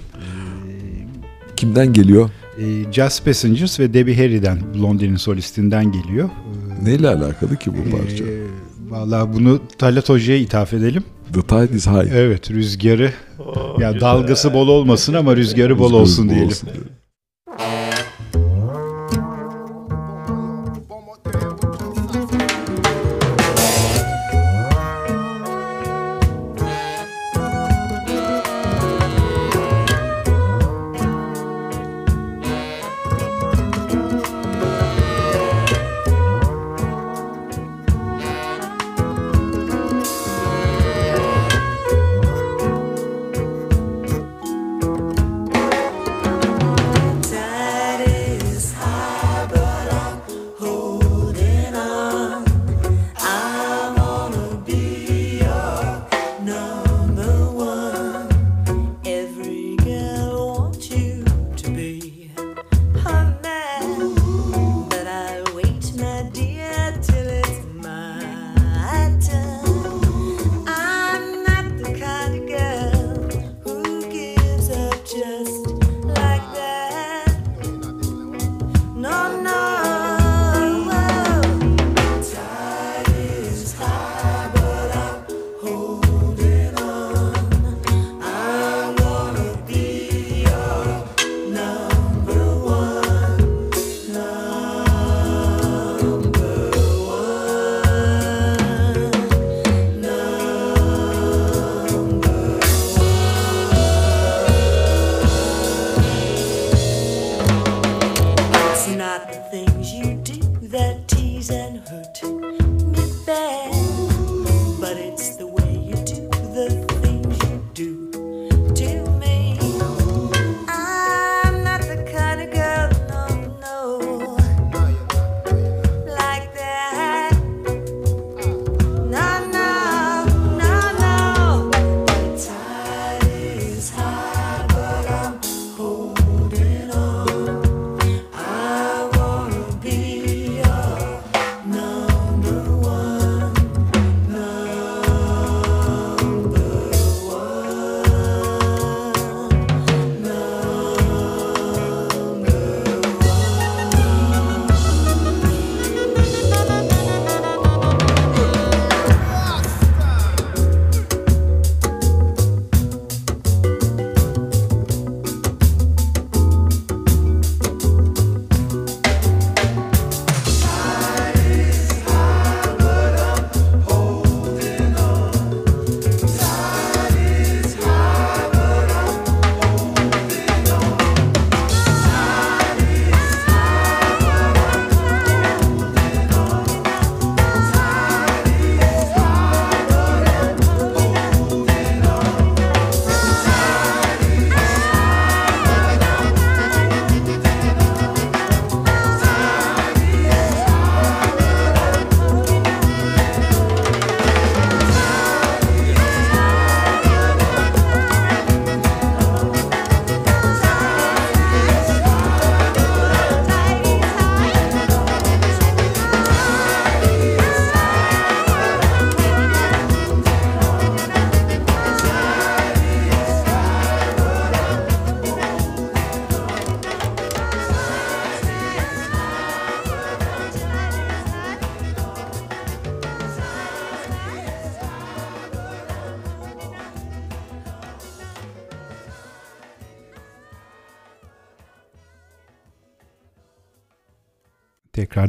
Kimden 1.56 1.92
geliyor? 1.92 2.30
Ee, 2.60 2.92
Jazz 2.92 3.22
Passengers 3.22 3.80
ve 3.80 3.94
Debbie 3.94 4.16
Harry'den 4.16 4.58
Blondie'nin 4.74 5.16
solistinden 5.16 5.92
geliyor. 5.92 6.28
Ee, 6.82 6.84
Neyle 6.84 7.08
alakalı 7.08 7.56
ki 7.56 7.70
bu 7.72 7.90
parça? 7.96 8.24
Ee, 8.24 8.44
Valla 8.90 9.34
bunu 9.34 9.60
Talat 9.78 10.08
Hoca'ya 10.08 10.38
ithaf 10.38 10.72
edelim. 10.72 11.02
The 11.32 11.42
tide 11.42 11.76
is 11.76 11.86
high. 11.86 12.12
Evet 12.14 12.50
rüzgarı 12.50 13.12
Oo, 13.38 13.76
ya 13.80 13.92
güzel. 13.92 14.00
dalgası 14.00 14.54
bol 14.54 14.68
olmasın 14.68 15.14
ama 15.14 15.36
rüzgarı 15.36 15.78
bol 15.78 15.84
Rüzgarı 15.84 16.02
olsun 16.02 16.24
bol 16.26 16.30
diyelim. 16.30 16.48
olsun 16.48 16.68
diyelim. 16.72 16.88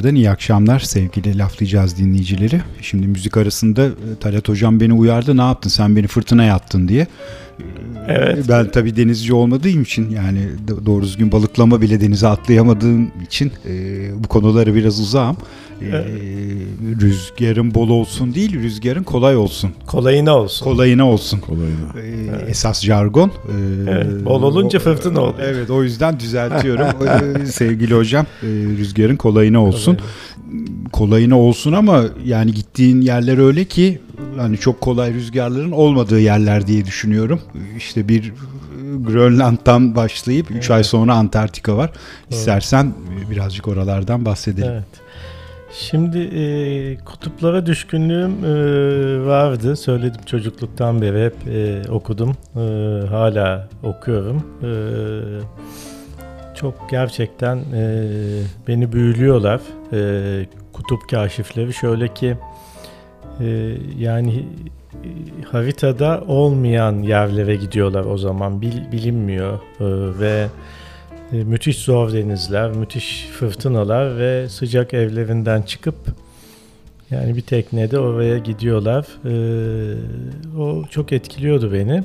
Tekrardan 0.06 0.22
iyi 0.22 0.30
akşamlar 0.30 0.80
sevgili 0.80 1.38
laflayacağız 1.38 1.98
dinleyicileri. 1.98 2.60
Şimdi 2.82 3.06
müzik 3.06 3.36
arasında 3.36 3.90
Talat 4.20 4.48
Hocam 4.48 4.80
beni 4.80 4.92
uyardı 4.92 5.36
ne 5.36 5.42
yaptın 5.42 5.70
sen 5.70 5.96
beni 5.96 6.06
fırtınaya 6.06 6.54
attın 6.54 6.88
diye. 6.88 7.06
Evet. 8.08 8.44
Ben 8.48 8.70
tabii 8.70 8.96
denizci 8.96 9.34
olmadığım 9.34 9.82
için 9.82 10.10
yani 10.10 10.38
do- 10.68 10.86
doğru 10.86 11.02
düzgün 11.02 11.32
balıklama 11.32 11.80
bile 11.80 12.00
denize 12.00 12.28
atlayamadığım 12.28 13.10
için 13.26 13.52
e, 13.68 13.74
bu 14.24 14.28
konulara 14.28 14.74
biraz 14.74 15.00
uzağım. 15.00 15.36
E, 15.82 16.04
rüzgarın 17.00 17.74
bol 17.74 17.88
olsun 17.88 18.34
değil, 18.34 18.62
rüzgarın 18.62 19.02
kolay 19.02 19.36
olsun. 19.36 19.70
Kolayına 19.86 20.36
olsun. 20.38 20.64
Kolayına 20.64 21.08
olsun. 21.08 21.38
Kolayına. 21.40 22.00
E, 22.46 22.50
Esas 22.50 22.84
jargon. 22.84 23.28
E, 23.28 23.32
Evet, 23.90 24.24
bol 24.24 24.42
olunca 24.42 24.78
fırtına 24.78 25.20
oluyor. 25.20 25.38
Evet 25.48 25.70
o 25.70 25.82
yüzden 25.82 26.20
düzeltiyorum. 26.20 26.86
Sevgili 27.46 27.94
hocam 27.94 28.26
e, 28.42 28.46
rüzgarın 28.46 29.16
kolayına 29.16 29.62
olsun. 29.64 29.92
Kolayına 29.94 30.12
olsun 31.34 31.72
ama 31.72 32.04
yani 32.24 32.52
gittiğin 32.52 33.00
yerler 33.00 33.38
öyle 33.38 33.64
ki 33.64 34.00
hani 34.36 34.58
çok 34.58 34.80
kolay 34.80 35.14
rüzgarların 35.14 35.72
olmadığı 35.72 36.20
yerler 36.20 36.66
diye 36.66 36.84
düşünüyorum. 36.84 37.40
İşte 37.76 38.08
bir 38.08 38.24
e, 38.24 38.32
Grönland'dan 38.96 39.96
başlayıp 39.96 40.50
3 40.50 40.70
ay 40.70 40.84
sonra 40.84 41.14
Antarktika 41.14 41.76
var. 41.76 41.90
İstersen 42.30 42.94
e, 43.26 43.30
birazcık 43.30 43.68
oralardan 43.68 44.24
bahsedelim. 44.24 44.72
Evet. 44.72 45.06
Şimdi 45.72 46.18
e, 46.18 46.96
kutuplara 47.04 47.66
düşkünlüğüm 47.66 48.44
e, 48.44 49.26
vardı. 49.26 49.76
Söyledim 49.76 50.20
çocukluktan 50.26 51.02
beri 51.02 51.24
hep 51.24 51.48
e, 51.48 51.90
okudum. 51.90 52.36
E, 52.56 52.60
hala 53.06 53.68
okuyorum. 53.82 54.42
E, 54.62 54.70
çok 56.56 56.90
gerçekten 56.90 57.56
e, 57.56 58.04
beni 58.68 58.92
büyülüyorlar. 58.92 59.60
E, 59.92 60.46
kutup 60.72 61.08
kaşifleri 61.10 61.72
şöyle 61.72 62.14
ki 62.14 62.36
e, 63.40 63.76
yani 63.98 64.44
haritada 65.44 66.24
olmayan 66.26 67.02
yerlere 67.02 67.56
gidiyorlar 67.56 68.04
o 68.04 68.18
zaman 68.18 68.62
Bil- 68.62 68.92
bilinmiyor 68.92 69.54
E, 69.54 69.84
ve 70.20 70.46
e, 71.32 71.36
müthiş 71.36 71.78
zor 71.78 72.12
denizler, 72.12 72.70
müthiş 72.70 73.26
fırtınalar 73.32 74.18
ve 74.18 74.48
sıcak 74.48 74.94
evlerinden 74.94 75.62
çıkıp 75.62 75.96
yani 77.10 77.36
bir 77.36 77.42
teknede 77.42 77.98
oraya 77.98 78.38
gidiyorlar. 78.38 79.06
E, 79.24 79.32
o 80.58 80.84
çok 80.90 81.12
etkiliyordu 81.12 81.72
beni. 81.72 82.04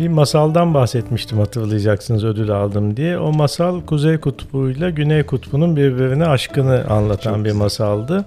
Bir 0.00 0.08
masaldan 0.08 0.74
bahsetmiştim 0.74 1.38
hatırlayacaksınız 1.38 2.24
ödül 2.24 2.50
aldım 2.50 2.96
diye. 2.96 3.18
O 3.18 3.32
masal 3.32 3.80
Kuzey 3.80 4.18
Kutbu'yla 4.18 4.90
Güney 4.90 5.22
Kutbu'nun 5.22 5.76
birbirine 5.76 6.26
aşkını 6.26 6.84
anlatan 6.90 7.34
Çok 7.34 7.44
bir 7.44 7.52
masaldı. 7.52 8.24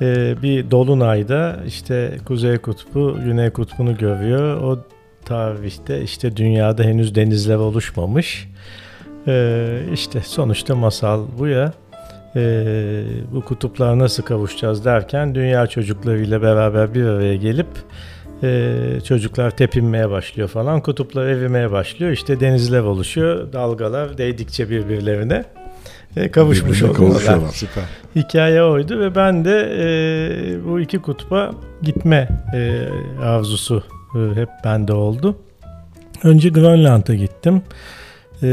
E, 0.00 0.34
bir 0.42 0.70
dolunayda 0.70 1.56
işte 1.66 2.18
Kuzey 2.24 2.58
Kutbu 2.58 3.16
Güney 3.24 3.50
Kutbu'nu 3.50 3.96
görüyor. 3.96 4.62
O 4.62 4.78
tarihte 5.24 6.02
işte 6.02 6.36
dünyada 6.36 6.82
henüz 6.82 7.14
denizler 7.14 7.56
oluşmamış. 7.56 8.48
Ee, 9.26 9.80
işte 9.92 10.20
sonuçta 10.20 10.74
masal 10.74 11.24
bu 11.38 11.46
ya. 11.46 11.72
Ee, 12.36 13.02
bu 13.34 13.44
kutuplara 13.44 13.98
nasıl 13.98 14.22
kavuşacağız 14.22 14.84
derken 14.84 15.34
dünya 15.34 15.66
çocuklarıyla 15.66 16.42
beraber 16.42 16.94
bir 16.94 17.04
araya 17.04 17.36
gelip 17.36 17.68
e, 18.42 19.00
çocuklar 19.04 19.50
tepinmeye 19.50 20.10
başlıyor 20.10 20.48
falan. 20.48 20.80
Kutuplar 20.80 21.26
evrimeye 21.26 21.72
başlıyor. 21.72 22.12
İşte 22.12 22.40
denizler 22.40 22.80
oluşuyor. 22.80 23.52
Dalgalar 23.52 24.18
değdikçe 24.18 24.70
birbirlerine 24.70 25.44
e, 26.16 26.30
kavuşmuş 26.30 26.80
kavuşuyorlar. 26.80 27.48
Süper. 27.52 27.84
Hikaye 28.16 28.62
oydu 28.62 29.00
ve 29.00 29.14
ben 29.14 29.44
de 29.44 29.60
e, 29.78 30.64
bu 30.64 30.80
iki 30.80 30.98
kutba 30.98 31.50
gitme 31.82 32.28
e, 32.54 32.88
arzusu 33.22 33.82
e, 34.14 34.40
hep 34.40 34.48
bende 34.64 34.92
oldu. 34.92 35.36
Önce 36.24 36.48
Grönland'a 36.48 37.14
gittim. 37.14 37.62
E, 38.42 38.46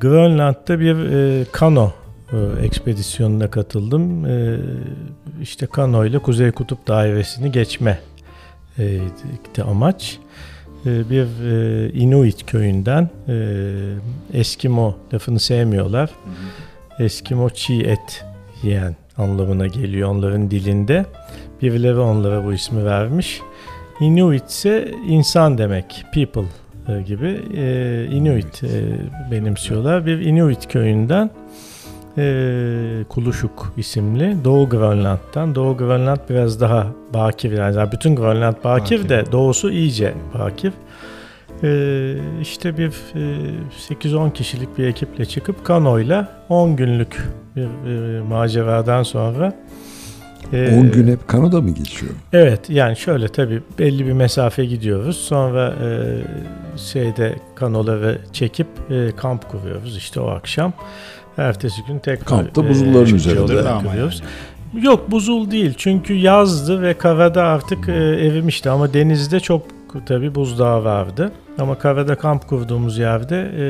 Grönland'da 0.00 0.80
bir 0.80 0.96
e, 0.96 1.44
kano 1.52 1.92
e, 2.32 2.64
ekspedisyonuna 2.66 3.50
katıldım. 3.50 4.26
E, 4.26 4.58
işte 5.42 5.66
kano 5.66 6.04
ile 6.04 6.18
Kuzey 6.18 6.50
Kutup 6.50 6.88
Dairesi'ni 6.88 7.52
geçme 7.52 7.98
de 9.56 9.62
amaç. 9.62 10.18
E, 10.86 11.10
bir 11.10 11.44
e, 11.44 11.92
Inuit 11.92 12.46
köyünden 12.46 13.08
e, 13.28 14.38
Eskimo 14.38 14.96
lafını 15.14 15.40
sevmiyorlar. 15.40 16.10
Eskimo 16.98 17.50
çiğ 17.50 17.80
et 17.80 18.24
yiyen 18.62 18.96
anlamına 19.18 19.66
geliyor 19.66 20.08
onların 20.08 20.50
dilinde. 20.50 21.06
Birileri 21.62 21.98
onlara 21.98 22.44
bu 22.44 22.52
ismi 22.52 22.84
vermiş. 22.84 23.40
Inuit 24.00 24.48
ise 24.48 24.94
insan 25.08 25.58
demek, 25.58 26.04
people 26.14 26.46
e, 26.88 27.02
gibi. 27.02 27.40
E, 27.56 28.06
Inuit 28.12 28.64
e, 28.64 28.70
benimsiyorlar. 29.30 30.06
Bir 30.06 30.18
Inuit 30.20 30.68
köyünden 30.68 31.30
e, 32.18 33.04
Kuluşuk 33.08 33.72
isimli 33.76 34.36
Doğu 34.44 34.68
Grönland'dan. 34.68 35.54
Doğu 35.54 35.76
Grönland 35.76 36.18
biraz 36.30 36.60
daha 36.60 36.86
bakir 37.14 37.52
yani 37.52 37.92
bütün 37.92 38.16
Grönland 38.16 38.56
bakir, 38.64 38.98
Bakir. 38.98 39.08
de 39.08 39.24
doğusu 39.32 39.70
iyice 39.70 40.14
bakir. 40.38 40.72
E, 41.62 42.14
işte 42.40 42.78
bir 42.78 42.92
e, 43.14 43.94
8-10 43.94 44.32
kişilik 44.32 44.78
bir 44.78 44.86
ekiple 44.86 45.24
çıkıp 45.24 45.64
kanoyla 45.64 46.28
10 46.48 46.76
günlük 46.76 47.28
bir 47.56 47.62
e, 48.18 48.20
maceradan 48.22 49.02
sonra 49.02 49.52
e, 50.52 50.78
10 50.78 50.90
gün 50.92 51.08
hep 51.08 51.28
kanoda 51.28 51.60
mı 51.60 51.70
geçiyor? 51.70 52.12
Evet 52.32 52.70
yani 52.70 52.96
şöyle 52.96 53.28
tabii 53.28 53.62
belli 53.78 54.06
bir 54.06 54.12
mesafe 54.12 54.64
gidiyoruz. 54.64 55.16
Sonra 55.16 55.74
e, 55.84 55.88
şeyde 56.76 57.34
kanoları 57.54 58.18
çekip 58.32 58.66
e, 58.90 59.10
kamp 59.16 59.50
kuruyoruz 59.50 59.96
işte 59.96 60.20
o 60.20 60.26
akşam. 60.28 60.72
Ertesi 61.38 61.82
gün 61.88 61.98
tekrar 61.98 62.24
Kampta 62.26 62.68
buzulların 62.68 63.04
çıkış 63.06 63.26
üzerinde. 63.26 63.68
Ama. 63.68 63.92
Yok 64.82 65.10
buzul 65.10 65.50
değil 65.50 65.74
çünkü 65.76 66.14
yazdı 66.14 66.82
ve 66.82 66.94
karada 66.94 67.42
artık 67.44 67.88
e, 67.88 67.92
erimişti 67.92 68.70
ama 68.70 68.94
denizde 68.94 69.40
çok 69.40 69.62
tabii 70.06 70.34
buzdağı 70.34 70.84
vardı. 70.84 71.32
Ama 71.58 71.78
karada 71.78 72.14
kamp 72.14 72.48
kurduğumuz 72.48 72.98
yerde 72.98 73.50
e, 73.58 73.64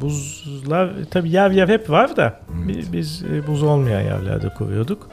buzlar 0.00 0.90
tabii 1.10 1.30
yer 1.30 1.50
yer 1.50 1.68
hep 1.68 1.90
var 1.90 2.16
da 2.16 2.40
bi- 2.68 2.84
biz 2.92 3.24
e, 3.34 3.46
buz 3.46 3.62
olmayan 3.62 4.00
yerlerde 4.00 4.48
kuruyorduk. 4.48 5.08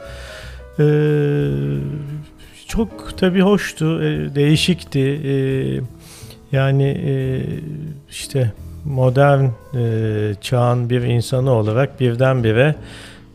E, 0.78 0.84
çok 2.68 3.18
tabii 3.18 3.40
hoştu, 3.40 4.02
e, 4.02 4.34
değişikti. 4.34 5.00
E, 5.00 5.34
yani 6.56 6.84
e, 7.06 7.42
işte 8.10 8.52
modern 8.84 9.44
e, 9.74 10.34
çağın 10.40 10.90
bir 10.90 11.02
insanı 11.02 11.50
olarak 11.50 12.00
birdenbire 12.00 12.74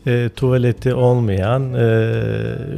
e, 0.10 0.30
tuvaleti 0.36 0.94
olmayan, 0.94 1.74
e, 1.74 2.14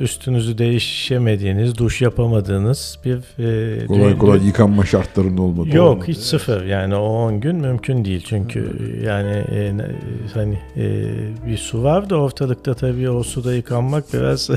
üstünüzü 0.02 0.58
değişemediğiniz, 0.58 1.78
duş 1.78 2.02
yapamadığınız 2.02 3.00
bir 3.06 3.16
e, 3.40 3.86
Kolay 3.88 4.12
dü- 4.12 4.18
kolay 4.18 4.46
yıkanma 4.48 4.86
şartlarının 4.86 5.38
olmadığı. 5.38 5.76
Yok 5.76 5.88
olmadı. 5.88 6.06
hiç 6.08 6.18
sıfır 6.18 6.66
yani 6.66 6.96
o 6.96 7.00
10 7.06 7.40
gün 7.42 7.56
mümkün 7.56 8.06
değil 8.06 8.24
çünkü 8.28 8.72
yani 9.06 9.32
e, 9.52 9.74
hani 10.34 10.58
e, 10.78 11.04
bir 11.48 11.58
su 11.58 11.84
var 11.84 12.10
da 12.10 12.16
ortalıkta 12.16 12.74
tabii 12.74 13.10
o 13.10 13.24
suda 13.24 13.54
yıkanmak 13.54 14.14
biraz 14.14 14.50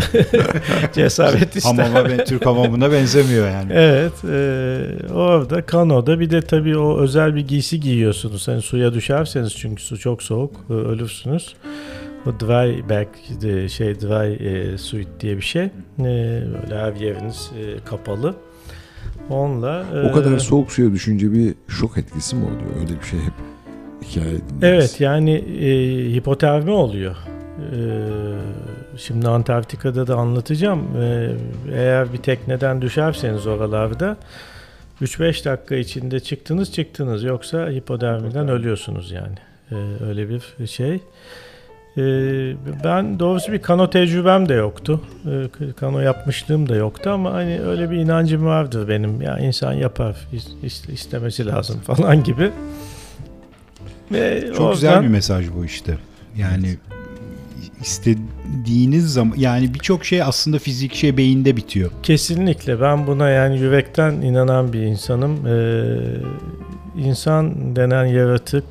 cesaret 0.92 1.56
ister. 1.56 1.84
Hamama 1.84 2.08
ben 2.08 2.24
Türk 2.24 2.46
hamamına 2.46 2.92
benzemiyor 2.92 3.48
yani. 3.50 3.72
Evet 3.74 4.12
e, 4.24 5.12
orada 5.14 5.62
kanoda 5.62 6.20
bir 6.20 6.30
de 6.30 6.40
tabii 6.42 6.78
o 6.78 6.98
özel 7.00 7.34
bir 7.36 7.48
giysi 7.48 7.80
giyiyorsunuz. 7.80 8.48
Hani 8.48 8.62
suya 8.62 8.94
düşerseniz 8.94 9.56
çünkü 9.56 9.82
su 9.82 9.98
çok 9.98 10.22
soğuk 10.22 10.52
e, 10.70 10.72
ölürsünüz. 10.72 11.54
O 12.26 12.40
dry 12.40 12.88
bag 12.88 13.08
de 13.42 13.68
şey 13.68 14.00
dry 14.00 14.48
e, 14.48 14.78
suit 14.78 15.08
diye 15.20 15.36
bir 15.36 15.42
şey. 15.42 15.64
E, 15.64 15.70
böyle 15.98 16.78
her 16.78 16.92
yeriniz 16.92 17.50
e, 17.58 17.84
kapalı. 17.84 18.34
Onunla 19.30 19.84
O 20.10 20.12
kadar 20.12 20.32
e, 20.32 20.38
soğuk 20.40 20.72
suya 20.72 20.92
düşünce 20.92 21.32
bir 21.32 21.54
şok 21.68 21.98
etkisi 21.98 22.36
mi 22.36 22.44
oluyor? 22.44 22.80
Öyle 22.80 23.00
bir 23.00 23.06
şey 23.06 23.20
hep 23.20 23.32
hikaye 24.02 24.26
dinleriz. 24.26 24.62
Evet 24.62 25.00
yani 25.00 25.34
e, 25.34 25.70
hipotermi 26.14 26.70
oluyor. 26.70 27.16
E, 27.72 27.78
şimdi 28.96 29.28
Antarktika'da 29.28 30.06
da 30.06 30.16
anlatacağım. 30.16 30.96
E, 31.02 31.30
eğer 31.72 32.12
bir 32.12 32.18
tekneden 32.18 32.82
düşerseniz 32.82 33.46
oralarda 33.46 34.16
3-5 35.02 35.44
dakika 35.44 35.74
içinde 35.76 36.20
çıktınız 36.20 36.72
çıktınız 36.72 37.22
yoksa 37.22 37.70
hipotermiden 37.70 38.48
ölüyorsunuz 38.48 39.10
yani. 39.10 39.36
E, 39.70 40.04
öyle 40.08 40.28
bir 40.28 40.66
şey. 40.66 41.00
E, 41.96 42.02
ben 42.84 43.18
doğrusu 43.18 43.52
bir 43.52 43.62
kano 43.62 43.90
tecrübem 43.90 44.48
de 44.48 44.54
yoktu. 44.54 45.00
E, 45.26 45.72
kano 45.72 46.00
yapmışlığım 46.00 46.68
da 46.68 46.76
yoktu 46.76 47.10
ama 47.10 47.32
hani 47.32 47.60
öyle 47.60 47.90
bir 47.90 47.96
inancım 47.96 48.44
vardır 48.44 48.88
benim. 48.88 49.22
Ya 49.22 49.38
insan 49.38 49.72
yapar, 49.72 50.16
is- 50.32 50.64
is- 50.66 50.92
istemesi 50.92 51.46
lazım 51.46 51.80
falan 51.86 52.24
gibi. 52.24 52.50
Ve 54.12 54.44
Çok 54.56 54.72
güzel 54.72 54.90
oradan- 54.90 55.04
bir 55.04 55.08
mesaj 55.08 55.46
bu 55.56 55.64
işte. 55.64 55.98
Yani 56.36 56.76
istediğiniz 57.80 59.12
zaman 59.12 59.36
yani 59.38 59.74
birçok 59.74 60.04
şey 60.04 60.22
aslında 60.22 60.58
fizik 60.58 60.94
şey 60.94 61.16
beyinde 61.16 61.56
bitiyor. 61.56 61.90
Kesinlikle 62.02 62.80
ben 62.80 63.06
buna 63.06 63.28
yani 63.30 63.58
yürekten 63.58 64.12
inanan 64.12 64.72
bir 64.72 64.80
insanım. 64.80 65.46
Ee, 65.46 65.96
insan 67.04 67.76
denen 67.76 68.04
yaratık 68.04 68.64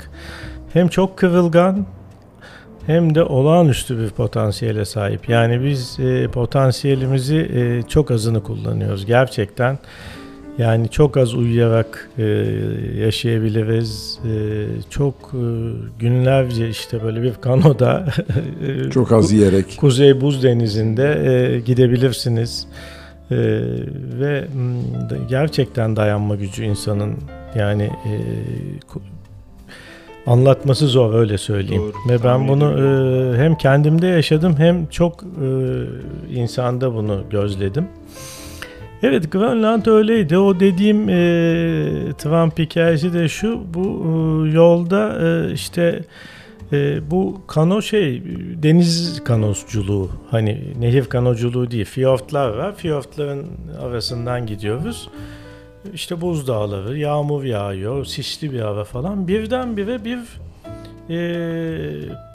hem 0.74 0.88
çok 0.88 1.18
kırılgan 1.18 1.86
hem 2.88 3.15
de 3.15 3.23
olağanüstü 3.23 3.99
bir 3.99 4.10
potansiyele 4.10 4.85
sahip. 4.85 5.30
Yani 5.30 5.64
biz 5.64 5.99
e, 5.99 6.27
potansiyelimizi 6.27 7.38
e, 7.38 7.89
çok 7.89 8.11
azını 8.11 8.43
kullanıyoruz 8.43 9.05
gerçekten. 9.05 9.80
Yani 10.57 10.89
çok 10.89 11.18
az 11.18 11.34
uyuyarak 11.34 12.10
e, 12.18 12.23
yaşayabiliriz. 12.97 14.19
E, 14.26 14.65
çok 14.89 15.15
e, 15.34 15.43
günlerce 15.99 16.69
işte 16.69 17.03
böyle 17.03 17.22
bir 17.23 17.34
kanoda 17.34 18.05
Çok 18.93 19.11
az 19.11 19.31
yiyerek. 19.31 19.77
Kuzey 19.77 20.22
Buz 20.22 20.43
Denizi'nde 20.43 21.22
e, 21.26 21.60
gidebilirsiniz. 21.60 22.68
E, 23.31 23.38
ve 24.19 24.47
gerçekten 25.30 25.95
dayanma 25.95 26.35
gücü 26.35 26.64
insanın 26.64 27.15
yani 27.55 27.84
e, 27.84 28.14
anlatması 30.28 30.88
zor 30.88 31.14
öyle 31.14 31.38
söyleyeyim. 31.38 31.82
Doğru, 31.82 32.14
ve 32.14 32.24
ben 32.24 32.48
bunu 32.48 32.66
e, 32.66 33.38
hem 33.38 33.56
kendimde 33.56 34.08
yaşadım 34.08 34.56
hem 34.58 34.88
çok 34.88 35.24
e, 35.24 35.48
insanda 36.36 36.94
bunu 36.94 37.24
gözledim. 37.30 37.88
Evet 39.04 39.32
Grönland 39.32 39.86
öyleydi. 39.86 40.38
O 40.38 40.60
dediğim 40.60 41.10
e, 41.10 41.14
Trump 42.18 42.60
hikayesi 42.60 43.14
de 43.14 43.30
şu. 43.30 43.62
Bu 43.74 43.82
e, 43.82 44.52
yolda 44.52 45.20
e, 45.28 45.54
işte 45.54 46.04
e, 46.74 47.12
bu 47.12 47.41
kano 47.48 47.82
şey 47.82 48.24
deniz 48.64 49.24
kanosculuğu 49.24 50.10
hani 50.32 50.62
nehir 50.80 51.06
kanoculuğu 51.06 51.72
değil 51.72 51.86
fiyortlar 51.86 52.50
var. 52.50 52.76
Fiyortların 52.76 53.45
arasından 53.82 54.45
gidiyoruz. 54.45 55.10
İşte 55.93 56.22
buzdağları, 56.22 56.97
yağmur 56.97 57.43
yağıyor, 57.43 58.05
sisli 58.05 58.53
bir 58.53 58.60
hava 58.60 58.84
falan. 58.84 59.27
Birdenbire 59.27 60.05
bir 60.05 60.19
e, 61.10 61.19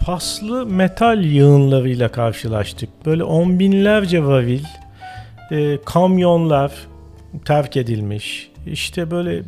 paslı 0.05 0.67
metal 0.67 1.25
yığınlarıyla 1.25 2.09
karşılaştık. 2.09 2.89
Böyle 3.07 3.25
on 3.25 3.59
binlerce 3.59 4.25
varil, 4.25 4.65
e, 5.51 5.79
kamyonlar 5.85 6.73
terk 7.45 7.77
edilmiş. 7.77 8.51
İşte 8.67 9.11
böyle 9.11 9.43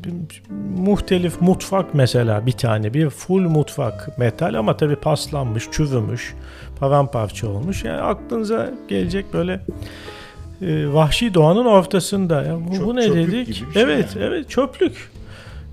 muhtelif 0.77 1.41
mutfak 1.41 1.95
mesela 1.95 2.47
bir 2.47 2.53
tane 2.53 2.95
bir 2.95 3.11
full 3.11 3.41
mutfak 3.41 4.19
metal 4.19 4.55
ama 4.55 4.77
tabi 4.77 4.97
paslanmış, 4.97 5.65
çürümüş, 5.71 6.35
paramparça 6.79 7.49
olmuş. 7.49 7.85
Yani 7.85 8.01
aklınıza 8.01 8.71
gelecek 8.89 9.33
böyle 9.33 9.61
e, 10.63 10.93
vahşi 10.93 11.35
doğanın 11.35 11.65
ortasında. 11.65 12.43
Ya 12.43 12.57
bu, 12.69 12.75
Çöp- 12.75 12.85
bu 12.85 12.97
ne 12.97 13.15
dedik? 13.15 13.55
şey 13.55 13.83
evet, 13.83 14.17
yani. 14.17 14.27
evet 14.27 14.51
çöplük. 14.51 15.11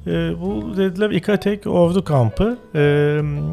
E, 0.08 0.12
bu 0.42 0.78
dediler 0.78 1.10
İkatek 1.10 1.68
ordu 1.68 2.04
kampı. 2.04 2.58
E, 2.76 2.82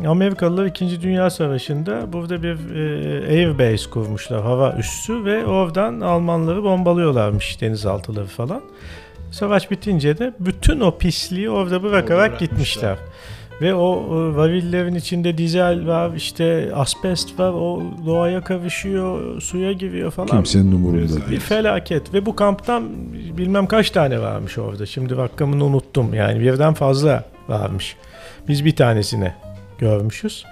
Amerikalılar 0.08 0.66
2. 0.66 1.02
Dünya 1.02 1.30
Savaşı'nda 1.30 2.12
burada 2.12 2.42
bir 2.42 2.74
e, 2.74 3.26
airbase 3.28 3.90
kurmuşlar 3.90 4.42
hava 4.42 4.76
üssü 4.78 5.24
ve 5.24 5.46
oradan 5.46 6.00
Almanları 6.00 6.62
bombalıyorlarmış 6.62 7.60
denizaltıları 7.60 8.26
falan. 8.26 8.62
Savaş 9.30 9.70
bitince 9.70 10.18
de 10.18 10.32
bütün 10.40 10.80
o 10.80 10.98
pisliği 10.98 11.50
orada 11.50 11.82
bırakarak 11.82 12.30
bırakmışlar. 12.30 12.38
gitmişler. 12.38 12.96
Ve 13.60 13.74
o 13.74 13.96
e, 13.96 14.36
varillerin 14.36 14.94
içinde 14.94 15.38
dizel 15.38 15.86
var, 15.86 16.10
işte 16.16 16.70
asbest 16.74 17.38
var, 17.38 17.52
o 17.52 17.82
doğaya 18.06 18.40
karışıyor, 18.44 19.40
suya 19.40 19.72
giriyor 19.72 20.10
falan. 20.10 20.28
Kimsenin 20.28 20.72
umurunda 20.72 21.02
Rezalet. 21.02 21.26
Bir 21.26 21.30
değil. 21.30 21.40
felaket 21.40 22.14
ve 22.14 22.26
bu 22.26 22.36
kamptan 22.36 22.84
bilmem 23.38 23.66
kaç 23.66 23.90
tane 23.90 24.20
varmış 24.20 24.58
orada. 24.58 24.86
Şimdi 24.86 25.16
rakamını 25.16 25.64
unuttum. 25.64 26.14
Yani 26.14 26.40
birden 26.40 26.74
fazla 26.74 27.24
varmış. 27.48 27.96
Biz 28.48 28.64
bir 28.64 28.76
tanesini 28.76 29.32
görmüşüz. 29.78 30.44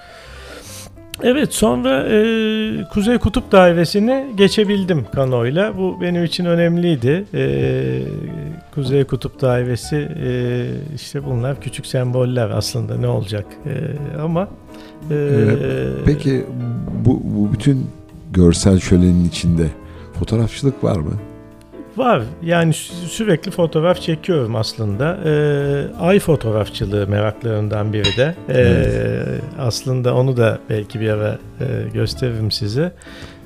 Evet 1.22 1.54
sonra 1.54 2.08
e, 2.08 2.84
Kuzey 2.92 3.18
Kutup 3.18 3.52
Dairesi'ne 3.52 4.26
geçebildim 4.36 5.06
kanoyla. 5.14 5.78
Bu 5.78 5.98
benim 6.00 6.24
için 6.24 6.44
önemliydi. 6.44 7.24
E, 7.34 7.42
Kuzey 8.74 9.04
Kutup 9.04 9.40
Dairesi 9.40 9.96
e, 10.24 10.30
işte 10.94 11.24
bunlar 11.24 11.60
küçük 11.60 11.86
semboller 11.86 12.50
aslında 12.50 12.96
ne 12.96 13.06
olacak 13.06 13.44
E, 13.66 13.72
ama 14.20 14.48
e, 15.10 15.14
Evet. 15.14 15.58
Peki 16.04 16.44
bu, 17.04 17.20
bu 17.24 17.52
bütün 17.52 17.86
görsel 18.32 18.78
şölenin 18.80 19.24
içinde 19.24 19.66
fotoğrafçılık 20.18 20.84
var 20.84 20.96
mı? 20.96 21.12
Var. 21.96 22.22
Yani 22.42 22.70
sü- 22.72 23.06
sürekli 23.08 23.50
fotoğraf 23.50 24.00
çekiyorum 24.00 24.56
aslında. 24.56 25.18
Ee, 25.24 25.84
ay 26.00 26.18
fotoğrafçılığı 26.18 27.06
meraklarından 27.06 27.92
biri 27.92 28.16
de. 28.16 28.34
Ee, 28.48 28.52
Evet. 28.54 29.42
Aslında 29.58 30.14
onu 30.14 30.36
da 30.36 30.58
belki 30.70 31.00
bir 31.00 31.08
ara 31.08 31.38
e, 31.60 31.64
gösteririm 31.94 32.50
size. 32.50 32.92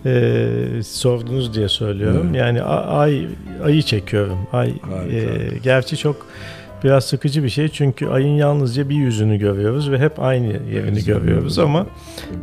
Ee, 0.06 0.48
sordunuz 0.84 1.54
diye 1.54 1.68
söylüyorum. 1.68 2.26
Evet. 2.30 2.36
Yani 2.40 2.62
ay 2.62 3.26
ayı 3.64 3.82
çekiyorum. 3.82 4.38
Ay 4.52 4.72
Harika. 4.80 5.16
e, 5.16 5.58
gerçi 5.62 5.96
çok 5.96 6.26
biraz 6.84 7.04
sıkıcı 7.04 7.44
bir 7.44 7.48
şey 7.48 7.68
çünkü 7.68 8.06
ayın 8.06 8.34
yalnızca 8.36 8.88
bir 8.88 8.94
yüzünü 8.94 9.38
görüyoruz 9.38 9.90
ve 9.90 9.98
hep 9.98 10.20
aynı 10.20 10.46
yerini 10.46 11.04
görüyoruz 11.04 11.58
ama 11.58 11.86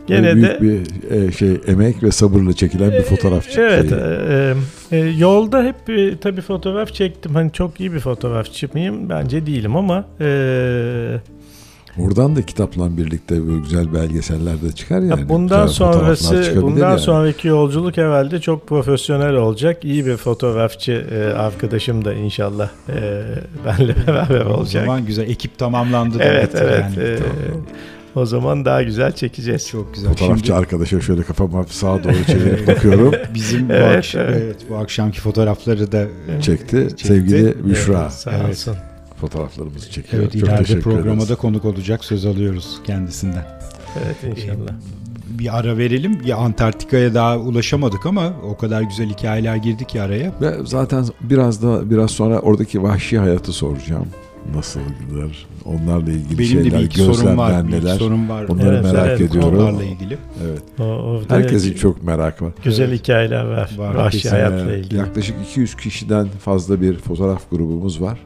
Gene 0.08 0.36
Büyük 0.36 0.48
de- 0.48 0.62
bir 0.62 0.82
e, 1.28 1.32
şey 1.32 1.62
emek 1.68 2.04
ve 2.04 2.12
sabırla 2.12 2.54
çekilen 2.54 2.92
bir 2.92 3.02
fotoğraf 3.02 3.58
Evet, 3.58 3.90
şeyi. 3.90 4.02
e, 4.02 4.54
e, 4.92 4.98
yolda 5.18 5.64
hep 5.64 5.90
e, 5.90 6.18
tabii 6.18 6.42
fotoğraf 6.42 6.94
çektim. 6.94 7.36
Hani 7.36 7.52
çok 7.52 7.80
iyi 7.80 7.94
bir 7.94 8.00
fotoğrafçı 8.00 8.70
mıyım? 8.74 9.10
Bence 9.10 9.46
değilim 9.46 9.76
ama 9.76 10.06
e, 10.22 10.26
Oradan 12.00 12.36
da 12.36 12.42
kitapla 12.42 12.98
birlikte 12.98 13.48
böyle 13.48 13.60
güzel 13.60 13.94
belgeseller 13.94 14.62
de 14.62 14.72
çıkar 14.72 15.00
yani. 15.00 15.20
ya 15.22 15.30
bundan 15.30 15.68
Güzel 15.68 15.76
sonrası, 15.76 16.62
bundan 16.62 16.90
yani. 16.90 17.00
sonraki 17.00 17.48
yolculuk 17.48 17.98
herhalde 17.98 18.40
çok 18.40 18.68
profesyonel 18.68 19.34
olacak. 19.36 19.86
İyi 19.86 20.06
bir 20.06 20.18
fotoğrafçı 20.18 20.92
e, 20.92 21.34
arkadaşım 21.38 22.06
da 22.06 22.14
inşallah 22.14 22.70
e, 22.90 23.22
benle 23.66 23.96
beraber 24.08 24.42
O 24.46 24.54
olacak. 24.54 24.86
zaman 24.86 25.06
güzel 25.06 25.30
ekip 25.30 25.58
tamamlandı 25.58 26.18
Evet, 26.22 26.52
evet. 26.56 26.84
yani. 26.98 27.04
e, 27.08 27.18
o 28.16 28.26
zaman 28.26 28.66
daha 28.66 28.84
güzel 28.84 29.12
çekeceğiz. 29.12 29.68
Çok 29.70 29.94
güzel. 29.94 30.10
Fotoğrafçı 30.10 30.46
Şimdi 30.46 30.58
arkadaşa 30.60 31.02
şöyle 31.02 31.24
kafamı 31.24 31.66
sağa 31.70 32.04
doğru 32.04 32.26
çevirip 32.28 32.68
bakıyorum. 32.68 33.14
bizim 33.34 33.70
bu, 33.70 33.74
Evet, 33.74 33.98
akşam, 33.98 34.22
evet. 34.22 34.42
evet, 34.44 34.56
bu 34.70 34.76
akşamki 34.76 35.22
fotoğrafları 35.22 35.92
da 35.92 36.06
Çekti. 36.42 36.78
Çekti. 36.90 37.08
Sevgili 37.08 37.66
Büşra 37.70 38.02
Evet, 38.02 38.12
sağ 38.14 38.32
Evet. 38.32 38.93
Fotoğraflarımızı 39.28 39.92
çekiyor. 39.92 40.24
evet, 40.24 40.34
Çok 40.34 40.50
ileride 40.50 40.80
programa 40.80 41.14
ederiz. 41.16 41.30
da 41.30 41.36
konuk 41.36 41.66
olacak 41.66 42.06
söz 42.06 42.26
alıyoruz 42.26 42.80
kendisinden. 42.88 43.46
Evet 44.06 44.38
inşallah. 44.38 44.72
Bir 45.30 45.60
ara 45.60 45.78
verelim. 45.78 46.22
Ya 46.26 46.38
Antarktika'ya 46.38 47.14
daha 47.14 47.38
ulaşamadık 47.38 48.06
ama 48.06 48.34
o 48.44 48.58
kadar 48.58 48.82
güzel 48.82 49.10
hikayeler 49.10 49.56
girdik 49.56 49.90
ki 49.90 50.02
araya. 50.02 50.32
Ve 50.42 50.54
zaten 50.66 51.06
biraz 51.22 51.64
da 51.64 51.90
biraz 51.90 52.12
sonra 52.12 52.40
oradaki 52.40 52.84
vahşi 52.84 53.20
hayatı 53.20 53.52
soracağım. 53.54 54.08
Nasıldır? 54.56 55.48
Onlarla 55.66 56.12
ilgili 56.12 56.40
Benim 56.40 56.58
de 56.60 56.64
şeyler, 56.64 56.80
bir 56.80 56.86
iki 56.86 56.98
sorum 57.00 57.38
var. 57.38 57.50
Bir 57.50 57.56
gözlemlenmeler. 57.56 57.98
sorum 57.98 58.30
var. 58.30 58.44
Onları 58.50 58.76
Evet, 58.76 58.84
merak 58.94 59.08
evet, 59.08 59.22
ediyorum. 59.22 59.60
Onlarla 59.60 59.84
ilgili. 59.84 60.18
Evet. 60.48 60.62
O, 60.80 61.22
Herkesin 61.28 61.74
çok 61.74 62.04
merakı 62.04 62.46
var. 62.46 62.54
güzel 62.64 62.90
Evet. 62.90 63.00
hikayeler 63.00 63.44
var. 63.46 63.72
Var, 63.78 63.96
Vahşi 63.96 64.30
hayatla 64.30 64.72
Ee, 64.74 64.80
ilgili. 64.80 65.00
Yaklaşık 65.00 65.36
200 65.50 65.76
kişiden 65.76 66.28
fazla 66.28 66.82
bir 66.82 66.98
fotoğraf 66.98 67.50
grubumuz 67.52 68.02
var. 68.02 68.20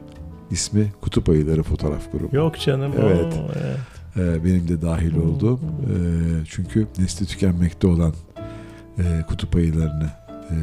İsmi 0.50 0.92
Kutup 1.00 1.28
Ayıları 1.28 1.62
Fotoğraf 1.62 2.12
Grubu. 2.12 2.36
Yok 2.36 2.60
canım. 2.60 2.92
Evet. 3.00 3.34
oo, 3.34 3.50
evet. 3.62 3.78
Ee, 4.16 4.44
benim 4.44 4.68
de 4.68 4.82
dahil 4.82 5.16
olduğum. 5.16 5.60
Ee, 5.60 5.96
çünkü 6.48 6.86
nesli 6.98 7.26
tükenmekte 7.26 7.86
olan 7.86 8.12
e, 8.98 9.02
kutup 9.28 9.56
ayılarını 9.56 10.10
e, 10.50 10.56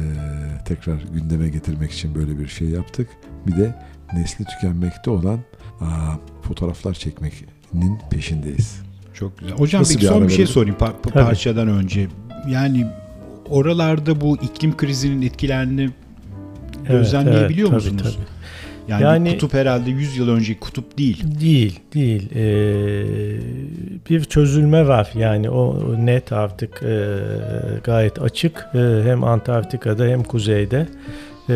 tekrar 0.64 0.98
gündeme 1.14 1.48
getirmek 1.48 1.92
için 1.92 2.14
böyle 2.14 2.38
bir 2.38 2.48
şey 2.48 2.68
yaptık. 2.68 3.08
Bir 3.46 3.56
de 3.56 3.74
nesli 4.14 4.44
tükenmekte 4.44 5.10
olan 5.10 5.38
aa, 5.80 6.14
fotoğraflar 6.42 6.94
çekmenin 6.94 7.98
peşindeyiz. 8.10 8.80
Çok 9.14 9.38
güzel. 9.38 9.56
Hocam 9.56 9.80
Nasıl 9.80 9.94
peki 9.94 10.06
bir 10.06 10.10
son 10.12 10.22
bir 10.22 10.28
şey 10.28 10.38
verelim? 10.38 10.52
sorayım 10.54 10.76
par- 10.80 10.92
Tabii. 11.02 11.12
parçadan 11.12 11.68
önce. 11.68 12.08
Yani 12.48 12.86
oralarda 13.48 14.20
bu 14.20 14.36
iklim 14.36 14.76
krizinin 14.76 15.22
etkilerini 15.22 15.82
Evet, 16.80 16.88
gözlemleyebiliyor 16.90 17.72
evet, 17.72 17.82
tabii, 17.82 17.92
musunuz? 17.92 18.14
tabii. 18.16 18.35
Yani, 18.88 19.02
Yani- 19.02 19.32
kutup 19.32 19.54
herhalde 19.54 19.90
100 19.90 20.16
yıl 20.16 20.28
önceki 20.28 20.60
kutup 20.60 20.98
değil. 20.98 21.24
Değil, 21.40 21.80
değil. 21.94 22.30
Ee, 22.34 22.44
bir 24.10 24.24
çözülme 24.24 24.88
var. 24.88 25.10
Yani 25.14 25.50
o 25.50 25.94
net 26.06 26.32
artık 26.32 26.82
e, 26.82 27.08
gayet 27.84 28.22
açık. 28.22 28.68
E, 28.74 28.78
hem 29.04 29.24
Antarktika'da 29.24 30.04
hem 30.04 30.22
kuzeyde 30.22 30.86
e, 31.50 31.54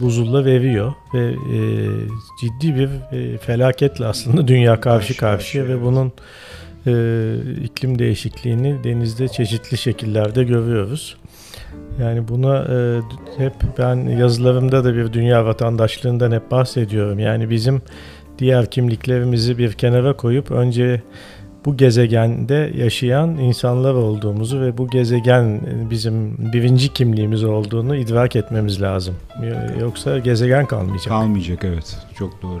buzullar 0.00 0.44
veriyor 0.44 0.92
ve 1.14 1.26
e, 1.28 1.58
ciddi 2.40 2.74
bir 2.76 3.16
e, 3.16 3.38
felaketle 3.38 4.06
aslında 4.06 4.48
dünya 4.48 4.80
karşı 4.80 5.06
Karşı 5.06 5.20
karşıya 5.20 5.64
karşıya, 5.64 5.78
ve 5.78 5.84
bunun 5.84 6.12
e, 6.86 6.92
iklim 7.64 7.98
değişikliğini 7.98 8.84
denizde 8.84 9.28
çeşitli 9.28 9.78
şekillerde 9.78 10.44
görüyoruz. 10.44 11.16
Yani 12.00 12.28
buna 12.28 12.56
e, 12.58 13.00
hep 13.36 13.54
ben 13.78 13.96
yazılarımda 13.96 14.84
da 14.84 14.94
bir 14.94 15.12
dünya 15.12 15.44
vatandaşlığından 15.44 16.32
hep 16.32 16.50
bahsediyorum. 16.50 17.18
Yani 17.18 17.50
bizim 17.50 17.82
diğer 18.38 18.70
kimliklerimizi 18.70 19.58
bir 19.58 19.72
kenara 19.72 20.16
koyup 20.16 20.50
önce 20.50 21.02
bu 21.64 21.76
gezegende 21.76 22.72
yaşayan 22.76 23.28
insanlar 23.28 23.94
olduğumuzu 23.94 24.60
ve 24.60 24.78
bu 24.78 24.88
gezegen 24.88 25.60
bizim 25.90 26.36
birinci 26.52 26.92
kimliğimiz 26.92 27.44
olduğunu 27.44 27.96
idrak 27.96 28.36
etmemiz 28.36 28.82
lazım. 28.82 29.14
Yoksa 29.80 30.18
gezegen 30.18 30.66
kalmayacak. 30.66 31.08
Kalmayacak 31.08 31.64
evet. 31.64 31.98
Çok 32.18 32.42
doğru. 32.42 32.60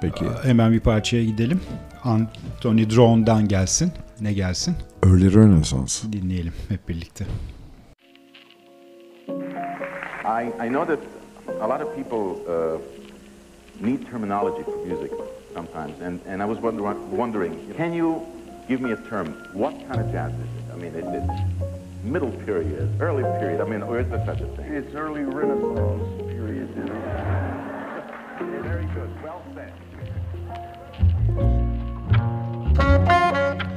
Peki. 0.00 0.24
Hemen 0.42 0.72
bir 0.72 0.80
parçaya 0.80 1.24
gidelim. 1.24 1.60
Anthony 2.04 2.90
Drone'dan 2.90 3.48
gelsin. 3.48 3.92
Ne 4.20 4.32
gelsin? 4.32 4.74
Early 5.06 5.34
Renaissance. 5.34 6.12
Dinleyelim 6.12 6.52
hep 6.68 6.88
birlikte. 6.88 7.24
I, 10.24 10.52
I 10.58 10.68
know 10.68 10.84
that 10.86 11.00
a 11.60 11.66
lot 11.66 11.82
of 11.82 11.94
people 11.94 12.42
uh, 12.48 12.78
need 13.84 14.06
terminology 14.06 14.62
for 14.64 14.76
music 14.84 15.12
sometimes, 15.52 16.00
and, 16.00 16.20
and 16.26 16.42
I 16.42 16.46
was 16.46 16.58
wonder, 16.58 16.82
wondering, 16.82 17.74
can 17.74 17.92
you 17.92 18.26
give 18.66 18.80
me 18.80 18.92
a 18.92 18.96
term? 18.96 19.34
What 19.52 19.74
kind 19.86 20.00
of 20.00 20.10
jazz 20.10 20.32
is 20.32 20.40
it? 20.40 20.72
I 20.72 20.76
mean, 20.76 20.94
it 20.94 21.04
middle 22.02 22.30
period, 22.30 23.00
early 23.00 23.22
period? 23.38 23.60
I 23.60 23.64
mean, 23.64 23.82
or 23.82 24.00
is 24.00 24.08
there 24.08 24.24
such 24.24 24.40
a 24.40 24.46
thing? 24.56 24.72
It's 24.72 24.94
early 24.94 25.24
Renaissance 25.24 26.22
period, 26.30 26.70
you 26.74 26.84
know. 26.84 26.94
Very 28.62 28.86
good. 28.86 29.10
Well 29.22 29.42
said. 32.74 33.70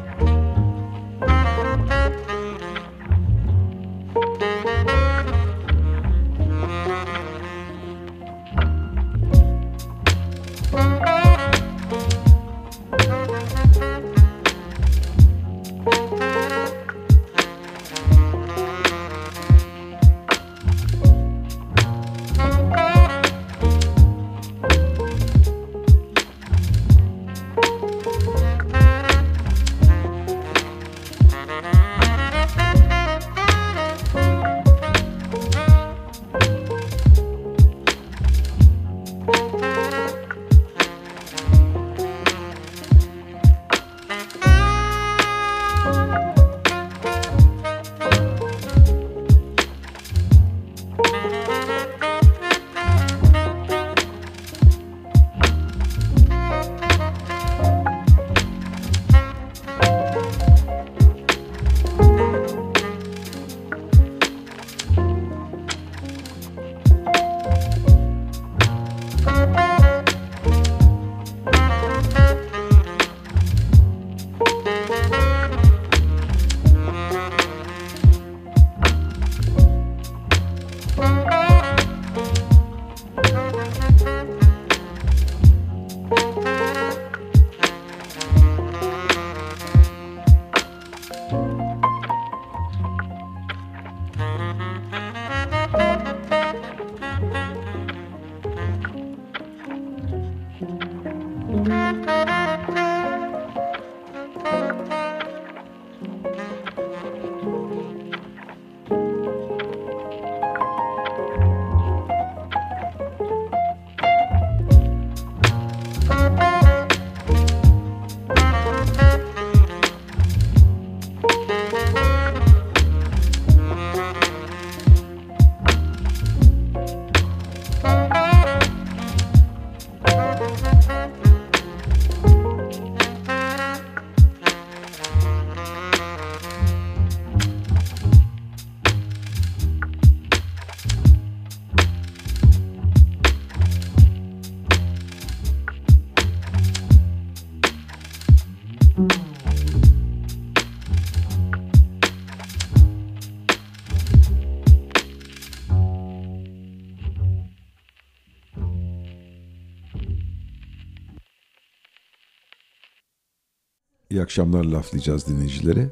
Akşamlar 164.28 164.64
laflayacağız 164.66 165.28
dinleyicilere. 165.28 165.90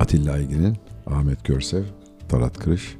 Atilla 0.00 0.32
Aygin'in, 0.32 0.76
Ahmet 1.06 1.44
Görsev, 1.44 1.82
Talat 2.28 2.58
Kırış. 2.58 2.96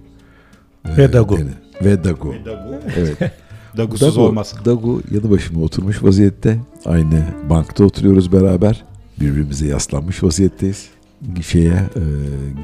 Ve 0.85 1.03
e, 1.03 1.13
Dagu. 1.13 1.37
Deni- 1.37 1.85
Ve 1.85 2.05
Dagu. 2.05 2.35
Dagu. 2.45 2.75
Evet. 2.97 3.19
Dagusuz 3.77 4.17
Dagu, 4.17 4.27
olmaz. 4.27 4.55
Dagu 4.65 5.03
yanı 5.11 5.31
başıma 5.31 5.61
oturmuş 5.61 6.03
vaziyette. 6.03 6.59
Aynı 6.85 7.25
bankta 7.51 7.85
oturuyoruz 7.85 8.33
beraber. 8.33 8.85
Birbirimize 9.21 9.67
yaslanmış 9.67 10.23
vaziyetteyiz. 10.23 10.89
Şeye, 11.43 11.73
e, 11.73 12.03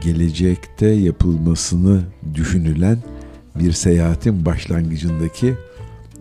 gelecekte 0.04 0.86
yapılmasını 0.86 2.02
düşünülen 2.34 2.98
bir 3.60 3.72
seyahatin 3.72 4.44
başlangıcındaki 4.46 5.54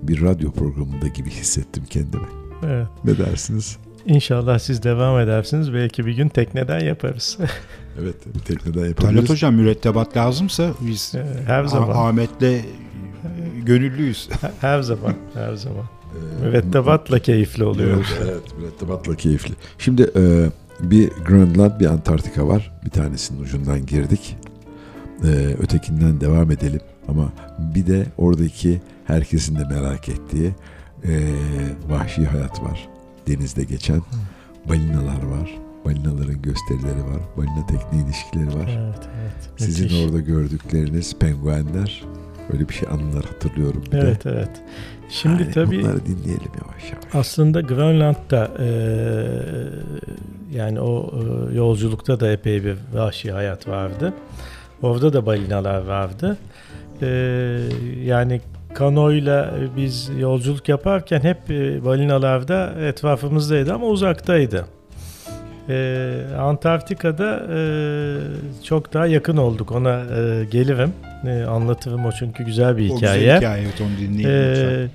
bir 0.03 0.21
radyo 0.21 0.51
programında 0.51 1.07
gibi 1.07 1.29
hissettim 1.29 1.83
kendimi. 1.89 2.27
Evet. 2.65 2.87
Ne 3.03 3.17
dersiniz? 3.17 3.77
İnşallah 4.05 4.59
siz 4.59 4.83
devam 4.83 5.19
edersiniz. 5.19 5.73
Belki 5.73 6.05
bir 6.05 6.13
gün 6.15 6.29
tekneden 6.29 6.79
yaparız. 6.79 7.37
Evet, 8.01 8.15
bir 8.35 8.39
tekneden 8.39 8.73
Talat 8.73 8.87
yapabiliriz. 8.89 9.29
Hocam 9.29 9.55
mürettebat 9.55 10.17
lazımsa 10.17 10.71
biz 10.81 11.13
Her 11.45 11.63
zaman. 11.65 11.89
Ah- 11.89 11.97
Ahmet'le 12.05 12.65
gönüllüyüz. 13.65 14.29
Her 14.61 14.81
zaman. 14.81 15.13
Her 15.33 15.53
zaman. 15.55 15.85
Mürettebatla 16.41 17.19
keyifli 17.19 17.63
oluyor. 17.63 17.97
Evet, 17.97 18.29
evet 18.31 18.57
mürettebatla 18.59 19.15
keyifli. 19.15 19.53
Şimdi 19.77 20.11
e, 20.15 20.49
bir 20.79 21.09
Grönland 21.09 21.79
bir 21.79 21.85
Antarktika 21.85 22.47
var. 22.47 22.71
Bir 22.85 22.89
tanesinin 22.89 23.41
ucundan 23.41 23.85
girdik. 23.85 24.37
E, 25.23 25.27
ötekinden 25.59 26.21
devam 26.21 26.51
edelim. 26.51 26.81
Ama 27.07 27.31
bir 27.59 27.87
de 27.87 28.05
oradaki 28.17 28.81
herkesin 29.05 29.55
de 29.59 29.63
merak 29.65 30.09
ettiği 30.09 30.51
e, 31.03 31.11
vahşi 31.89 32.25
hayat 32.25 32.63
var. 32.63 32.89
Denizde 33.27 33.63
geçen 33.63 34.01
balinalar 34.69 35.23
var. 35.23 35.55
Balinaların 35.85 36.41
gösterileri 36.41 37.03
var. 37.03 37.21
Balina 37.37 37.65
tekne 37.67 37.99
ilişkileri 38.05 38.47
var. 38.59 38.79
Evet, 38.83 39.09
evet. 39.21 39.49
Sizin 39.57 39.83
Müthiş. 39.85 40.05
orada 40.05 40.19
gördükleriniz 40.19 41.15
penguenler. 41.19 42.03
Öyle 42.53 42.69
bir 42.69 42.73
şey 42.73 42.89
anılar 42.89 43.25
hatırlıyorum 43.25 43.83
bir 43.85 43.91
de. 43.91 43.97
Evet, 43.99 44.25
evet. 44.25 44.49
Şimdi 45.09 45.41
Yani 45.43 45.51
tabii 45.51 45.79
Bunları 45.83 46.05
dinleyelim 46.05 46.51
yavaş 46.61 46.91
yavaş. 46.91 47.15
aslında 47.15 47.61
Grönland'da 47.61 48.51
e, 48.59 48.67
yani 50.57 50.79
o 50.81 51.11
e, 51.51 51.55
yolculukta 51.55 52.19
da 52.19 52.31
epey 52.31 52.63
bir 52.63 52.75
vahşi 52.93 53.31
hayat 53.31 53.67
vardı. 53.67 54.13
Orada 54.81 55.13
da 55.13 55.25
balinalar 55.25 55.81
vardı. 55.85 56.37
E, 57.01 57.07
yani 58.03 58.41
kanoyla 58.73 59.53
biz 59.77 60.09
yolculuk 60.19 60.69
yaparken 60.69 61.19
hep 61.21 61.37
e, 61.51 61.85
balinalar 61.85 62.47
da 62.47 62.73
etrafımızdaydı 62.87 63.73
ama 63.73 63.85
uzaktaydı. 63.85 64.65
E, 65.69 66.17
Antarktika'da 66.39 67.39
e, 67.55 67.59
çok 68.63 68.93
daha 68.93 69.05
yakın 69.07 69.37
olduk. 69.37 69.71
Ona 69.71 69.99
e, 69.99 70.45
gelirim. 70.51 70.93
E, 71.27 71.43
anlatırım 71.43 72.05
o 72.05 72.11
çünkü 72.11 72.43
güzel 72.43 72.77
bir 72.77 72.89
O 72.89 72.95
hikaye. 72.97 73.19
güzel 73.19 73.37
hikaye 73.37 73.63
evet 73.63 73.81
onu 73.81 74.09
dinleyelim. 74.09 74.85
Ee, 74.85 74.87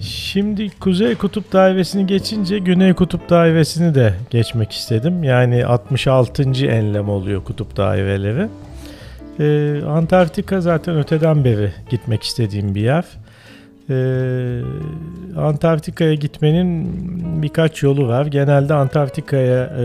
şimdi 0.00 0.70
Kuzey 0.80 1.14
Kutup 1.14 1.52
Dairesi'ni 1.52 2.06
geçince 2.06 2.58
Güney 2.58 2.94
Kutup 2.94 3.30
Dairesi'ni 3.30 3.94
de 3.94 4.14
geçmek 4.30 4.72
istedim. 4.72 5.24
Yani 5.24 5.66
66. 5.66 6.66
enlem 6.66 7.08
oluyor 7.08 7.44
kutup 7.44 7.76
daireleri. 7.76 8.48
Ee, 9.40 9.82
Antarktika 9.88 10.60
zaten 10.60 10.98
öteden 10.98 11.44
beri 11.44 11.72
gitmek 11.90 12.22
istediğim 12.22 12.74
bir 12.74 12.80
yer. 12.80 13.04
Ee, 13.90 14.60
Antarktika'ya 15.36 16.14
gitmenin 16.14 16.88
birkaç 17.42 17.82
yolu 17.82 18.08
var. 18.08 18.26
Genelde 18.26 18.74
Antarktika'ya 18.74 19.64
e, 19.78 19.84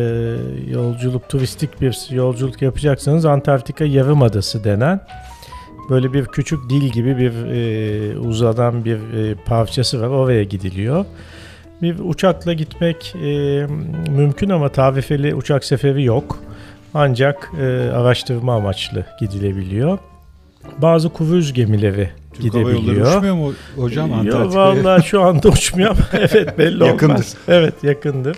yolculuk, 0.71 1.29
turistik 1.29 1.81
bir 1.81 2.07
yolculuk 2.11 2.61
yapacaksanız 2.61 3.25
Antarktika 3.25 3.85
Yarımadası 3.85 4.63
denen 4.63 4.99
böyle 5.89 6.13
bir 6.13 6.25
küçük 6.25 6.69
dil 6.69 6.91
gibi 6.91 7.17
bir 7.17 7.33
e, 7.33 8.17
uzadan 8.19 8.85
bir 8.85 8.97
e, 8.97 9.35
parçası 9.35 10.01
var. 10.01 10.07
Oraya 10.07 10.43
gidiliyor. 10.43 11.05
Bir 11.81 11.99
uçakla 11.99 12.53
gitmek 12.53 13.15
e, 13.15 13.27
mümkün 14.09 14.49
ama 14.49 14.69
tarifeli 14.69 15.35
uçak 15.35 15.65
seferi 15.65 16.03
yok. 16.03 16.39
Ancak 16.93 17.51
e, 17.61 17.65
araştırma 17.91 18.55
amaçlı 18.55 19.05
gidilebiliyor. 19.19 19.97
Bazı 20.77 21.13
kruz 21.13 21.53
gemileri 21.53 22.09
Türk 22.33 22.53
Hava 22.53 22.61
Yolları 22.61 22.77
gidebiliyor. 22.81 23.15
uçmuyor 23.17 23.35
mu 23.35 23.53
hocam 23.75 24.09
Yok 24.09 24.17
Antarktika'ya? 24.19 24.65
vallahi 24.67 25.05
şu 25.07 25.21
anda 25.21 25.47
uçmuyor 25.49 25.89
ama 25.91 25.99
evet 26.33 26.57
belli 26.57 26.83
Yakındır. 26.83 27.13
olmaz. 27.13 27.37
Evet 27.47 27.83
yakındır. 27.83 28.37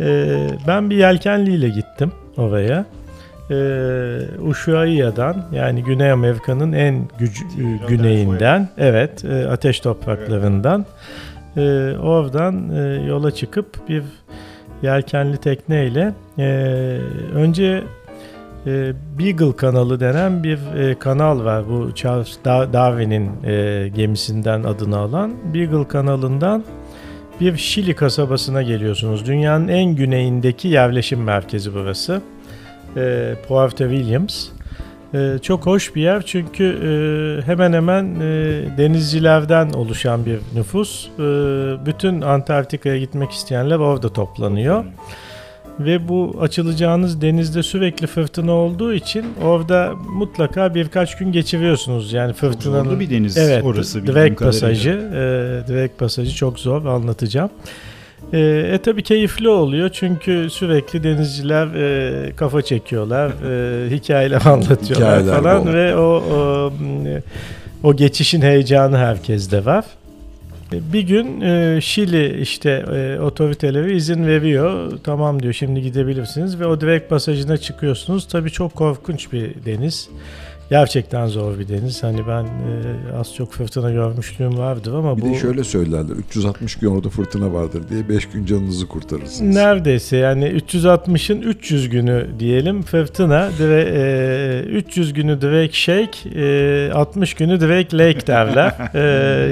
Ee, 0.00 0.48
ben 0.66 0.90
bir 0.90 0.96
yelkenliyle 0.96 1.68
gittim 1.68 2.12
oraya. 2.36 2.84
Ee, 3.50 4.18
Ushuaia'dan 4.42 5.44
yani 5.52 5.84
Güney 5.84 6.10
Amerika'nın 6.10 6.72
en 6.72 7.08
güc- 7.20 7.84
e, 7.84 7.86
güneyinden 7.88 8.68
evet 8.78 9.24
e, 9.24 9.48
ateş 9.48 9.80
topraklarından 9.80 10.86
e, 11.56 11.60
oradan 12.02 12.70
e, 12.76 13.04
yola 13.06 13.30
çıkıp 13.30 13.88
bir 13.88 14.02
yelkenli 14.82 15.36
tekneyle 15.36 16.12
e, 16.38 16.44
önce 17.34 17.82
e, 18.66 18.92
Beagle 19.18 19.56
kanalı 19.56 20.00
denen 20.00 20.42
bir 20.44 20.58
e, 20.78 20.98
kanal 20.98 21.44
var. 21.44 21.64
Bu 21.68 21.94
Charles 21.94 22.36
Da- 22.44 22.72
Darwin'in 22.72 23.30
e, 23.44 23.88
gemisinden 23.88 24.62
adını 24.62 24.96
alan 24.98 25.32
Beagle 25.54 25.88
kanalından 25.88 26.64
bir 27.40 27.56
Şili 27.56 27.94
kasabasına 27.94 28.62
geliyorsunuz. 28.62 29.26
Dünyanın 29.26 29.68
en 29.68 29.96
güneyindeki 29.96 30.68
yerleşim 30.68 31.22
merkezi 31.22 31.74
burası. 31.74 32.22
E, 32.96 33.34
Puerto 33.48 33.84
Williams. 33.88 34.48
E, 35.14 35.38
çok 35.42 35.66
hoş 35.66 35.94
bir 35.94 36.02
yer 36.02 36.22
çünkü 36.26 36.64
e, 36.64 37.46
hemen 37.46 37.72
hemen 37.72 38.14
e, 38.20 38.20
denizcilerden 38.78 39.70
oluşan 39.70 40.26
bir 40.26 40.38
nüfus. 40.54 41.08
E, 41.18 41.22
bütün 41.86 42.20
Antarktika'ya 42.20 42.98
gitmek 42.98 43.30
isteyenler 43.30 43.76
orada 43.76 44.08
toplanıyor. 44.12 44.84
Ve 45.80 46.08
bu 46.08 46.36
açılacağınız 46.40 47.22
denizde 47.22 47.62
sürekli 47.62 48.06
fırtına 48.06 48.52
olduğu 48.52 48.92
için 48.94 49.26
orada 49.44 49.92
mutlaka 50.08 50.74
birkaç 50.74 51.16
gün 51.18 51.32
geçiriyorsunuz. 51.32 52.12
Yani 52.12 52.32
fırtınanın 52.32 53.00
bir 53.00 53.10
deniz 53.10 53.36
Evet, 53.36 53.64
orası 53.64 54.04
kadarıyla. 54.06 54.36
pasajı, 54.36 54.90
e, 54.90 55.68
direkt 55.68 55.98
pasajı 55.98 56.36
çok 56.36 56.58
zor 56.58 56.84
anlatacağım. 56.84 57.50
E, 58.32 58.38
e 58.72 58.78
tabi 58.78 59.02
keyifli 59.02 59.48
oluyor 59.48 59.88
çünkü 59.88 60.50
sürekli 60.50 61.02
denizciler 61.02 61.66
e, 61.66 62.32
kafa 62.36 62.62
çekiyorlar, 62.62 63.28
e, 63.28 63.90
hikayeler 63.96 64.42
anlatıyorlar 64.46 65.20
Hikayeler 65.20 65.36
falan 65.36 65.66
bol. 65.66 65.72
ve 65.72 65.96
o, 65.96 66.02
o 66.02 66.72
o 67.82 67.96
geçişin 67.96 68.42
heyecanı 68.42 68.96
herkeste 68.98 69.64
var. 69.64 69.84
E, 70.72 70.92
Bir 70.92 71.00
gün 71.00 71.40
e, 71.40 71.80
Şili 71.80 72.40
işte 72.40 72.70
e, 72.70 73.20
otoriteleri 73.20 73.96
izin 73.96 74.26
veriyor. 74.26 74.92
Tamam 75.04 75.42
diyor 75.42 75.52
şimdi 75.52 75.82
gidebilirsiniz 75.82 76.60
ve 76.60 76.66
o 76.66 76.80
direkt 76.80 77.10
pasajına 77.10 77.56
çıkıyorsunuz. 77.56 78.28
Tabii 78.28 78.50
çok 78.50 78.74
korkunç 78.74 79.32
bir 79.32 79.54
deniz. 79.66 80.08
Gerçekten 80.72 81.26
zor 81.26 81.58
bir 81.58 81.68
deniz. 81.68 82.02
Hani 82.02 82.20
ben 82.28 82.44
e, 82.44 83.16
az 83.20 83.34
çok 83.34 83.52
fırtına 83.52 83.90
görmüşlüğüm 83.90 84.58
vardır 84.58 84.92
ama 84.94 85.16
Bir 85.16 85.22
bu 85.22 85.26
de 85.26 85.34
şöyle 85.34 85.64
söylerler 85.64 86.16
360 86.16 86.76
gün 86.76 86.88
orada 86.88 87.08
fırtına 87.08 87.52
vardır 87.52 87.82
diye 87.90 88.08
5 88.08 88.28
gün 88.28 88.46
canınızı 88.46 88.88
kurtarırsınız. 88.88 89.54
neredeyse 89.56 90.16
yani 90.16 90.44
360'ın 90.44 91.42
300 91.42 91.88
günü 91.88 92.26
diyelim 92.38 92.82
fırtına 92.82 93.50
dire, 93.58 93.88
e, 93.94 94.70
300 94.70 95.12
günü 95.12 95.40
direkt 95.40 95.74
shake 95.74 96.40
e, 96.88 96.92
60 96.92 97.34
günü 97.34 97.60
direkt 97.60 97.94
lake 97.94 98.26
derler. 98.26 98.72
E, 98.94 99.00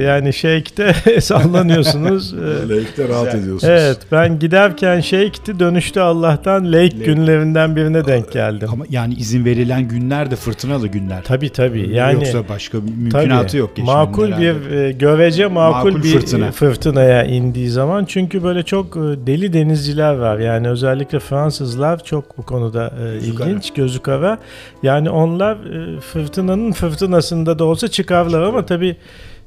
yani 0.03 0.33
shake'te 0.33 1.21
sallanıyorsunuz. 1.21 2.35
E, 2.35 2.69
Lake'de 2.69 3.09
rahat 3.09 3.35
ediyorsunuz. 3.35 3.65
Evet 3.65 3.99
ben 4.13 4.39
giderken 4.39 5.01
shake'ti 5.01 5.59
dönüşte 5.59 6.01
Allah'tan 6.01 6.73
lake, 6.73 6.99
Lake. 6.99 7.05
günlerinden 7.05 7.77
birine 7.77 8.05
denk 8.05 8.33
geldim. 8.33 8.69
Ama 8.73 8.85
yani 8.91 9.15
izin 9.15 9.45
verilen 9.45 9.89
günler 9.89 10.31
de 10.31 10.37
fırtınalı 10.37 10.87
günler. 10.89 11.10
Tabii 11.24 11.49
tabii. 11.51 11.91
Yani 11.95 12.15
Yoksa 12.15 12.49
başka 12.49 12.78
mümkünatı 12.81 13.47
tabii, 13.49 13.57
yok 13.57 13.77
geçmenin 13.77 13.99
makul 13.99 14.27
herhalde. 14.27 14.43
bir 14.70 14.70
e, 14.70 14.93
görece 14.93 15.47
makul, 15.47 15.91
Makul 15.91 16.03
bir 16.03 16.12
fırtına. 16.12 16.53
fırtınaya 16.53 17.24
indiği 17.24 17.69
zaman 17.69 18.05
çünkü 18.05 18.43
böyle 18.43 18.62
çok 18.62 18.97
e, 18.97 19.01
deli 19.01 19.53
denizciler 19.53 20.15
var. 20.15 20.39
Yani 20.39 20.69
özellikle 20.69 21.19
Fransızlar 21.19 22.05
çok 22.05 22.39
bu 22.39 22.43
konuda 22.43 22.93
e, 23.01 23.15
Gözü 23.15 23.35
kara. 23.35 23.49
ilginç 23.49 23.73
gözü 23.74 23.99
kara 24.03 24.39
yani 24.82 25.11
onlar 25.11 25.55
e, 25.57 26.01
fırtınanın 26.01 26.73
fırtınasında 26.73 27.59
da 27.59 27.65
olsa 27.65 27.89
çıkarlar 27.89 28.43
ama 28.43 28.66
tabii 28.66 28.97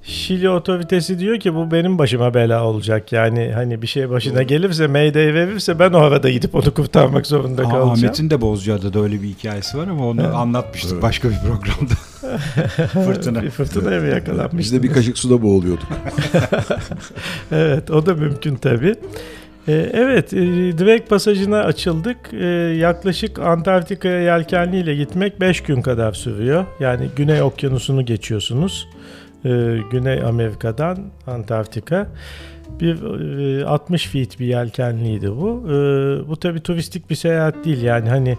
Şili 0.04 0.50
otoritesi 0.50 1.20
diyor 1.20 1.40
ki 1.40 1.56
bu 1.56 1.72
benim 1.72 1.98
başıma 1.98 2.34
bela 2.34 2.64
olacak. 2.64 3.12
Yani 3.12 3.52
hani 3.56 3.82
bir 3.82 3.88
şey 3.88 4.10
başına 4.10 4.44
gelirse, 4.44 4.88
mayday 4.88 5.34
verirse 5.34 5.80
ben 5.80 5.94
o 5.94 5.98
arada 5.98 6.30
gidip 6.30 6.56
onu 6.56 6.74
kurtarmak 6.74 7.28
zorunda 7.28 7.62
Aa, 7.62 7.70
kalacağım. 7.70 7.92
Ahmet'in 7.92 8.30
de 8.30 8.42
Bozcaada'da 8.42 9.00
öyle 9.00 9.22
bir 9.22 9.28
hikayesi 9.28 9.78
var 9.78 9.88
ama 9.88 10.08
onu 10.08 10.38
anlatmıştık 10.38 10.92
Evet. 10.94 11.04
başka 11.04 11.30
bir 11.30 11.36
programda. 11.36 11.94
Fırtına. 13.14 13.44
bir 13.44 13.50
fırtınaya 13.50 14.02
mı 14.02 14.08
yakalanmıştınız? 14.08 14.58
Biz 14.60 14.74
de 14.74 14.84
bir 14.84 14.94
kaşık 14.94 15.18
suda 15.18 15.42
boğuluyorduk. 15.42 15.88
Evet 17.52 17.92
o 17.92 18.06
da 18.06 18.14
mümkün 18.14 18.56
tabi. 18.56 18.96
evet 19.68 20.34
e, 20.34 20.38
direkt 20.78 21.10
pasajına 21.10 21.60
açıldık. 21.60 22.18
E, 22.34 22.46
yaklaşık 22.78 23.40
Antarktika'ya 23.40 24.20
yelkenliyle 24.20 24.96
gitmek 24.96 25.40
5 25.40 25.62
gün 25.64 25.82
kadar 25.82 26.14
sürüyor. 26.14 26.66
Yani 26.80 27.10
Güney 27.16 27.42
Okyanusu'nu 27.42 28.06
geçiyorsunuz. 28.06 28.88
E, 29.46 29.78
Güney 29.92 30.22
Amerika'dan 30.24 30.98
Antarktika. 31.28 32.08
Bir 32.80 33.04
e, 33.62 33.66
60 33.66 34.08
feet 34.08 34.40
bir 34.40 34.46
yelkenliydi 34.46 35.32
bu. 35.32 35.64
E, 35.68 35.74
bu 36.28 36.38
tabi 36.38 36.60
turistik 36.60 37.10
bir 37.10 37.16
seyahat 37.16 37.66
değil 37.66 37.82
yani 37.82 38.10
hani 38.10 38.38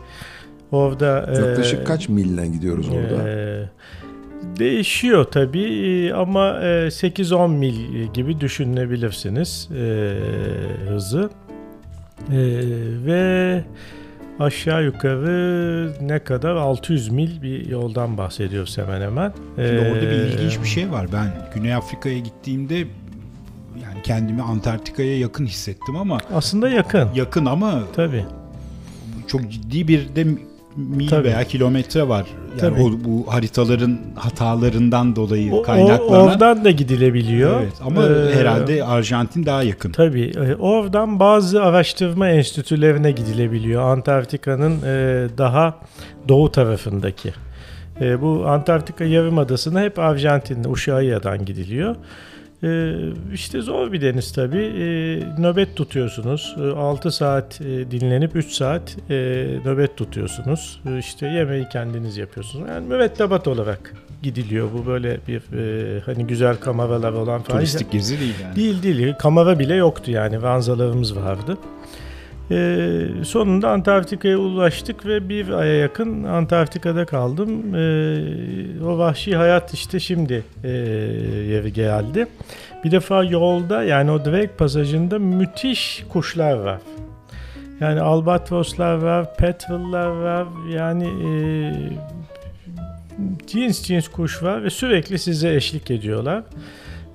orada... 0.73 1.31
e, 1.33 1.49
Yaklaşık 1.49 1.87
kaç 1.87 2.09
milden 2.09 2.53
gidiyoruz 2.53 2.89
orada? 2.89 3.29
ee, 3.29 3.69
değişiyor 4.59 5.25
tabii 5.25 6.13
ama 6.15 6.61
e, 6.61 6.87
8-10 6.87 7.49
mil 7.49 7.75
gibi 8.15 8.41
düşünebilirsiniz 8.41 9.69
e, 9.77 10.15
hızı. 10.89 11.31
E, 12.31 12.39
ve 13.07 13.65
aşağı 14.41 14.85
yukarı 14.85 15.93
ne 16.01 16.19
kadar 16.19 16.57
600 16.57 17.09
mil 17.09 17.43
bir 17.43 17.67
yoldan 17.69 18.19
bahsediyoruz 18.19 18.79
hemen 18.79 19.01
hemen. 19.01 19.33
Şimdi 19.57 19.81
orada 19.81 20.01
bir 20.03 20.11
Ee, 20.21 20.27
ilginç 20.29 20.61
bir 20.63 20.69
şey 20.69 20.91
var. 20.91 21.07
Ben 21.13 21.33
Güney 21.55 21.75
Afrika'ya 21.75 22.19
gittiğimde 22.19 22.75
yani 23.83 24.03
kendimi 24.05 24.43
Antarktika'ya 24.43 25.19
yakın 25.19 25.47
hissettim 25.47 25.97
ama 25.97 26.19
Aslında 26.35 26.69
yakın. 26.69 27.09
yakın 27.15 27.45
ama 27.47 27.83
Tabii. 27.97 28.25
çok 29.27 29.53
ciddi 29.53 29.89
bir 29.89 30.17
de 30.17 30.27
mil 30.77 31.09
Tabii. 31.09 31.25
veya 31.29 31.45
kilometre 31.45 32.09
var. 32.09 32.27
Yani 32.51 32.61
Tabii. 32.61 32.83
o, 32.83 32.91
bu 33.05 33.25
haritaların 33.35 33.99
hatalarından 34.15 35.17
dolayı 35.17 35.53
O- 35.55 35.63
kaynaklanan. 35.63 36.11
oradan 36.11 36.65
da 36.65 36.71
gidilebiliyor. 36.71 37.61
Evet, 37.63 37.73
ama 37.87 38.03
Ee, 38.05 38.35
herhalde 38.35 38.85
Arjantin 38.85 39.47
daha 39.47 39.63
yakın. 39.63 39.93
Tabii. 39.93 40.33
e, 40.37 40.55
Oradan 40.55 41.21
bazı 41.21 41.63
araştırma 41.63 42.29
enstitülerine 42.29 43.11
gidilebiliyor. 43.13 43.83
Antarktika'nın 43.83 44.77
e, 44.83 45.27
daha 45.39 45.75
doğu 46.29 46.53
tarafındaki. 46.53 47.33
E, 48.01 48.21
Bu 48.23 48.47
Antarktika 48.47 49.05
Yarımadası'na 49.05 49.83
hep 49.83 49.99
Arjantin'de, 49.99 50.69
Ushuaia'dan 50.69 51.45
gidiliyor. 51.45 51.97
Ee, 52.65 52.95
işte 53.35 53.61
zor 53.61 53.93
bir 53.93 54.01
deniz 54.01 54.33
tabii. 54.33 54.65
Ee, 54.65 55.43
nöbet 55.43 55.77
tutuyorsunuz. 55.77 56.57
6 56.77 57.11
saat 57.11 57.61
e, 57.61 57.91
dinlenip 57.91 58.37
3 58.37 58.53
saat 58.53 58.97
e, 59.11 59.15
nöbet 59.65 59.97
tutuyorsunuz. 59.97 60.81
Ee, 60.87 60.99
işte 60.99 61.27
yemeği 61.27 61.69
kendiniz 61.69 62.17
yapıyorsunuz. 62.17 62.69
Yani 62.69 62.87
mürettebat 62.89 63.49
olarak 63.49 63.95
gidiliyor. 64.23 64.69
Bu 64.73 64.87
böyle 64.87 65.19
bir 65.29 65.59
e, 65.59 66.01
hani 66.01 66.27
güzel 66.27 66.57
kameralar 66.57 67.13
olan 67.13 67.43
falan. 67.43 67.59
Turistik 67.59 67.93
gezi 67.93 68.21
değil 68.21 68.35
yani. 68.43 68.57
Değil 68.57 68.83
değil. 68.83 69.15
Kamera 69.19 69.59
bile 69.59 69.75
yoktu 69.75 70.11
yani. 70.11 70.43
Ranzalarımız 70.43 71.17
vardı. 71.17 71.59
Ee, 72.51 73.07
sonunda 73.25 73.71
Antarktika'ya 73.71 74.39
ulaştık 74.39 75.07
ve 75.07 75.29
bir 75.29 75.49
aya 75.49 75.77
yakın 75.77 76.25
Antarktika'da 76.25 77.05
kaldım. 77.05 77.75
Ee, 77.75 78.85
o 78.85 78.99
vahşi 78.99 79.37
hayat 79.37 79.75
işte 79.75 80.01
şimdi 80.01 80.45
e, 80.65 80.69
yeri 81.49 81.73
geldi. 81.73 82.27
Bir 82.85 82.91
defa 82.91 83.25
yolda 83.25 83.83
yani 83.83 84.11
o 84.11 84.25
Drake 84.25 84.51
pasajında 84.59 85.19
müthiş 85.19 86.05
kuşlar 86.13 86.55
var. 86.55 86.81
Yani 87.81 88.01
albatroslar 88.01 88.95
var, 88.95 89.37
petrel'lar 89.37 90.07
var. 90.07 90.47
Yani 90.71 91.05
e, 91.05 91.31
cins 93.47 93.83
cins 93.83 94.09
kuş 94.09 94.43
var 94.43 94.65
ve 94.65 94.71
sürekli 94.71 95.19
size 95.19 95.55
eşlik 95.55 95.91
ediyorlar. 95.91 96.43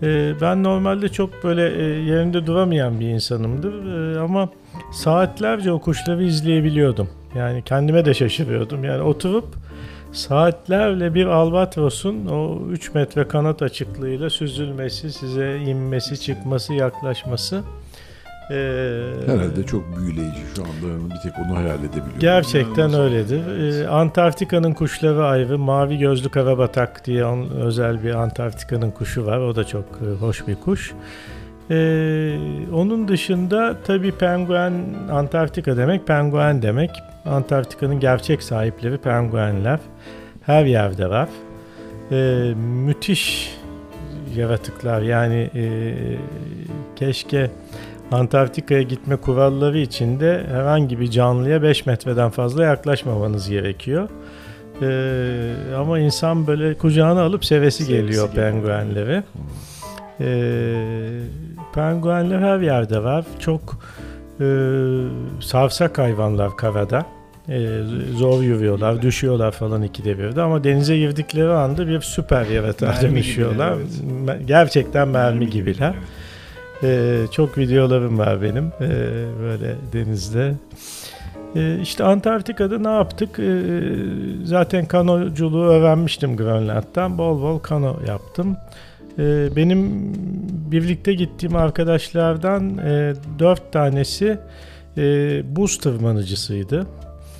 Ee, 0.03 0.33
ben 0.41 0.63
normalde 0.63 1.09
çok 1.09 1.43
böyle 1.43 1.75
e, 1.75 1.83
yerinde 1.83 2.45
duramayan 2.45 2.99
bir 2.99 3.07
insanımdır 3.07 3.73
Ee, 3.73 4.19
ama 4.19 4.49
saatlerce 4.91 5.71
o 5.71 5.79
kuşları 5.79 6.23
izleyebiliyordum. 6.23 7.09
Yani 7.35 7.61
kendime 7.61 8.05
de 8.05 8.13
şaşırıyordum. 8.13 8.83
Yani 8.83 9.01
oturup 9.01 9.45
saatlerle 10.11 11.13
bir 11.13 11.25
albatrosun 11.25 12.25
o 12.25 12.59
3 12.69 12.93
metre 12.93 13.27
kanat 13.27 13.61
açıklığıyla 13.61 14.29
süzülmesi, 14.29 15.11
size 15.11 15.57
inmesi, 15.57 16.21
çıkması, 16.21 16.73
yaklaşması 16.73 17.63
ee, 18.51 19.13
Herhalde 19.25 19.63
çok 19.65 19.97
büyüleyici 19.97 20.39
şu 20.55 20.61
anda 20.61 21.15
bir 21.15 21.19
tek 21.19 21.39
onu 21.39 21.57
hayal 21.57 21.79
edebiliyorum. 21.79 22.19
Gerçekten 22.19 22.93
öyledir. 22.93 23.81
Ee, 23.81 23.87
Antarktika'nın 23.87 24.73
kuşları 24.73 25.25
ayrı. 25.25 25.59
Mavi 25.59 25.97
gözlü 25.97 26.29
karabatak 26.29 27.05
diye 27.05 27.25
onun 27.25 27.49
özel 27.49 28.03
bir 28.03 28.13
Antarktika'nın 28.13 28.91
kuşu 28.91 29.25
var. 29.25 29.37
O 29.37 29.55
da 29.55 29.63
çok 29.63 29.85
hoş 30.19 30.47
bir 30.47 30.55
kuş. 30.55 30.91
Ee, 30.91 30.95
onun 32.73 33.07
dışında 33.07 33.75
tabii 33.83 34.11
penguen 34.11 34.73
Antarktika 35.11 35.77
demek 35.77 36.07
penguen 36.07 36.61
demek. 36.61 36.89
Antarktika'nın 37.25 37.99
gerçek 37.99 38.43
sahipleri 38.43 38.97
penguenler. 38.97 39.79
Her 40.45 40.65
yerde 40.65 41.09
var. 41.09 41.29
Ee, 42.11 42.53
müthiş 42.85 43.53
yaratıklar 44.35 45.01
yani 45.01 45.49
e, 45.55 45.93
keşke 46.95 47.51
Antarktika'ya 48.11 48.81
gitme 48.81 49.15
kuralları 49.15 49.77
içinde 49.79 50.43
herhangi 50.51 50.99
bir 50.99 51.11
canlıya 51.11 51.63
5 51.63 51.85
metreden 51.85 52.29
fazla 52.29 52.63
yaklaşmamanız 52.63 53.49
gerekiyor. 53.49 54.09
Ee, 54.81 55.53
ama 55.77 55.99
insan 55.99 56.47
böyle 56.47 56.73
kucağına 56.73 57.21
alıp 57.21 57.45
sevesi, 57.45 57.83
Sevesi 57.83 58.01
geliyor 58.01 58.29
geliyor. 58.29 58.51
penguenleri. 58.51 59.23
Ee, 60.21 61.19
penguenler 61.73 62.39
her 62.39 62.59
yerde 62.59 63.03
var. 63.03 63.25
Çok 63.39 63.61
e, 64.39 64.45
savsak 65.41 65.97
hayvanlar 65.97 66.57
karada. 66.57 67.05
Ee, 67.49 67.79
zor 68.15 68.41
yürüyorlar, 68.43 69.01
düşüyorlar 69.01 69.51
falan 69.51 69.81
ikide 69.83 70.17
birde 70.19 70.41
ama 70.41 70.63
denize 70.63 70.97
girdikleri 70.97 71.49
anda 71.49 71.87
bir 71.87 72.01
süper 72.01 72.45
yaratığa 72.45 72.89
Mermi 72.91 73.09
dönüşüyorlar. 73.09 73.73
gibiler, 73.73 74.35
Me- 74.35 74.43
Gerçekten 74.45 75.07
mermi, 75.07 75.39
gibi, 75.49 75.51
gibiler. 75.71 75.93
evet. 75.93 76.03
Ee, 76.83 77.31
çok 77.31 77.57
videolarım 77.57 78.17
var 78.19 78.41
benim 78.41 78.71
ee, 78.81 78.89
böyle 79.41 79.75
denizde. 79.93 80.53
Ee, 81.55 81.79
işte 81.81 82.03
Antarktika'da 82.03 82.77
ne 82.79 82.89
yaptık? 82.95 83.39
Ee, 83.39 83.61
zaten 84.43 84.85
kanoculuğu 84.85 85.65
öğrenmiştim 85.65 86.37
Grönland'dan. 86.37 87.17
Bol 87.17 87.41
bol 87.41 87.59
kano 87.59 87.95
yaptım. 88.07 88.57
Ee, 89.19 89.55
benim 89.55 89.89
birlikte 90.71 91.13
gittiğim 91.13 91.55
arkadaşlardan 91.55 92.77
e, 92.77 93.13
dört 93.39 93.71
tanesi 93.73 94.37
e, 94.97 95.01
buz 95.55 95.77
tırmanıcısıydı. 95.77 96.87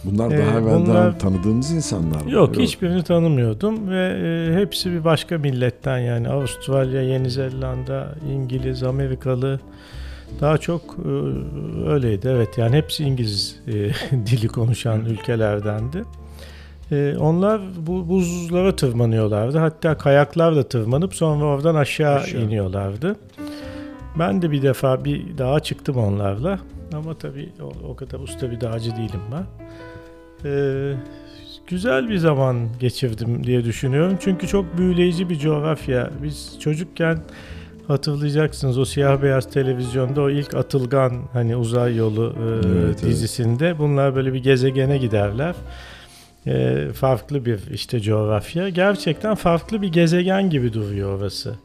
Bunlar 0.03 0.31
Ee, 0.31 0.37
daha 0.37 0.59
evvelden 0.59 0.85
bunlar- 0.85 1.19
tanıdığınız 1.19 1.71
insanlar 1.71 2.21
mı? 2.21 2.31
Yok 2.31 2.57
hiçbirini 2.57 3.03
tanımıyordum 3.03 3.89
ve 3.89 4.07
e, 4.23 4.59
hepsi 4.59 4.91
bir 4.91 5.03
başka 5.03 5.37
milletten 5.37 5.97
yani 5.97 6.29
Avustralya, 6.29 7.01
Yeni 7.01 7.29
Zelanda, 7.31 8.15
İngiliz, 8.33 8.83
Amerikalı 8.83 9.59
daha 10.41 10.57
çok 10.57 10.81
e, 11.05 11.09
öyleydi 11.89 12.27
evet 12.27 12.57
yani 12.57 12.75
hepsi 12.75 13.03
İngiliz 13.03 13.55
e, 13.67 13.71
dili 14.25 14.47
konuşan 14.47 15.05
ülkelerdendi. 15.05 16.03
E, 16.91 17.15
onlar 17.19 17.61
bu 17.87 18.09
buzlara 18.09 18.75
tırmanıyorlardı 18.75 19.57
hatta 19.57 19.97
kayaklarla 19.97 20.63
tırmanıp 20.63 21.15
sonra 21.15 21.45
oradan 21.45 21.75
aşağı, 21.75 22.15
Aşağı. 22.15 22.41
iniyorlardı. 22.41 23.15
Ben 24.19 24.41
de 24.41 24.51
bir 24.51 24.61
defa 24.61 25.05
bir 25.05 25.37
dağa 25.37 25.59
çıktım 25.59 25.97
onlarla 25.97 26.59
ama 26.93 27.13
tabii 27.13 27.49
o, 27.61 27.87
o 27.91 27.95
kadar 27.95 28.19
usta 28.19 28.51
bir 28.51 28.61
dağcı 28.61 28.91
değilim 28.91 29.21
ben. 29.31 29.45
Ee, 30.45 30.93
güzel 31.67 32.09
bir 32.09 32.17
zaman 32.17 32.57
geçirdim 32.79 33.43
diye 33.43 33.63
düşünüyorum. 33.63 34.17
Çünkü 34.21 34.47
çok 34.47 34.77
büyüleyici 34.77 35.29
bir 35.29 35.39
coğrafya. 35.39 36.09
Biz 36.23 36.57
çocukken 36.59 37.19
hatırlayacaksınız 37.87 38.77
o 38.77 38.85
siyah 38.85 39.21
beyaz 39.21 39.49
televizyonda 39.49 40.21
o 40.21 40.29
ilk 40.29 40.53
Atılgan 40.53 41.13
hani 41.33 41.55
uzay 41.55 41.95
yolu 41.95 42.33
e, 42.39 42.43
Evet, 42.49 42.65
evet. 42.85 43.03
dizisinde 43.05 43.79
bunlar 43.79 44.15
böyle 44.15 44.33
bir 44.33 44.43
gezegene 44.43 44.97
giderler. 44.97 45.55
E, 46.47 46.87
farklı 46.93 47.45
bir 47.45 47.59
işte 47.73 47.99
coğrafya. 47.99 48.69
Gerçekten 48.69 49.35
farklı 49.35 49.81
bir 49.81 49.87
gezegen 49.87 50.49
gibi 50.49 50.73
duruyor 50.73 51.19
orası. 51.19 51.55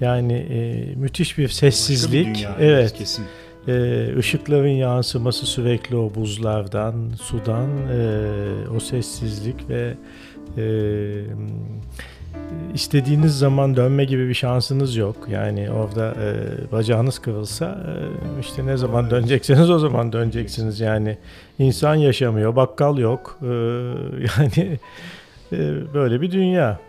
Yani 0.00 0.32
e, 0.32 0.94
müthiş 0.94 1.38
bir 1.38 1.44
Başka 1.44 1.66
bir 1.66 1.70
sessizlik. 1.70 2.26
dünya, 2.26 2.56
evet. 2.60 2.94
kesin. 2.94 3.24
Ee, 3.68 4.16
ışıkların 4.18 4.68
yansıması 4.68 5.46
sürekli 5.46 5.96
o 5.96 6.14
buzlardan, 6.14 6.94
sudan, 7.22 7.68
e, 7.92 8.68
o 8.76 8.80
sessizlik 8.80 9.68
ve 9.68 9.94
e, 10.56 10.64
istediğiniz 12.74 13.38
zaman 13.38 13.76
dönme 13.76 14.04
gibi 14.04 14.28
bir 14.28 14.34
şansınız 14.34 14.96
yok. 14.96 15.16
Yani 15.30 15.70
orada 15.70 16.14
e, 16.14 16.32
bacağınız 16.72 17.18
kırılsa 17.18 17.66
e, 17.66 17.94
işte 18.40 18.66
ne 18.66 18.76
zaman 18.76 19.10
dönecekseniz 19.10 19.70
o 19.70 19.78
zaman 19.78 20.12
döneceksiniz. 20.12 20.80
Yani 20.80 21.18
insan 21.58 21.94
yaşamıyor, 21.94 22.56
bakkal 22.56 22.98
yok. 22.98 23.38
E, 23.42 23.46
yani 24.36 24.78
e, 25.52 25.58
böyle 25.94 26.20
bir 26.20 26.30
dünya. 26.30 26.80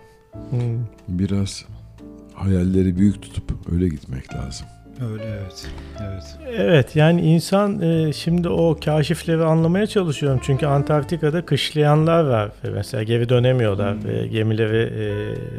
Hmm. 0.50 0.60
Biraz 1.08 1.66
hayalleri 2.34 2.98
büyük 2.98 3.22
tutup 3.22 3.74
öyle 3.74 3.88
gitmek 3.88 4.36
lazım. 4.36 4.68
Öyle 5.12 5.24
evet. 5.24 5.68
Evet. 6.02 6.24
Evet 6.58 6.96
yani 6.96 7.22
insan 7.22 7.82
e, 7.82 8.14
şimdi 8.14 8.50
o 8.50 8.78
kaşifleri 8.86 9.44
anlamaya 9.44 9.88
çalışıyorum. 9.88 10.40
Çünkü 10.44 10.66
Antarktika'da 10.66 11.46
kışlayanlar 11.46 12.24
var. 12.24 12.52
Mesela 12.74 13.04
geri 13.04 13.30
dönemiyorlar. 13.30 13.96
Hmm. 13.96 14.10
E, 14.10 14.28
gemileri 14.28 14.94
e, 15.04 15.06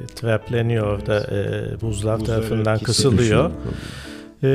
trapleniyor 0.06 0.86
orada. 0.86 1.18
E, 1.20 1.80
buzlar 1.80 2.20
Buzları 2.20 2.24
tarafından 2.24 2.78
kısılıyor. 2.78 3.50
E, 4.42 4.48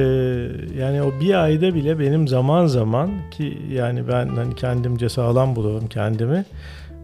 yani 0.80 1.02
o 1.02 1.20
bir 1.22 1.44
ayda 1.44 1.76
bile 1.76 2.00
benim 2.00 2.28
zaman 2.28 2.66
zaman 2.66 3.12
ki 3.32 3.58
yani 3.72 4.08
ben 4.08 4.28
hani 4.28 4.56
kendimce 4.56 5.10
sağlam 5.10 5.56
bulurum 5.56 5.88
kendimi. 5.88 6.46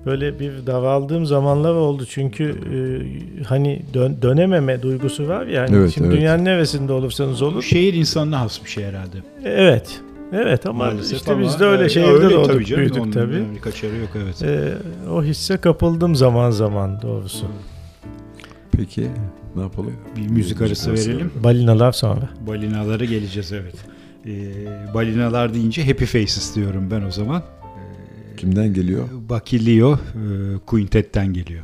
Böyle 0.05 0.39
bir 0.39 0.51
daraldığım 0.67 1.25
zamanlar 1.25 1.73
oldu 1.73 2.05
çünkü 2.09 2.43
e, 2.49 3.43
hani 3.43 3.81
dön- 3.93 4.17
dönememe 4.21 4.81
duygusu 4.81 5.27
var 5.27 5.47
ya. 5.47 5.61
hani 5.61 5.75
Evet, 5.75 5.91
şimdi 5.93 6.07
evet. 6.07 6.17
dünyanın 6.17 6.45
neresinde 6.45 6.93
olursanız 6.93 7.41
olun. 7.41 7.61
şehir 7.61 7.93
insanına 7.93 8.39
has 8.41 8.63
bir 8.65 8.69
şey 8.69 8.83
herhalde. 8.85 9.17
Evet. 9.45 10.01
Evet 10.33 10.65
ama 10.65 10.85
Maalesef 10.85 11.17
işte 11.19 11.31
ama, 11.33 11.41
biz 11.41 11.59
de 11.59 11.65
öyle 11.65 11.85
e, 11.85 11.89
şehirde 11.89 12.11
öyle 12.11 12.29
doğduk 12.35 12.45
tabii 12.51 12.65
canım, 12.65 12.81
büyüdük 12.81 13.01
onun 13.01 13.11
tabii. 13.11 13.33
yani 13.35 13.61
kaçarı 13.61 13.95
yok 13.95 14.09
evet. 14.15 14.43
Ee, 14.43 14.73
o 15.11 15.23
hisse 15.23 15.57
kapıldım 15.57 16.15
zaman 16.15 16.51
zaman 16.51 17.01
doğrusu. 17.01 17.45
Peki 18.71 19.07
ne 19.55 19.61
yapalım? 19.61 19.93
Bir 20.17 20.27
müzik 20.29 20.61
arası 20.61 20.93
verelim. 20.93 21.31
Balinalar 21.43 21.91
sonra. 21.91 22.29
Balinalara 22.47 23.05
geleceğiz 23.05 23.51
evet. 23.53 23.75
Ee, 24.27 24.93
balinalar 24.93 25.53
deyince 25.53 25.85
Happy 25.87 26.05
Faces 26.05 26.55
diyorum 26.55 26.91
ben 26.91 27.01
o 27.01 27.11
zaman. 27.11 27.43
Kimden 28.35 28.73
geliyor? 28.73 29.07
Bucky 29.29 29.65
Leo 29.65 29.93
e, 29.93 29.97
Quintet'ten 30.65 31.33
geliyor. 31.33 31.63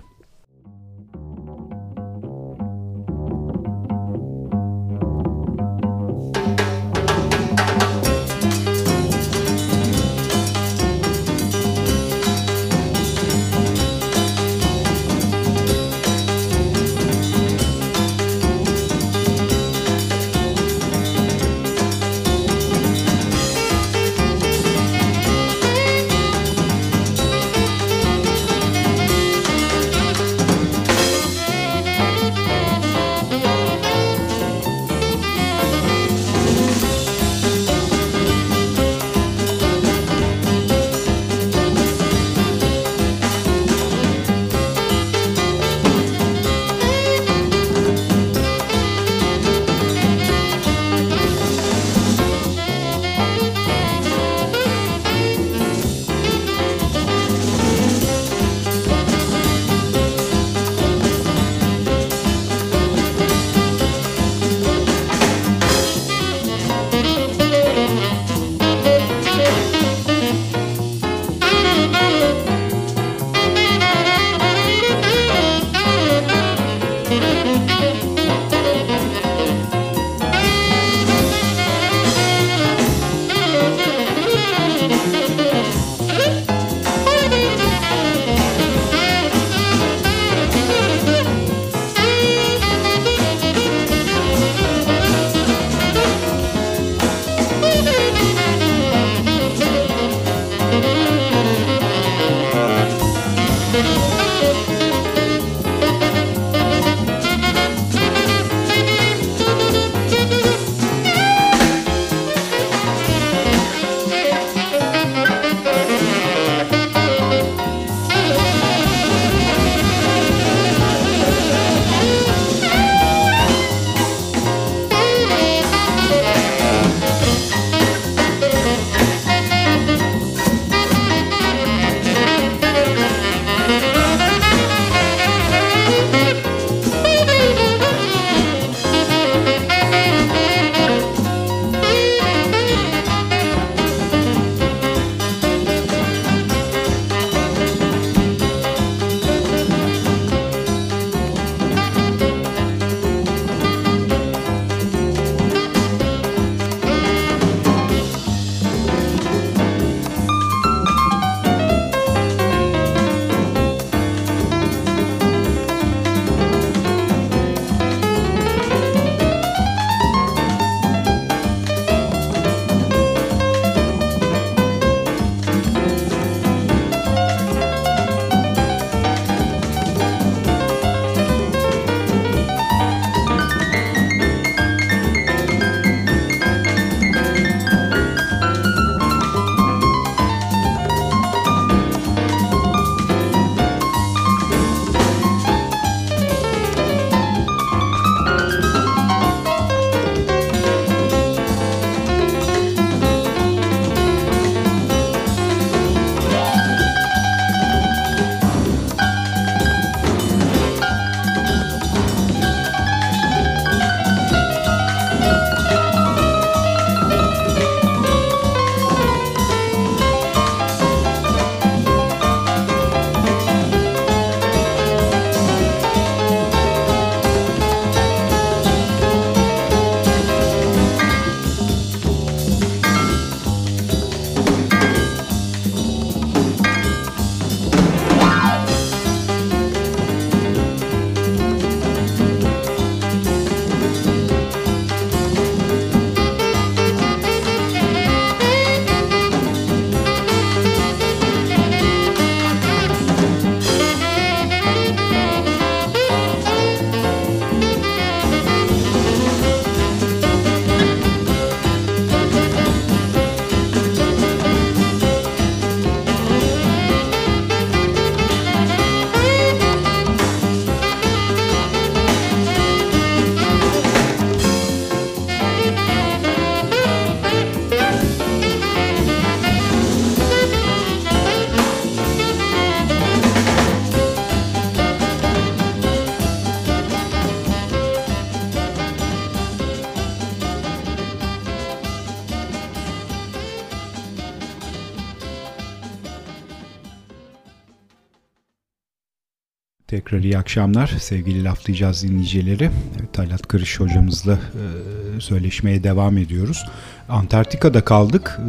Tekrar 300.12 300.24
iyi 300.24 300.38
akşamlar 300.38 300.88
sevgili 301.00 301.44
laflayacağız 301.44 302.04
dinleyicileri. 302.04 302.70
Evet, 303.00 303.14
Talat 303.14 303.48
Kırış 303.48 303.80
hocamızla 303.80 304.34
e, 304.34 305.22
söyleşmeye 305.22 305.84
devam 305.84 306.18
ediyoruz. 306.18 306.66
Antarktika'da 307.10 307.82
kaldık. 307.86 308.40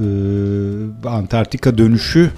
E, 1.04 1.08
Antarktika 1.08 1.78
dönüşü 1.78 2.30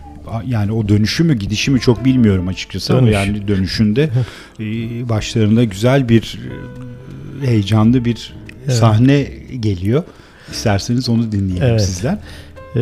yani 0.47 0.73
o 0.73 0.89
dönüşü 0.89 1.25
mü 1.25 1.35
gidişi 1.35 1.71
mi 1.71 1.81
çok 1.81 2.05
bilmiyorum 2.05 2.49
açıkçası 2.49 2.93
Dönüş. 2.93 3.03
ama 3.03 3.11
yani 3.11 3.49
dönüşünde 3.49 4.03
e, 4.61 4.65
başlarında 5.09 5.65
güzel 5.65 6.09
bir 6.09 6.39
e, 7.43 7.47
heyecanlı 7.47 8.05
bir 8.05 8.35
Evet. 8.65 8.75
sahne 8.77 9.23
geliyor. 9.61 10.03
İsterseniz 10.53 11.09
onu 11.09 11.33
dinleyelim 11.33 11.63
Evet. 11.69 11.85
sizden. 11.85 12.21
E, 12.77 12.81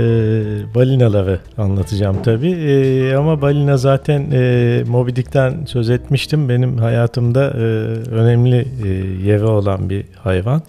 balinaları 0.75 1.41
anlatacağım 1.59 2.23
tabii. 2.23 2.53
E, 2.53 3.15
ama 3.15 3.43
balina 3.43 3.77
zaten 3.77 4.31
e, 4.33 4.85
Moby 4.87 5.11
Dick'ten 5.11 5.65
söz 5.65 5.91
etmiştim. 5.91 6.49
Benim 6.49 6.79
hayatımda 6.79 7.45
e, 7.45 7.63
önemli 8.11 8.69
e, 8.85 8.89
yeri 9.29 9.45
olan 9.45 9.91
bir 9.91 10.05
hayvan. 10.19 10.63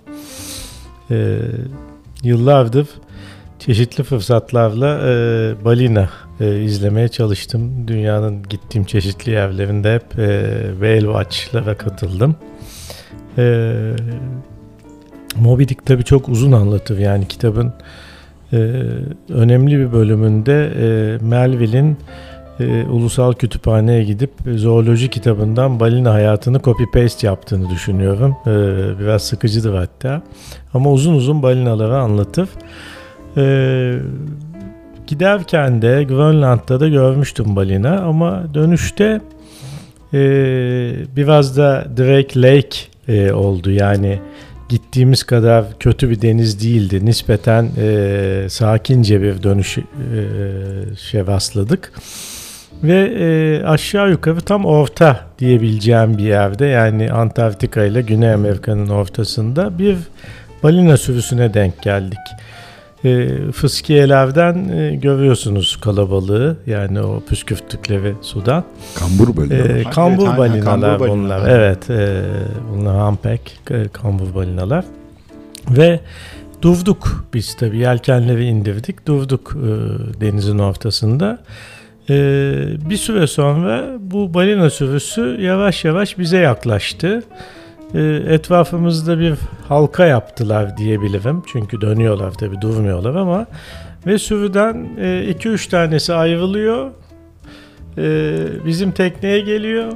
E, 1.12 1.38
yıllardır 2.24 2.88
çeşitli 3.60 4.04
fırsatlarla 4.04 5.00
e, 5.08 5.14
balina 5.66 6.10
e, 6.40 6.62
izlemeye 6.62 7.08
çalıştım. 7.08 7.88
Dünyanın 7.88 8.44
gittiğim 8.44 8.86
çeşitli 8.86 9.32
yerlerinde 9.32 9.94
hep 9.96 10.20
e, 10.20 10.52
whale 10.72 11.00
watch'lara 11.00 11.78
katıldım. 11.78 12.36
E, 13.38 13.74
Moby 15.36 15.64
Dick 15.64 15.86
tabii 15.86 16.04
çok 16.04 16.30
uzun 16.30 16.52
anlatır. 16.52 16.98
Yani 16.98 17.28
kitabın 17.28 17.74
önemli 19.30 19.80
bir 19.80 19.94
bölümünde 19.94 20.72
e, 20.82 21.18
Melville'in 21.26 21.98
e, 22.60 22.84
ulusal 22.84 23.34
kütüphaneye 23.34 24.04
gidip 24.04 24.32
e, 24.48 24.58
zooloji 24.58 25.10
kitabından 25.10 25.80
balina 25.80 26.14
hayatını 26.14 26.62
copy 26.62 26.84
paste 26.94 27.28
yaptığını 27.28 27.70
düşünüyorum. 27.70 28.36
E, 28.46 28.50
biraz 29.00 29.24
sıkıcıdır 29.24 29.74
hatta. 29.74 30.22
Ama 30.74 30.92
uzun 30.92 31.14
uzun 31.14 31.44
balinaları 31.44 31.98
anlatır. 31.98 32.50
Giderken 35.08 35.82
de 35.82 36.04
Grönland'da 36.04 36.80
da 36.80 36.88
görmüştüm 36.88 37.56
balina 37.56 38.00
ama 38.00 38.44
dönüşte 38.54 39.22
biraz 41.16 41.58
da 41.58 41.86
Drake 41.98 42.42
Lake 42.42 43.34
oldu. 43.34 43.72
Yani 43.72 44.20
gittiğimiz 44.70 45.24
kadar 45.24 45.66
kötü 45.80 46.10
bir 46.10 46.22
deniz 46.22 46.64
değildi. 46.64 47.06
Nispeten 47.06 47.70
e, 47.78 48.46
sakince 48.50 49.22
bir 49.22 49.44
dönüş 49.44 49.78
e, 49.78 49.82
şey 50.98 51.28
rastladık. 51.28 51.92
Ve 52.84 53.06
e, 53.20 53.66
aşağı 53.66 54.10
yukarı 54.10 54.42
tam 54.42 54.66
orta 54.66 55.20
diyebileceğim 55.40 56.18
bir 56.18 56.24
yerde 56.24 56.66
yani 56.66 57.12
Antarktika 57.12 57.84
ile 57.84 58.02
Güney 58.02 58.34
Amerika'nın 58.34 58.90
ortasında 58.90 59.80
bir 59.80 59.98
balina 60.64 60.98
sürüsüne 60.98 61.54
denk 61.54 61.82
geldik. 61.82 62.20
E, 63.06 63.28
fıskiyelerden 63.52 64.70
e, 64.70 64.96
görüyorsunuz 64.96 65.76
kalabalığı 65.82 66.58
yani 66.68 67.02
o 67.02 67.20
püskürttükleri 67.30 68.14
sudan. 68.22 68.64
Kambur 68.96 69.38
böyle. 69.38 69.56
E, 69.80 69.84
Ha, 69.84 69.90
kambur 69.92 70.28
evet, 70.28 70.38
balinalar 70.38 70.98
kambur 71.00 71.08
bunlar. 71.10 71.42
balinalar. 71.42 71.60
Evet, 71.60 71.90
e, 71.90 72.22
bunlar 72.74 73.08
humpback, 73.08 73.42
e, 73.72 73.88
kambur 73.94 74.36
balinalar. 74.36 74.86
Ve 75.70 76.00
durduk 76.62 77.26
biz 77.34 77.56
tabii 77.58 77.78
yelkenleri 77.78 78.46
indirdik, 78.46 79.08
durduk 79.08 79.56
e, 79.56 79.70
denizin 80.22 80.60
ortasında. 80.60 81.40
E, 82.10 82.16
bir 82.90 82.98
süre 82.98 83.28
sonra 83.28 83.86
bu 84.00 84.34
balina 84.34 84.70
sürüsü 84.70 85.38
yavaş 85.42 85.86
yavaş 85.86 86.18
bize 86.18 86.38
yaklaştı. 86.38 87.08
E, 87.18 87.24
etrafımızda 88.28 89.20
bir 89.20 89.34
halka 89.68 90.06
yaptılar 90.06 90.78
diyebilirim. 90.78 91.44
Çünkü 91.48 91.82
dönüyorlar 91.82 92.32
tabii 92.32 92.62
durmuyorlar 92.62 93.16
ama 93.16 93.46
ve 94.06 94.20
sürüden 94.20 94.88
2-3 94.98 95.70
tanesi 95.70 96.14
ayrılıyor. 96.14 96.92
E, 97.98 98.36
bizim 98.66 98.92
tekneye 98.92 99.40
geliyor. 99.40 99.92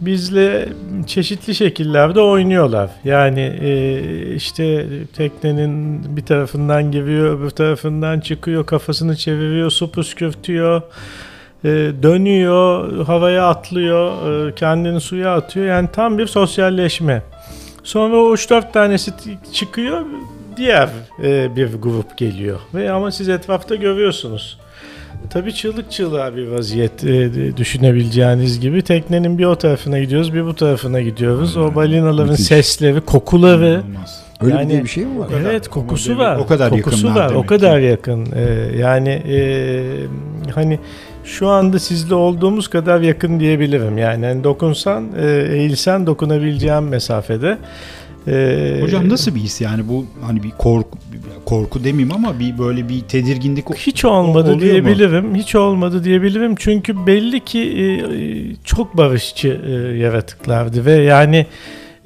Bizle 0.00 0.68
çeşitli 1.06 1.54
şekillerde 1.54 2.20
oynuyorlar. 2.20 2.90
Yani 3.04 3.40
e, 3.60 4.34
işte 4.34 4.86
teknenin 5.16 6.02
bir 6.16 6.22
tarafından 6.22 6.90
giriyor, 6.92 7.38
öbür 7.38 7.50
tarafından 7.50 8.20
çıkıyor, 8.20 8.66
kafasını 8.66 9.16
çeviriyor, 9.16 9.70
su 9.70 9.90
püskürtüyor, 9.90 10.82
e, 11.64 11.68
dönüyor, 12.02 13.06
havaya 13.06 13.48
atlıyor, 13.48 14.12
e, 14.48 14.54
kendini 14.54 15.00
suya 15.00 15.36
atıyor. 15.36 15.66
Yani 15.66 15.88
tam 15.92 16.18
bir 16.18 16.26
sosyalleşme. 16.26 17.22
Sonra 17.84 18.16
o 18.16 18.34
3-4 18.34 18.72
tanesi 18.72 19.12
çıkıyor, 19.52 20.06
diğer 20.56 20.88
e, 21.22 21.56
bir 21.56 21.74
grup 21.74 22.18
geliyor. 22.18 22.60
Ve 22.74 22.92
ama 22.92 23.10
siz 23.10 23.28
etrafta 23.28 23.74
görüyorsunuz. 23.74 24.58
Tabii 25.30 25.54
çığlık 25.54 25.90
çığlığa 25.90 26.36
bir 26.36 26.48
vaziyet 26.48 27.04
e, 27.04 27.56
düşünebileceğiniz 27.56 28.60
gibi. 28.60 28.82
Teknenin 28.82 29.38
bir 29.38 29.44
o 29.44 29.56
tarafına 29.56 29.98
gidiyoruz, 29.98 30.34
bir 30.34 30.44
bu 30.44 30.54
tarafına 30.54 31.00
gidiyoruz. 31.00 31.56
O 31.56 31.74
balinaların 31.74 32.30
Müthiş. 32.30 32.46
sesleri, 32.46 33.00
kokuları. 33.00 33.66
İnanılmaz. 33.66 34.22
Öyle 34.40 34.54
yani- 34.54 34.78
bir, 34.78 34.84
bir 34.84 34.88
şey 34.88 35.04
mi 35.04 35.18
var? 35.20 35.28
kadar. 35.28 35.40
Evet 35.40 35.68
kokusu 35.68 36.18
var. 36.18 36.36
o 36.36 36.46
kadar 36.46 36.70
kokusu 36.70 37.14
var. 37.14 37.26
O 37.26 37.34
demek 37.34 37.48
kadar 37.48 37.80
ki. 37.80 37.86
yakın. 37.86 38.26
Ee, 38.36 38.78
yani 38.78 39.08
e, 39.08 39.82
hani 40.54 40.78
şu 41.24 41.48
anda 41.48 41.78
sizle 41.78 42.14
olduğumuz 42.14 42.68
kadar 42.68 43.00
yakın 43.00 43.40
diyebilirim. 43.40 43.98
Yani 43.98 44.26
hani 44.26 44.44
dokunsan, 44.44 45.08
e, 45.20 45.26
eğilsen 45.52 46.06
dokunabileceğim 46.06 46.88
mesafede. 46.88 47.58
Ee, 48.28 48.78
Hocam 48.82 49.08
nasıl 49.08 49.34
bir 49.34 49.40
his 49.40 49.60
yani 49.60 49.88
bu 49.88 50.06
hani 50.22 50.42
bir 50.42 50.50
korku 50.50 50.98
korku 51.44 51.84
demeyeyim 51.84 52.14
ama 52.14 52.38
bir 52.38 52.58
böyle 52.58 52.88
bir 52.88 53.00
tedirginlik 53.00 53.74
Hiç 53.74 54.04
olmadı 54.04 54.42
oluyor 54.44 54.54
mu? 54.56 54.60
diyebilirim. 54.60 55.34
Hiç 55.34 55.54
olmadı 55.54 56.04
diyebilirim. 56.04 56.54
Çünkü 56.58 57.06
belli 57.06 57.40
ki 57.44 57.58
e, 57.60 57.84
e, 57.84 58.56
çok 58.64 58.96
barışçı 58.96 59.60
e, 59.66 59.70
yaratıklardı 59.98 60.84
ve 60.84 60.92
yani 60.92 61.46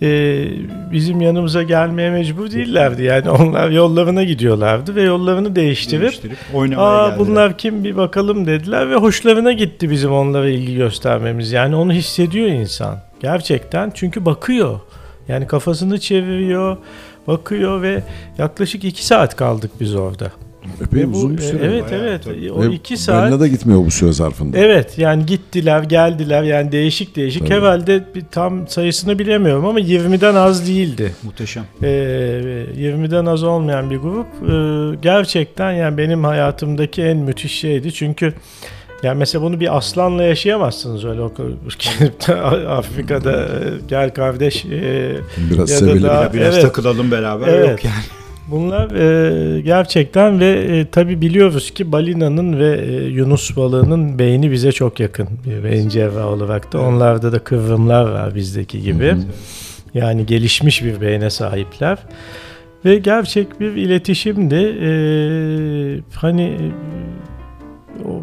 e, 0.02 0.44
bizim 0.92 1.20
yanımıza 1.20 1.62
gelmeye 1.62 2.10
mecbur 2.10 2.50
değillerdi. 2.50 3.02
Yani 3.02 3.30
onlar 3.30 3.70
yollarına 3.70 4.24
gidiyorlardı 4.24 4.94
ve 4.94 5.02
yollarını 5.02 5.56
değiştirip 5.56 6.02
değiştirip 6.02 6.38
oynamaya 6.54 6.88
Aa 6.88 7.08
geldiler. 7.08 7.26
bunlar 7.26 7.58
kim 7.58 7.84
bir 7.84 7.96
bakalım 7.96 8.46
dediler 8.46 8.90
ve 8.90 8.94
hoşlarına 8.94 9.52
gitti 9.52 9.90
bizim 9.90 10.12
onlara 10.12 10.48
ilgi 10.48 10.74
göstermemiz. 10.74 11.52
Yani 11.52 11.76
onu 11.76 11.92
hissediyor 11.92 12.46
insan. 12.48 12.98
Gerçekten 13.20 13.92
çünkü 13.94 14.24
bakıyor. 14.24 14.80
Yani 15.28 15.46
kafasını 15.46 16.00
çeviriyor, 16.00 16.76
bakıyor 17.26 17.82
ve 17.82 18.02
yaklaşık 18.38 18.84
iki 18.84 19.06
saat 19.06 19.36
kaldık 19.36 19.70
biz 19.80 19.94
orada. 19.94 20.30
Epey 20.84 21.02
Ve 21.02 21.12
bu- 21.12 21.16
uzun 21.16 21.36
bir 21.36 21.42
süre. 21.42 21.64
Evet 21.66 21.84
Bayağı, 21.90 22.04
evet. 22.08 22.24
tabii. 22.24 22.52
O 22.52 22.62
Ve 22.62 22.74
iki 22.74 22.96
saat. 22.96 23.22
balina 23.22 23.40
da 23.40 23.46
gitmiyor 23.46 23.86
bu 23.86 23.90
süre 23.90 24.12
zarfında. 24.12 24.58
Evet 24.58 24.98
yani 24.98 25.26
gittiler 25.26 25.82
geldiler 25.82 26.42
yani 26.42 26.72
değişik 26.72 27.16
değişik. 27.16 27.42
Tabii. 27.46 27.54
Herhalde 27.54 28.04
bir 28.14 28.22
tam 28.32 28.68
sayısını 28.68 29.18
bilemiyorum 29.18 29.64
ama 29.66 29.80
20'den 29.80 30.34
az 30.34 30.68
değildi. 30.68 31.14
muhteşem. 31.22 31.64
Ee, 31.82 31.86
20'den 32.76 33.26
az 33.26 33.42
olmayan 33.42 33.90
bir 33.90 33.96
grup 33.96 34.26
Ee, 34.50 34.98
gerçekten 35.02 35.72
yani 35.72 35.98
benim 35.98 36.24
hayatımdaki 36.24 37.02
en 37.02 37.16
müthiş 37.16 37.52
şeydi 37.58 37.92
çünkü 37.92 38.34
yani 39.02 39.18
mesela 39.18 39.44
bunu 39.44 39.60
bir 39.60 39.76
aslanla 39.76 40.22
yaşayamazsınız 40.22 41.04
öyle 41.04 41.20
de 42.28 42.34
Afrika'da 42.68 43.32
e, 43.42 43.48
gel 43.88 44.14
kardeş 44.14 44.64
e, 44.64 44.70
Biraz 45.50 45.70
Ya 45.70 45.76
da 45.76 45.80
sevelim. 45.80 46.02
daha- 46.02 46.32
Biraz 46.32 46.54
evet. 46.54 46.62
takılalım 46.64 47.10
beraber 47.10 47.48
Evet. 47.48 47.68
yok 47.70 47.84
yani. 47.84 47.94
Bunlar 48.50 48.90
e, 48.90 49.60
gerçekten 49.60 50.40
ve 50.40 50.50
e, 50.50 50.86
tabi 50.90 51.20
biliyoruz 51.20 51.70
ki 51.70 51.92
balinanın 51.92 52.58
ve 52.60 52.80
e, 52.80 53.04
yunus 53.04 53.56
balığının 53.56 54.18
beyni 54.18 54.50
bize 54.52 54.72
çok 54.72 55.00
yakın 55.00 55.28
beyin 55.64 55.88
cerrahı 55.88 56.26
olarak 56.26 56.72
da 56.72 56.80
onlarda 56.80 57.32
da 57.32 57.38
kıvrımlar 57.38 58.04
var 58.12 58.34
bizdeki 58.34 58.82
gibi. 58.82 59.06
Hı 59.06 59.12
hı. 59.12 59.20
Yani 59.94 60.26
gelişmiş 60.26 60.84
bir 60.84 61.00
beyne 61.00 61.30
sahipler. 61.30 61.98
Ve 62.84 62.98
gerçek 62.98 63.60
bir 63.60 63.72
iletişimdi. 63.72 64.56
Hani 66.14 66.42
e, 66.42 66.58
o- 66.58 67.23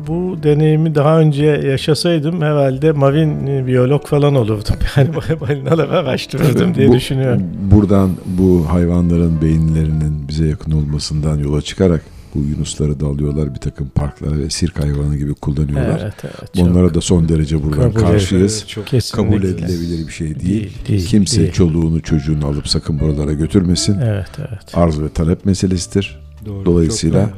bu 0.07 0.37
deneyimi 0.43 0.95
daha 0.95 1.19
önce 1.19 1.45
yaşasaydım 1.45 2.41
herhalde 2.41 2.91
marin 2.91 3.47
e, 3.47 3.67
biyolog 3.67 4.05
falan 4.07 4.35
olurdum. 4.35 4.75
Yani 4.97 5.09
balinaları 5.41 5.91
araştırırdım 5.97 6.75
diye 6.75 6.87
Bu- 6.89 6.93
düşünüyorum. 6.93 7.41
Buradan 7.71 8.09
bu 8.25 8.65
hayvanların 8.69 9.41
beyinlerinin 9.41 10.27
bize 10.27 10.47
yakın 10.47 10.71
olmasından 10.71 11.37
yola 11.37 11.61
çıkarak 11.61 12.01
bu 12.35 12.39
yunusları 12.39 12.99
da 12.99 13.05
alıyorlar 13.07 13.53
bir 13.53 13.59
takım 13.59 13.89
parklara 13.95 14.37
ve 14.37 14.49
sirk 14.49 14.79
hayvanı 14.83 15.17
gibi 15.17 15.33
kullanıyorlar. 15.33 15.99
Evet, 16.03 16.13
evet. 16.23 16.59
Onlara 16.69 16.93
da 16.93 17.01
son 17.01 17.29
derece 17.29 17.63
buradan 17.63 17.91
Kabul 17.91 17.99
karşıyız. 18.07 18.57
Evet, 18.59 18.67
çok 18.69 18.87
kesinlikle. 18.87 19.29
Kabul 19.35 19.43
edilebilir 19.47 20.07
bir 20.07 20.11
şey 20.13 20.27
değil. 20.27 20.41
Değil, 20.45 20.71
değil, 20.87 21.05
Kimse 21.07 21.41
değil. 21.41 21.51
çoluğunu 21.51 22.01
çocuğunu 22.01 22.45
alıp 22.45 22.67
sakın 22.67 22.99
buralara 22.99 23.33
götürmesin. 23.33 23.99
Evet, 23.99 24.29
evet. 24.39 24.61
Arz 24.77 25.01
ve 25.01 25.09
talep 25.09 25.45
meselesidir. 25.45 26.19
doğru. 26.45 26.65
Dolayısıyla- 26.65 27.21
doğru. 27.23 27.29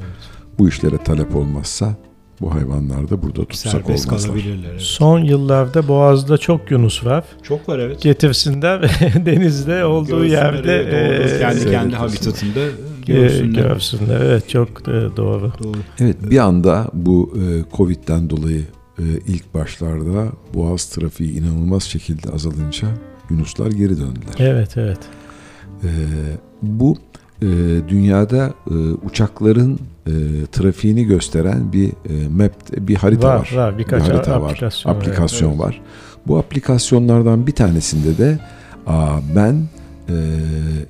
Bu 0.60 0.70
işlere 0.70 0.98
talep 0.98 1.36
olmazsa 1.36 1.96
bu 2.44 2.54
hayvanlar 2.54 3.10
da 3.10 3.22
burada 3.22 3.46
tutsak 3.46 3.72
Serbest 3.72 4.08
olmazlar. 4.08 4.32
kalabilirler. 4.32 4.70
evet. 4.72 4.82
Son 4.82 5.20
yıllarda 5.20 5.88
Boğaz'da 5.88 6.38
çok 6.38 6.72
yunus 6.72 7.06
var. 7.06 7.24
Çok 7.44 7.70
var 7.70 7.80
evet. 7.80 8.02
Getirsinler 8.02 8.82
denizde 9.26 9.86
olduğu 9.86 10.26
Görsünler, 10.26 10.54
yerde 10.54 10.76
evet, 10.76 11.30
doğru. 11.30 11.36
e, 11.36 11.40
kendi 11.40 11.72
kendi 11.72 11.96
habitatında 11.96 12.60
görsünler. 13.08 13.62
görsünler. 13.62 14.22
Evet 14.22 14.50
çok 14.50 14.70
e, 14.82 14.92
doğru. 15.18 15.52
Doğru. 15.64 15.78
Evet 16.00 16.18
bir 16.30 16.38
anda 16.38 16.88
bu 16.94 17.34
e, 17.38 17.76
Covid'den 17.78 18.30
dolayı 18.30 18.64
e, 19.00 19.04
ilk 19.28 19.54
başlarda 19.54 20.26
boğaz 20.54 20.86
trafiği 20.86 21.40
inanılmaz 21.40 21.84
şekilde 21.84 22.30
azalınca 22.30 22.88
Yunuslar 23.30 23.72
geri 23.72 24.00
döndüler. 24.00 24.36
Evet 24.40 24.78
evet. 24.78 25.00
E, 25.84 25.90
bu 26.62 26.98
e, 27.44 27.90
dünyada 27.90 28.54
e, 28.72 28.74
uçakların 29.06 29.80
e, 30.08 30.12
trafiğini 30.52 31.06
gösteren 31.06 31.74
bir 31.74 31.88
e, 31.88 32.28
map, 32.28 32.54
bir 32.78 32.96
harita 32.96 33.28
var. 33.28 33.52
Var 33.54 33.58
var 33.58 33.78
birkaç 33.78 34.04
bir 34.10 34.14
harita 34.14 34.36
aplikasyon. 34.36 34.94
var. 34.94 34.98
Aplikasyon 35.00 35.50
Evet. 35.50 35.60
var. 35.60 35.82
Bu 36.28 36.38
aplikasyonlardan 36.38 37.48
bir 37.48 37.52
tanesinde 37.52 38.18
de 38.18 38.40
aa, 38.88 39.20
ben 39.36 39.64
e, 40.10 40.16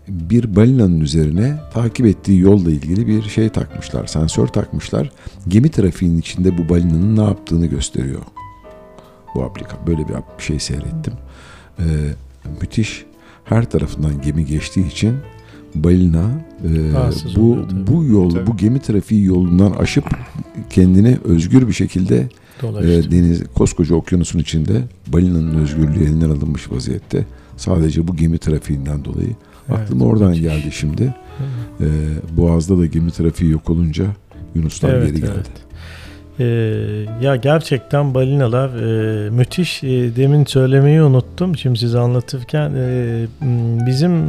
bir 0.07 0.55
balinanın 0.55 0.99
üzerine 0.99 1.59
takip 1.73 2.05
ettiği 2.05 2.39
yolla 2.39 2.71
ilgili 2.71 3.07
bir 3.07 3.21
şey 3.21 3.49
takmışlar. 3.49 4.07
Sensör 4.07 4.47
takmışlar. 4.47 5.11
Gemi 5.47 5.71
trafiğinin 5.71 6.17
içinde 6.17 6.57
bu 6.57 6.69
balinanın 6.69 7.17
ne 7.17 7.23
yaptığını 7.23 7.65
gösteriyor. 7.65 8.21
Bu 9.35 9.43
aplika 9.43 9.77
böyle 9.87 10.07
bir 10.07 10.15
şey 10.37 10.59
seyrettim. 10.59 11.13
E, 11.79 11.85
müthiş. 12.61 13.05
Her 13.45 13.65
tarafından 13.69 14.21
gemi 14.21 14.45
geçtiği 14.45 14.87
için 14.87 15.15
balina 15.75 16.23
e, 16.63 16.93
Rahatsız 16.93 17.35
bu 17.35 17.51
oluyor 17.51 17.69
tabii. 17.69 17.87
bu 17.87 18.03
yol 18.03 18.29
Tabii. 18.29 18.47
bu 18.47 18.57
gemi 18.57 18.79
trafiği 18.79 19.23
yolundan 19.25 19.71
aşıp 19.71 20.05
kendini 20.69 21.17
özgür 21.23 21.67
bir 21.67 21.73
şekilde 21.73 22.27
Dolaştı. 22.61 22.89
e, 22.91 23.11
deniz 23.11 23.43
koskoca 23.55 23.95
okyanusun 23.95 24.39
içinde 24.39 24.81
balinanın 25.07 25.55
özgürlüğü 25.57 26.03
elinden 26.03 26.29
alınmış 26.29 26.71
vaziyette. 26.71 27.25
Sadece 27.57 28.07
bu 28.07 28.15
gemi 28.15 28.37
trafiğinden 28.37 29.05
dolayı. 29.05 29.29
Evet, 29.69 29.79
Aklıma 29.79 30.05
oradan 30.05 30.29
müthiş. 30.29 30.43
geldi 30.43 30.69
şimdi. 30.71 31.15
E, 31.81 31.85
Boğaz'da 32.37 32.77
da 32.77 32.85
gemi 32.85 33.11
trafiği 33.11 33.51
yok 33.51 33.69
olunca 33.69 34.05
Yunuslar 34.55 34.93
Evet, 34.93 35.07
geri 35.07 35.19
geldi. 35.21 35.31
evet. 35.35 35.49
Ee, 36.39 36.45
ya 37.21 37.35
gerçekten 37.35 38.13
balinalar 38.13 38.69
e, 38.69 39.29
müthiş. 39.29 39.83
E, 39.83 40.15
demin 40.15 40.45
söylemeyi 40.45 41.01
unuttum. 41.01 41.57
Şimdi 41.57 41.79
size 41.79 41.99
anlatırken 41.99 42.71
e, 42.77 43.25
bizim 43.87 44.23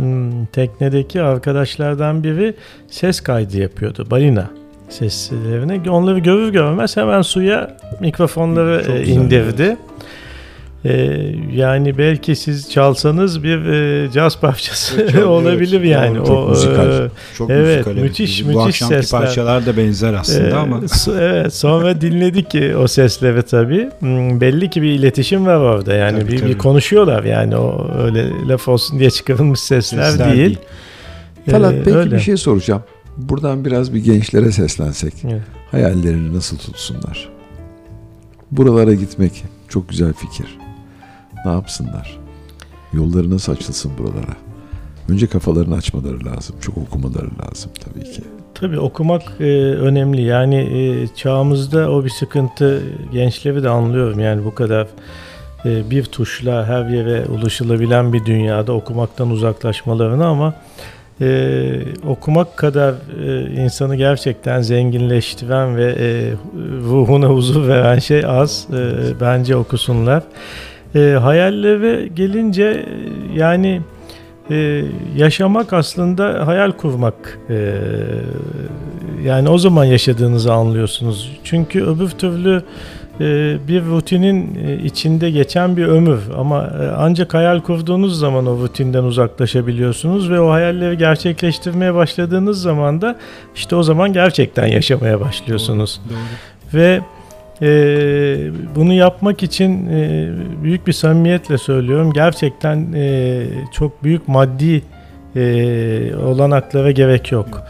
teknedeki 0.46 1.22
arkadaşlardan 1.22 2.24
biri 2.24 2.54
ses 2.88 3.20
kaydı 3.20 3.58
yapıyordu. 3.58 4.06
Balina 4.10 4.50
seslerini. 4.88 5.90
Onları 5.90 6.18
görür 6.18 6.52
görmez 6.52 6.96
hemen 6.96 7.22
suya 7.22 7.76
mikrofonları 8.00 8.84
Çok 8.84 8.94
e, 8.94 8.98
güzel, 8.98 9.76
indirdi. 10.84 11.48
E, 11.52 11.56
yani 11.56 11.98
belki 11.98 12.36
siz 12.36 12.70
çalsanız 12.70 13.42
bir 13.42 13.58
e, 13.66 14.10
caz 14.12 14.40
parçası 14.40 15.00
Evet, 15.00 15.24
olabilir 15.26 15.78
evet, 15.80 15.90
yani. 15.90 16.16
doğru, 16.16 16.26
çok 16.26 16.38
o, 16.46 16.50
müzikal. 16.50 17.04
e, 17.04 17.08
Çok 17.38 17.50
Evet, 17.50 17.86
müzikal, 17.86 18.02
müthiş, 18.02 18.30
Bizim 18.30 18.46
müthiş 18.46 18.56
Bu 18.56 18.62
akşamki 18.62 18.94
sesler. 18.94 19.20
parçalar 19.20 19.66
da 19.66 19.76
benzer 19.76 20.14
aslında 20.14 20.48
Ee, 20.48 20.52
ama. 20.54 20.76
so- 20.76 21.20
evet 21.20 21.54
sonra 21.54 22.00
dinledik 22.00 22.50
ki 22.50 22.76
o 22.76 22.86
sesleri 22.86 23.42
tabii. 23.42 23.90
Hmm, 23.98 24.40
belli 24.40 24.70
ki 24.70 24.82
bir 24.82 24.90
iletişim 24.90 25.46
var 25.46 25.56
orada 25.56 25.94
yani 25.94 26.20
Tabii, 26.20 26.32
bir, 26.32 26.38
tabii. 26.38 26.50
bir 26.50 26.58
konuşuyorlar 26.58 27.24
yani 27.24 27.56
o 27.56 27.88
öyle 27.98 28.30
laf 28.48 28.68
olsun 28.68 28.98
diye 28.98 29.10
çıkarılmış 29.10 29.60
sesler, 29.60 30.02
Sesler 30.10 30.28
değil. 30.32 30.38
değil. 30.38 30.58
Talat 31.50 31.72
Ee, 31.74 31.82
peki 31.84 31.96
öyle. 31.96 32.14
bir 32.14 32.20
şey 32.20 32.36
soracağım. 32.36 32.82
Buradan 33.16 33.64
biraz 33.64 33.94
bir 33.94 34.04
gençlere 34.04 34.52
seslensek. 34.52 35.14
Evet. 35.24 35.42
Hayallerini 35.70 36.36
nasıl 36.36 36.58
tutsunlar? 36.58 37.28
Buralara 38.50 38.94
gitmek 38.94 39.44
çok 39.68 39.88
güzel 39.88 40.12
fikir. 40.12 40.46
Ne 41.44 41.50
yapsınlar? 41.50 42.18
Yolları 42.92 43.30
nasıl 43.30 43.52
açılsın 43.52 43.92
buralara? 43.98 44.36
Önce 45.08 45.26
kafalarını 45.26 45.74
açmaları 45.74 46.24
lazım. 46.24 46.56
Çok 46.60 46.78
okumaları 46.78 47.26
lazım 47.26 47.70
tabii 47.84 48.04
ki. 48.12 48.22
Tabii 48.54 48.80
okumak 48.80 49.22
e, 49.40 49.44
önemli 49.74 50.22
yani 50.22 50.56
e, 50.56 51.06
çağımızda 51.16 51.90
o 51.90 52.04
bir 52.04 52.10
sıkıntı 52.10 52.82
gençleri 53.12 53.62
de 53.62 53.68
anlıyorum 53.68 54.20
yani 54.20 54.44
bu 54.44 54.54
kadar 54.54 54.86
e, 55.64 55.90
bir 55.90 56.04
tuşla 56.04 56.66
her 56.66 56.86
yere 56.88 57.26
ulaşılabilen 57.26 58.12
bir 58.12 58.24
dünyada 58.24 58.72
okumaktan 58.72 59.30
uzaklaşmalarını 59.30 60.26
ama 60.26 60.54
e, 61.20 61.82
okumak 62.08 62.56
kadar 62.56 62.94
e, 63.26 63.62
insanı 63.62 63.96
gerçekten 63.96 64.62
zenginleştiren 64.62 65.76
ve 65.76 65.94
e, 65.98 66.32
ruhuna 66.82 67.26
huzur 67.26 67.68
veren 67.68 67.98
şey 67.98 68.24
az. 68.26 68.66
E, 68.72 69.20
bence 69.20 69.56
okusunlar. 69.56 70.22
E, 70.94 71.00
hayallere 71.00 72.08
gelince 72.08 72.62
e, 72.64 73.38
yani 73.38 73.80
e, 74.50 74.84
yaşamak 75.16 75.72
aslında 75.72 76.46
hayal 76.46 76.72
kurmak. 76.72 77.38
E, 77.50 77.74
yani 79.24 79.48
o 79.48 79.58
zaman 79.58 79.84
yaşadığınızı 79.84 80.52
anlıyorsunuz. 80.52 81.38
Çünkü 81.44 81.84
öbür 81.84 82.10
türlü 82.10 82.62
e, 83.20 83.56
bir 83.68 83.84
rutinin 83.84 84.58
e, 84.66 84.84
içinde 84.84 85.30
geçen 85.30 85.76
bir 85.76 85.86
ömür 85.86 86.20
ama 86.38 86.70
ancak 86.96 87.34
hayal 87.34 87.60
kurduğunuz 87.60 88.18
zaman 88.18 88.46
o 88.46 88.58
rutinden 88.62 89.02
uzaklaşabiliyorsunuz 89.04 90.30
ve 90.30 90.40
o 90.40 90.50
hayalleri 90.50 90.98
gerçekleştirmeye 90.98 91.94
başladığınız 91.94 92.62
zaman 92.62 93.00
da 93.00 93.16
işte 93.54 93.76
o 93.76 93.82
zaman 93.82 94.12
gerçekten 94.12 94.66
yaşamaya 94.66 95.20
başlıyorsunuz. 95.20 96.00
Doğru. 96.10 96.18
Ve 96.80 97.00
e, 97.62 97.66
bunu 98.76 98.92
yapmak 98.92 99.42
için 99.42 99.86
e, 99.90 100.30
büyük 100.62 100.86
bir 100.86 100.92
samimiyetle 100.92 101.58
söylüyorum. 101.58 102.12
Gerçekten 102.12 102.92
e, 102.92 103.42
çok 103.72 104.04
büyük 104.04 104.28
maddi 104.28 104.82
e, 105.36 106.14
olanaklara 106.16 106.90
gerek 106.90 107.32
yok. 107.32 107.62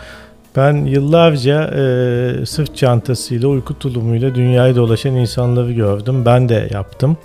Ben 0.57 0.75
yıllarca 0.85 1.65
e, 1.65 2.47
sırt 2.47 2.77
çantasıyla, 2.77 3.49
uyku 3.49 3.79
tulumuyla 3.79 4.35
dünyayı 4.35 4.77
dolaşan 4.77 5.15
insanları 5.15 5.73
gördüm. 5.73 6.25
Ben 6.25 6.49
de 6.49 6.69
yaptım. 6.73 7.17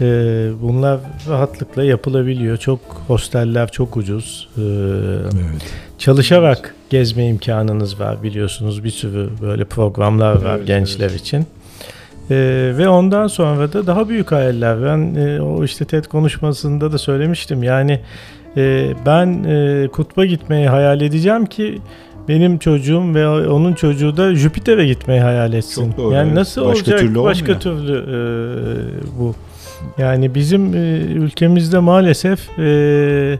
E, 0.00 0.04
bunlar 0.62 0.98
rahatlıkla 1.28 1.84
yapılabiliyor. 1.84 2.56
Çok 2.56 2.80
hosteller 3.06 3.68
çok 3.70 3.96
ucuz. 3.96 4.48
E, 4.56 4.60
Evet. 4.60 5.62
Çalışarak 5.98 6.74
gezme 6.90 7.26
imkanınız 7.26 8.00
var 8.00 8.22
biliyorsunuz 8.22 8.84
bir 8.84 8.90
sürü 8.90 9.28
böyle 9.42 9.64
programlar 9.64 10.42
var 10.42 10.56
Evet, 10.56 10.66
gençler 10.66 11.10
için. 11.10 11.46
Ee, 12.30 12.72
ve 12.78 12.88
ondan 12.88 13.26
sonra 13.26 13.72
da 13.72 13.86
daha 13.86 14.08
büyük 14.08 14.32
hayaller. 14.32 14.82
Ben 14.82 15.14
e, 15.14 15.40
o 15.40 15.64
işte 15.64 15.84
TED 15.84 16.04
konuşmasında 16.04 16.92
da 16.92 16.98
söylemiştim. 16.98 17.62
Yani 17.62 18.00
e, 18.56 18.92
ben 19.06 19.44
e, 19.44 19.88
kutba 19.88 20.24
gitmeyi 20.24 20.68
hayal 20.68 21.00
edeceğim 21.00 21.46
ki 21.46 21.80
benim 22.28 22.58
çocuğum 22.58 23.14
ve 23.14 23.28
onun 23.28 23.74
çocuğu 23.74 24.16
da 24.16 24.34
Jüpiter'e 24.34 24.86
gitmeyi 24.86 25.20
hayal 25.20 25.52
etsin. 25.52 25.90
Çok 25.90 25.98
doğru, 25.98 26.14
yani 26.14 26.26
evet. 26.26 26.36
nasıl 26.36 26.64
Başka 26.64 26.90
olacak? 26.90 26.98
türlü 26.98 27.22
Başka 27.22 27.52
olmuyor. 27.52 27.60
türlü 27.60 27.96
e, 27.98 29.18
bu. 29.18 29.34
Yani 29.98 30.34
bizim 30.34 30.74
e, 30.74 30.98
ülkemizde 30.98 31.78
maalesef 31.78 32.58
e, 32.58 33.38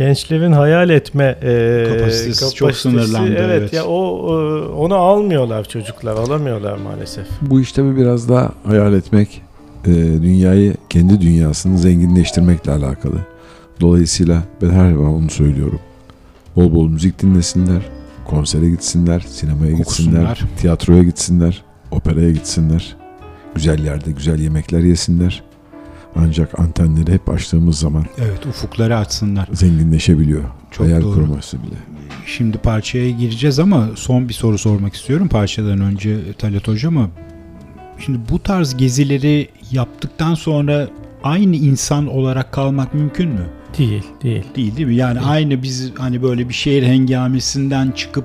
gençlerin 0.00 0.52
hayal 0.52 0.90
etme 0.90 1.38
e, 1.42 1.84
Kapasitesi 1.88 2.54
çok 2.54 2.74
sınırlandı, 2.76 3.34
Evet, 3.38 3.58
evet. 3.58 3.72
ya 3.72 3.84
o 3.84 4.28
e, 4.28 4.64
onu 4.68 4.94
almıyorlar 4.94 5.64
çocuklar, 5.64 6.12
alamıyorlar 6.12 6.76
maalesef. 6.76 7.26
Bu 7.42 7.60
işte 7.60 7.84
bir 7.84 7.96
biraz 7.96 8.28
daha 8.28 8.52
hayal 8.64 8.94
etmek, 8.94 9.42
e, 9.86 9.90
dünyayı 10.22 10.74
kendi 10.90 11.20
dünyasını 11.20 11.78
zenginleştirmekle 11.78 12.72
alakalı. 12.72 13.14
Dolayısıyla 13.80 14.42
ben 14.62 14.70
her 14.70 14.90
zaman 14.92 15.14
onu 15.14 15.30
söylüyorum. 15.30 15.80
Bol 16.56 16.74
bol 16.74 16.88
müzik 16.88 17.22
dinlesinler, 17.22 17.82
konsere 18.26 18.70
gitsinler, 18.70 19.20
sinemaya 19.28 19.72
gitsinler, 19.72 20.22
Okusunlar. 20.22 20.40
tiyatroya 20.60 21.02
gitsinler, 21.02 21.62
operaya 21.90 22.30
gitsinler. 22.30 22.96
Güzel 23.54 23.84
yerde 23.84 24.10
güzel 24.10 24.38
yemekler 24.38 24.80
yesinler. 24.80 25.42
Ancak 26.16 26.58
antenleri 26.60 27.12
hep 27.12 27.28
açtığımız 27.30 27.78
zaman 27.78 28.04
Evet 28.18 28.46
ufukları 28.46 28.96
açsınlar. 28.96 29.48
zenginleşebiliyor. 29.52 30.44
Çok 30.70 30.86
Hayal 30.86 31.02
doğru. 31.02 31.14
kurması 31.14 31.62
bile. 31.62 31.74
Şimdi 32.26 32.58
parçaya 32.58 33.10
gireceğiz 33.10 33.58
ama 33.58 33.88
son 33.96 34.28
bir 34.28 34.34
soru 34.34 34.58
sormak 34.58 34.94
istiyorum 34.94 35.28
parçadan 35.28 35.80
önce 35.80 36.32
Talat 36.32 36.68
Hocama. 36.68 37.08
Şimdi 37.98 38.18
bu 38.30 38.38
tarz 38.42 38.76
gezileri 38.76 39.48
yaptıktan 39.70 40.34
sonra 40.34 40.88
aynı 41.22 41.56
insan 41.56 42.06
olarak 42.06 42.52
kalmak 42.52 42.94
mümkün 42.94 43.28
mü? 43.28 43.46
Değil, 43.78 44.02
değil. 44.22 44.44
Değil 44.56 44.76
değil 44.76 44.88
mi? 44.88 44.94
Yani 44.96 45.14
Değil. 45.18 45.30
aynı 45.30 45.62
biz 45.62 45.92
hani 45.98 46.22
böyle 46.22 46.48
bir 46.48 46.54
şehir 46.54 46.82
hengamesinden 46.82 47.90
çıkıp 47.90 48.24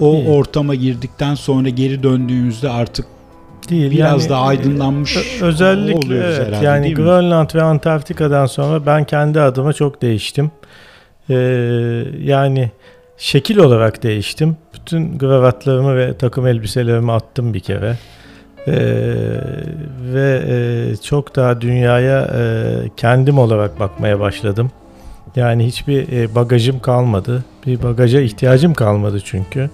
o 0.00 0.12
Değil. 0.12 0.26
ortama 0.28 0.74
girdikten 0.74 1.34
sonra 1.34 1.68
geri 1.68 2.02
döndüğümüzde 2.02 2.68
artık 2.70 3.06
Değil. 3.68 3.90
biraz 3.90 4.22
Yani, 4.22 4.30
daha 4.30 4.46
aydınlanmış 4.46 5.16
ö- 5.16 5.46
özellikle 5.46 6.06
oluyoruz 6.06 6.36
evet, 6.38 6.46
herhalde 6.46 6.64
yani? 6.64 6.94
Grönland 6.94 7.54
ve 7.54 7.62
Antarktika'dan 7.62 8.46
sonra 8.46 8.86
ben 8.86 9.04
kendi 9.04 9.40
adıma 9.40 9.72
çok 9.72 10.02
değiştim. 10.02 10.50
Ee, 11.30 11.34
yani 12.22 12.70
şekil 13.16 13.58
olarak 13.58 14.02
değiştim. 14.02 14.56
Bütün 14.74 15.18
kravatlarımı 15.18 15.96
ve 15.96 16.16
takım 16.16 16.46
elbiselerimi 16.46 17.12
attım 17.12 17.54
bir 17.54 17.60
kere. 17.60 17.96
ve 20.14 20.42
e, 20.48 20.96
çok 20.96 21.36
daha 21.36 21.60
dünyaya 21.60 22.20
e, 22.22 22.40
kendim 22.96 23.38
olarak 23.38 23.80
bakmaya 23.80 24.20
başladım. 24.20 24.70
Yani 25.36 25.66
hiçbir 25.66 26.12
e, 26.12 26.34
bagajım 26.34 26.80
kalmadı. 26.80 27.44
Bir 27.66 27.82
bagaja 27.82 28.20
ihtiyacım 28.20 28.74
kalmadı 28.74 29.20
çünkü. 29.24 29.70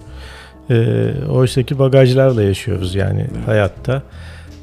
E, 0.70 1.10
Oysa 1.30 1.62
bagajlarla 1.78 2.43
yaşıyoruz 2.43 2.94
yani 2.94 3.26
hayatta. 3.47 4.02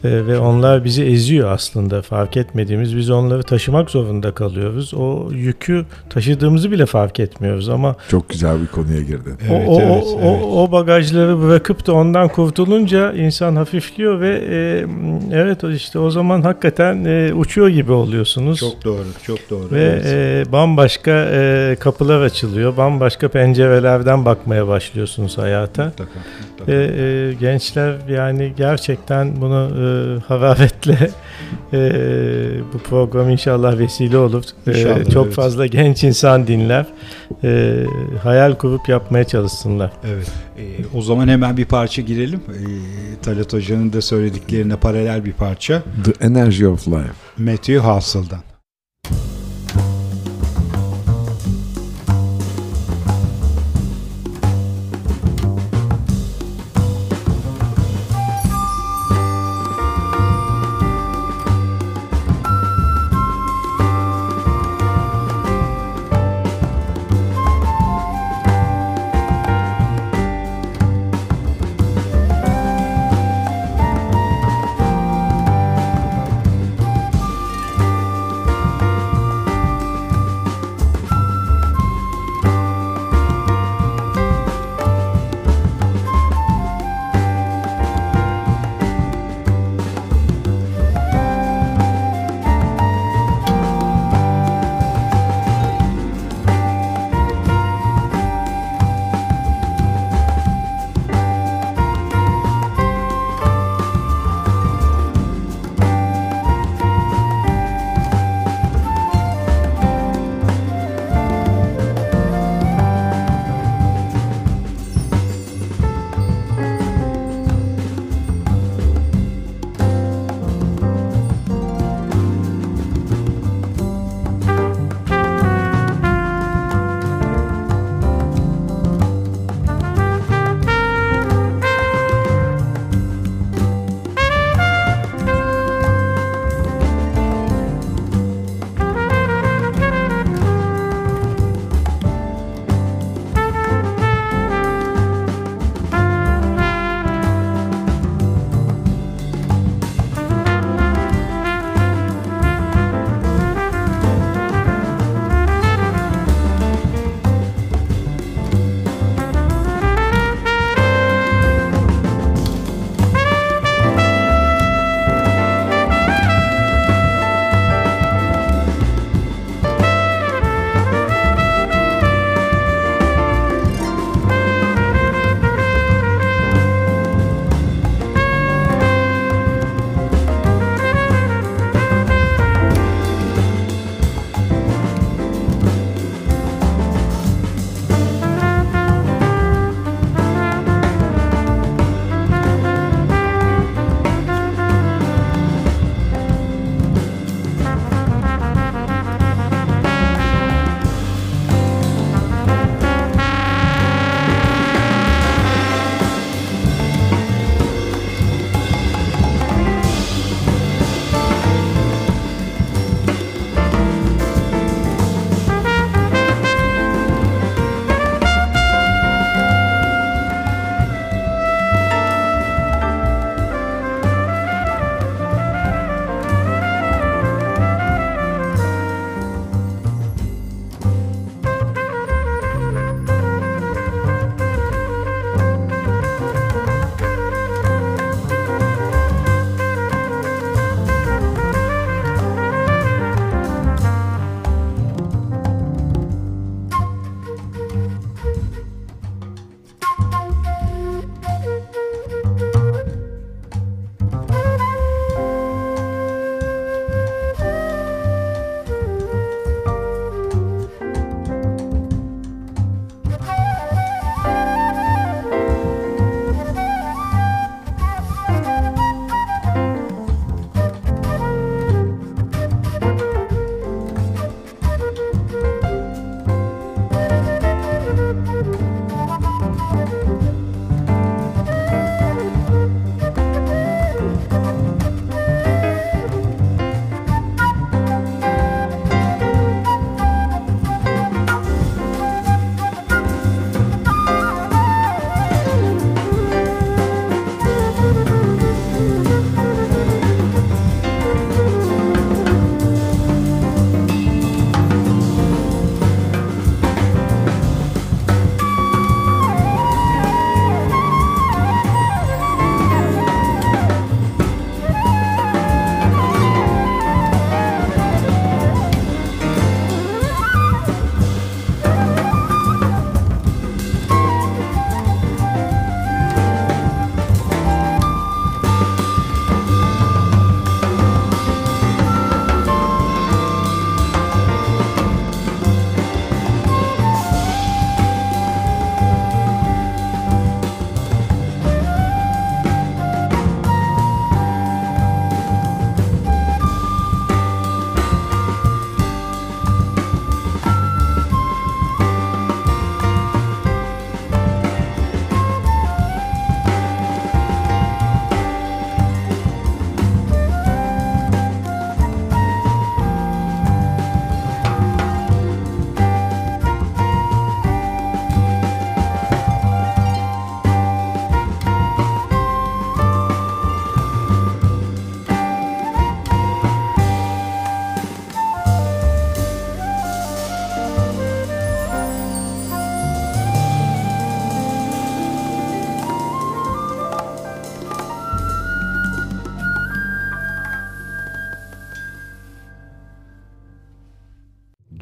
E, 0.03 0.27
ve 0.27 0.39
onlar 0.39 0.83
bizi 0.83 1.03
eziyor 1.03 1.51
aslında 1.51 2.01
fark 2.01 2.37
etmediğimiz. 2.37 2.97
Biz 2.97 3.09
onları 3.09 3.43
taşımak 3.43 3.89
zorunda 3.89 4.31
kalıyoruz. 4.31 4.93
O 4.93 5.29
yükü 5.31 5.85
taşıdığımızı 6.09 6.71
bile 6.71 6.85
fark 6.85 7.19
etmiyoruz 7.19 7.69
ama 7.69 7.95
çok 8.09 8.29
güzel 8.29 8.61
bir 8.61 8.67
konuya 8.67 9.01
girdin. 9.01 9.33
Evet, 9.49 9.69
o, 9.69 9.81
evet, 9.81 10.03
o, 10.05 10.19
evet. 10.21 10.41
o, 10.43 10.63
o 10.63 10.71
bagajları 10.71 11.41
bırakıp 11.41 11.87
da 11.87 11.93
ondan 11.93 12.27
kurtulunca 12.27 13.13
insan 13.13 13.55
hafifliyor 13.55 14.21
ve 14.21 14.41
e, 14.49 14.85
evet 15.31 15.63
işte 15.63 15.99
o 15.99 16.09
zaman 16.09 16.41
hakikaten 16.41 17.05
e, 17.05 17.33
uçuyor 17.33 17.67
gibi 17.67 17.91
oluyorsunuz. 17.91 18.59
Çok 18.59 18.85
doğru, 18.85 19.05
çok 19.23 19.49
doğru. 19.49 19.71
Ve 19.71 19.83
evet. 19.83 20.47
e, 20.47 20.51
bambaşka 20.51 21.11
e, 21.11 21.75
kapılar 21.79 22.21
açılıyor, 22.21 22.77
bambaşka 22.77 23.27
pencerelerden 23.27 24.25
bakmaya 24.25 24.67
başlıyorsunuz 24.67 25.37
hayata. 25.37 25.85
Mutlaka, 25.85 26.11
mutlaka. 26.49 26.71
E, 26.71 26.75
e, 26.75 27.33
gençler 27.33 27.95
yani 28.09 28.53
gerçekten 28.57 29.41
bunu 29.41 29.69
e, 29.85 29.88
hararetle 30.27 31.09
e, 31.73 31.79
bu 32.73 32.77
program 32.77 33.29
inşallah 33.29 33.79
vesile 33.79 34.17
olur. 34.17 34.43
E, 34.67 34.71
inşallah, 34.71 34.99
e, 34.99 35.05
çok 35.05 35.25
evet. 35.25 35.35
fazla 35.35 35.65
genç 35.65 36.03
insan 36.03 36.47
dinler. 36.47 36.85
E, 37.43 37.83
hayal 38.23 38.55
kurup 38.55 38.89
yapmaya 38.89 39.23
çalışsınlar. 39.23 39.91
Evet. 40.07 40.31
E, 40.57 40.63
o 40.97 41.01
zaman 41.01 41.27
hemen 41.27 41.57
bir 41.57 41.65
parça 41.65 42.01
girelim. 42.01 42.39
E, 42.49 42.61
Talat 43.21 43.53
Hoca'nın 43.53 43.93
da 43.93 44.01
söylediklerine 44.01 44.75
paralel 44.75 45.25
bir 45.25 45.33
parça. 45.33 45.83
The 46.05 46.25
Energy 46.25 46.65
of 46.65 46.87
Life. 46.87 47.13
Matthew 47.37 47.79
Hassel'dan. 47.79 48.39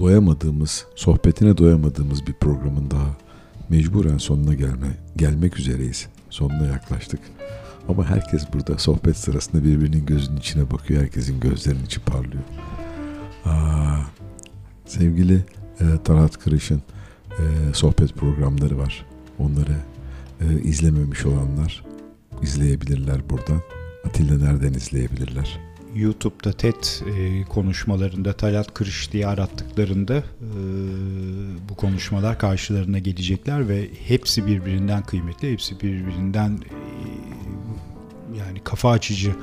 Doyamadığımız, 0.07 0.85
sohbetine 0.95 1.57
doyamadığımız 1.57 2.27
bir 2.27 2.33
programın 2.33 2.91
daha 2.91 3.17
mecburen 3.69 4.17
sonuna 4.17 4.53
gelme, 4.53 4.97
gelmek 5.15 5.59
üzereyiz. 5.59 6.07
Sonuna 6.29 6.65
yaklaştık. 6.65 7.19
Ama 7.89 8.05
herkes 8.05 8.53
burada 8.53 8.77
sohbet 8.77 9.17
sırasında 9.17 9.63
birbirinin 9.63 10.05
gözünün 10.05 10.37
içine 10.37 10.71
bakıyor. 10.71 11.01
Herkesin 11.01 11.39
gözlerinin 11.39 11.85
içi 11.85 11.99
parlıyor. 11.99 12.43
Aa, 13.45 13.97
sevgili 14.85 15.45
e, 15.79 15.85
Talat 16.03 16.37
Kırış'ın 16.37 16.81
e, 17.29 17.43
sohbet 17.73 18.15
programları 18.15 18.77
var. 18.77 19.05
Onları 19.39 19.75
e, 20.41 20.61
izlememiş 20.61 21.25
olanlar 21.25 21.83
izleyebilirler 22.41 23.29
buradan. 23.29 23.61
Atilla 24.05 24.37
nereden 24.37 24.73
izleyebilirler? 24.73 25.66
YouTube'da 25.95 26.51
TED 26.53 26.73
e, 26.73 27.43
konuşmalarında 27.43 28.33
Talat 28.33 28.73
Kırış 28.73 29.11
diye 29.11 29.27
arattıklarında 29.27 30.15
e, 30.17 30.23
bu 31.69 31.75
konuşmalar 31.75 32.39
karşılarına 32.39 32.99
gelecekler 32.99 33.69
ve 33.69 33.87
hepsi 34.07 34.45
birbirinden 34.47 35.03
kıymetli, 35.03 35.51
hepsi 35.51 35.79
birbirinden 35.81 36.49
e, 36.51 38.37
yani 38.39 38.59
kafa 38.63 38.91
açıcı 38.91 39.29
e, 39.29 39.33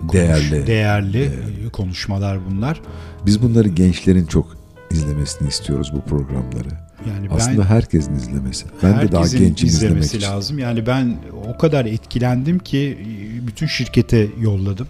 konuş- 0.00 0.12
Değerli. 0.12 0.66
değerli 0.66 1.22
e, 1.22 1.68
konuşmalar 1.72 2.38
bunlar. 2.50 2.80
Biz 3.26 3.42
bunları 3.42 3.68
gençlerin 3.68 4.26
çok 4.26 4.56
izlemesini 4.90 5.48
istiyoruz 5.48 5.92
bu 5.94 6.00
programları. 6.00 6.68
Yani 7.08 7.28
Aslında 7.30 7.58
ben 7.62 7.66
herkesin 7.66 8.14
izlemesi. 8.14 8.66
Ben 8.82 9.00
de 9.00 9.12
daha 9.12 9.20
herkesin 9.20 9.38
gençim 9.38 9.68
izlemek 9.68 9.90
izlemesi 10.04 10.16
için. 10.16 10.26
lazım. 10.28 10.58
Yani 10.58 10.86
ben 10.86 11.16
o 11.54 11.58
kadar 11.58 11.84
etkilendim 11.84 12.58
ki 12.58 12.98
e, 13.00 13.46
bütün 13.46 13.66
şirkete 13.66 14.28
yolladım 14.40 14.86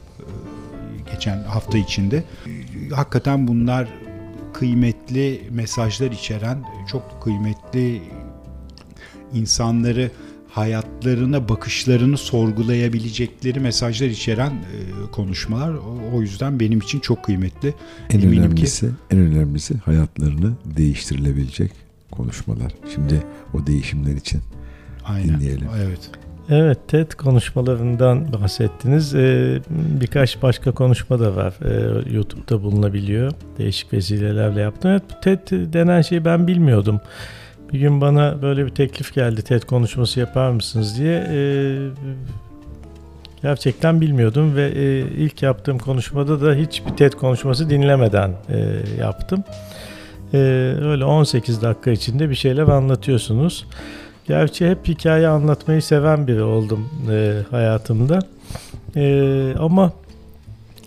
geçen 1.12 1.42
hafta 1.44 1.78
içinde. 1.78 2.24
Hakikaten 2.92 3.48
bunlar 3.48 3.88
kıymetli 4.54 5.42
mesajlar 5.50 6.10
içeren, 6.10 6.64
çok 6.92 7.22
kıymetli 7.22 8.02
insanları 9.34 10.10
hayatlarına 10.50 11.48
bakışlarını 11.48 12.18
sorgulayabilecekleri 12.18 13.60
mesajlar 13.60 14.06
içeren 14.06 14.50
e, 14.50 15.10
konuşmalar. 15.12 15.74
O- 15.74 16.16
O 16.16 16.20
yüzden 16.22 16.60
benim 16.60 16.78
için 16.78 17.00
çok 17.00 17.24
kıymetli. 17.24 17.74
En 18.10 18.20
Eminim 18.20 18.32
ki- 18.32 18.38
önemlisi, 18.46 18.90
en 19.10 19.18
önemlisi 19.18 19.74
hayatlarını 19.78 20.52
değiştirilebilecek 20.64 21.72
konuşmalar. 22.10 22.72
Şimdi 22.94 23.22
o 23.54 23.66
değişimler 23.66 24.12
için 24.16 24.40
Aynen. 25.04 25.28
Dinleyelim. 25.40 25.68
Evet. 25.84 26.10
Evet, 26.50 26.78
TED 26.88 27.12
konuşmalarından 27.12 28.32
bahsettiniz. 28.32 29.14
Ee, 29.14 29.60
birkaç 29.70 30.42
başka 30.42 30.72
konuşma 30.72 31.20
da 31.20 31.36
var. 31.36 31.54
Ee, 31.64 32.14
YouTube'da 32.14 32.62
bulunabiliyor. 32.62 33.32
Değişik 33.58 33.92
vesilelerle 33.92 34.60
yaptım. 34.60 34.90
Evet, 34.90 35.02
bu 35.10 35.20
TED 35.20 35.72
denen 35.72 36.02
şeyi 36.02 36.24
ben 36.24 36.46
bilmiyordum. 36.46 37.00
Bir 37.72 37.80
gün 37.80 38.00
bana 38.00 38.42
böyle 38.42 38.66
bir 38.66 38.70
teklif 38.70 39.14
geldi. 39.14 39.42
TED 39.42 39.62
konuşması 39.62 40.20
yapar 40.20 40.50
mısınız 40.50 40.98
diye. 40.98 41.26
Ee, 41.30 41.88
gerçekten 43.42 44.00
bilmiyordum 44.00 44.56
ve 44.56 44.68
e, 44.68 44.98
ilk 44.98 45.42
yaptığım 45.42 45.78
konuşmada 45.78 46.40
da 46.40 46.54
hiçbir 46.54 46.90
TED 46.90 47.12
konuşması 47.12 47.70
dinlemeden 47.70 48.30
e, 48.48 48.78
yaptım. 49.00 49.44
Ee, 50.34 50.38
öyle 50.82 51.04
18 51.04 51.62
dakika 51.62 51.90
içinde 51.90 52.30
bir 52.30 52.34
şeyler 52.34 52.68
anlatıyorsunuz. 52.68 53.66
Gerçi 54.26 54.70
hep 54.70 54.88
hikaye 54.88 55.28
anlatmayı 55.28 55.82
seven 55.82 56.26
biri 56.26 56.42
oldum 56.42 56.88
e, 57.10 57.42
hayatımda. 57.50 58.18
E, 58.96 59.54
ama 59.58 59.92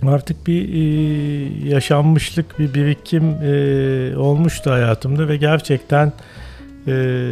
artık 0.07 0.47
bir 0.47 0.73
e, 0.73 1.69
yaşanmışlık, 1.69 2.59
bir 2.59 2.73
birikim 2.73 3.23
e, 3.23 4.17
olmuştu 4.17 4.71
hayatımda 4.71 5.27
ve 5.27 5.37
gerçekten 5.37 6.13
e, 6.87 7.31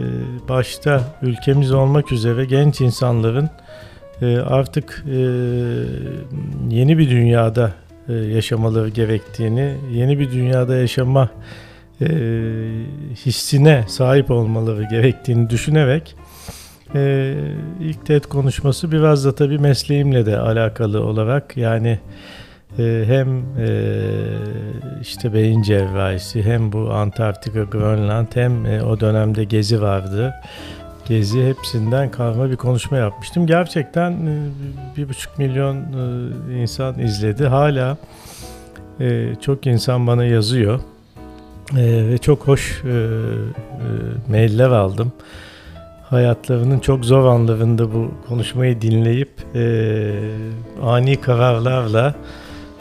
başta 0.49 1.01
ülkemiz 1.21 1.71
olmak 1.71 2.11
üzere 2.11 2.45
genç 2.45 2.81
insanların 2.81 3.49
e, 4.21 4.37
artık 4.37 5.05
e, 5.07 5.19
yeni 6.69 6.97
bir 6.97 7.09
dünyada 7.09 7.73
e, 8.09 8.13
yaşamaları 8.13 8.89
gerektiğini, 8.89 9.75
yeni 9.91 10.19
bir 10.19 10.31
dünyada 10.31 10.75
yaşama 10.75 11.29
e, 12.01 12.07
hissine 13.25 13.83
sahip 13.87 14.31
olmaları 14.31 14.83
gerektiğini 14.83 15.49
düşünerek 15.49 16.15
e, 16.95 17.33
ilk 17.79 18.05
TED 18.05 18.23
konuşması 18.23 18.91
biraz 18.91 19.25
da 19.25 19.35
tabii 19.35 19.57
mesleğimle 19.57 20.25
de 20.25 20.37
alakalı 20.37 21.03
olarak 21.03 21.57
yani 21.57 21.99
e, 22.79 23.03
hem 23.07 23.37
e, 23.37 23.69
işte 25.01 25.33
beyin 25.33 25.61
cerrahisi 25.61 26.43
hem 26.43 26.71
bu 26.71 26.91
Antarktika, 26.93 27.63
Grönland 27.63 28.27
hem 28.33 28.65
e, 28.65 28.83
o 28.83 28.99
dönemde 28.99 29.43
gezi 29.43 29.81
vardı. 29.81 30.33
Gezi 31.07 31.45
hepsinden 31.45 32.11
karma 32.11 32.51
bir 32.51 32.55
konuşma 32.55 32.97
yapmıştım. 32.97 33.47
Gerçekten 33.47 34.11
e, 34.11 34.49
bir 34.97 35.09
buçuk 35.09 35.39
milyon 35.39 35.77
e, 35.77 36.61
insan 36.61 36.99
izledi. 36.99 37.45
Hala 37.47 37.97
e, 38.99 39.35
çok 39.41 39.67
insan 39.67 40.07
bana 40.07 40.25
yazıyor. 40.25 40.79
Ee, 41.71 42.07
ve 42.09 42.17
çok 42.17 42.47
hoş 42.47 42.83
e, 42.85 42.89
e, 42.89 42.93
mailler 44.29 44.69
aldım. 44.69 45.11
Hayatlarının 46.03 46.79
çok 46.79 47.05
zor 47.05 47.25
anlarında 47.25 47.93
bu 47.93 48.11
konuşmayı 48.27 48.81
dinleyip 48.81 49.29
e, 49.55 50.13
ani 50.83 51.21
kararlarla 51.21 52.15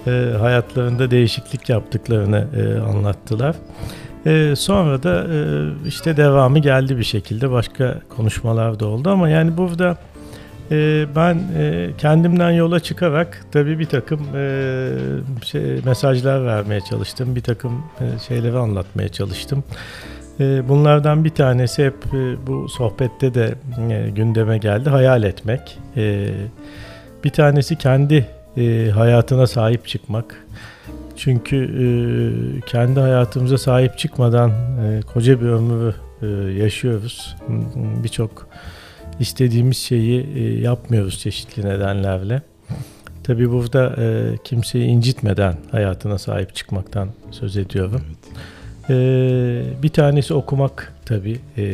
e, 0.06 0.10
hayatlarında 0.40 1.10
değişiklik 1.10 1.68
yaptıklarını 1.68 2.46
e, 2.56 2.80
anlattılar. 2.80 3.56
E, 4.26 4.56
sonra 4.56 5.02
da 5.02 5.26
e, 5.34 5.38
işte 5.88 6.16
devamı 6.16 6.58
geldi 6.58 6.98
bir 6.98 7.04
şekilde 7.04 7.50
başka 7.50 8.00
konuşmalar 8.16 8.80
da 8.80 8.86
oldu 8.86 9.10
ama 9.10 9.28
yani 9.28 9.56
burada 9.56 9.96
e, 10.70 11.06
ben 11.16 11.42
e, 11.58 11.90
kendimden 11.98 12.50
yola 12.50 12.80
çıkarak 12.80 13.46
tabii 13.52 13.78
bir 13.78 13.86
takım 13.86 14.20
e, 14.36 14.88
şey, 15.44 15.62
mesajlar 15.84 16.46
vermeye 16.46 16.80
çalıştım. 16.80 17.36
Bir 17.36 17.40
takım 17.40 17.84
e, 18.00 18.18
şeyleri 18.28 18.58
anlatmaya 18.58 19.08
çalıştım. 19.08 19.64
E, 20.40 20.68
bunlardan 20.68 21.24
bir 21.24 21.30
tanesi 21.30 21.84
hep 21.84 21.94
e, 22.14 22.46
bu 22.46 22.68
sohbette 22.68 23.34
de 23.34 23.54
e, 23.90 24.10
gündeme 24.10 24.58
geldi. 24.58 24.90
Hayal 24.90 25.22
etmek. 25.22 25.78
E, 25.96 26.28
bir 27.24 27.30
tanesi 27.30 27.76
kendi 27.76 28.26
e, 28.56 28.90
hayatına 28.90 29.46
sahip 29.46 29.86
çıkmak. 29.88 30.44
Çünkü 31.16 31.56
e, 31.56 31.86
kendi 32.60 33.00
hayatımıza 33.00 33.58
sahip 33.58 33.98
çıkmadan 33.98 34.50
e, 34.50 35.00
koca 35.12 35.40
bir 35.40 35.46
ömrü 35.46 35.94
e, 36.22 36.26
yaşıyoruz. 36.62 37.36
Birçok 38.04 38.48
istediğimiz 39.20 39.76
şeyi 39.76 40.26
e, 40.36 40.60
yapmıyoruz 40.60 41.18
çeşitli 41.18 41.66
nedenlerle. 41.66 42.42
Tabii 43.24 43.50
burada 43.50 43.94
e, 43.98 44.36
kimseyi 44.44 44.86
incitmeden 44.86 45.56
hayatına 45.70 46.18
sahip 46.18 46.54
çıkmaktan 46.54 47.08
söz 47.30 47.56
ediyorum. 47.56 48.00
E, 48.90 48.94
bir 49.82 49.88
tanesi 49.88 50.34
okumak 50.34 50.94
tabii. 51.06 51.40
E, 51.56 51.64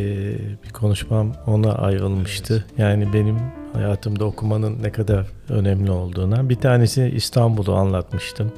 bir 0.65 0.71
konuşmam 0.73 1.33
ona 1.47 1.73
ayrılmıştı. 1.73 2.65
Yani 2.79 3.13
benim 3.13 3.37
hayatımda 3.73 4.25
okumanın 4.25 4.83
ne 4.83 4.93
kadar 4.93 5.27
önemli 5.49 5.91
olduğuna. 5.91 6.49
Bir 6.49 6.57
tanesi 6.57 7.13
İstanbul'u 7.17 7.75
anlatmıştım. 7.75 8.53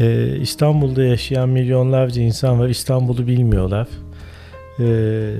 E, 0.00 0.36
İstanbul'da 0.36 1.02
yaşayan 1.02 1.48
milyonlarca 1.48 2.22
insan 2.22 2.60
var. 2.60 2.68
İstanbul'u 2.68 3.26
bilmiyorlar. 3.26 3.88
Ee, 4.80 5.34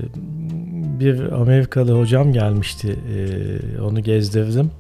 bir 1.00 1.32
Amerikalı 1.32 1.98
hocam 2.00 2.32
gelmişti. 2.32 2.96
Ee, 3.16 3.80
onu 3.80 4.02
gezdirdim. 4.02 4.70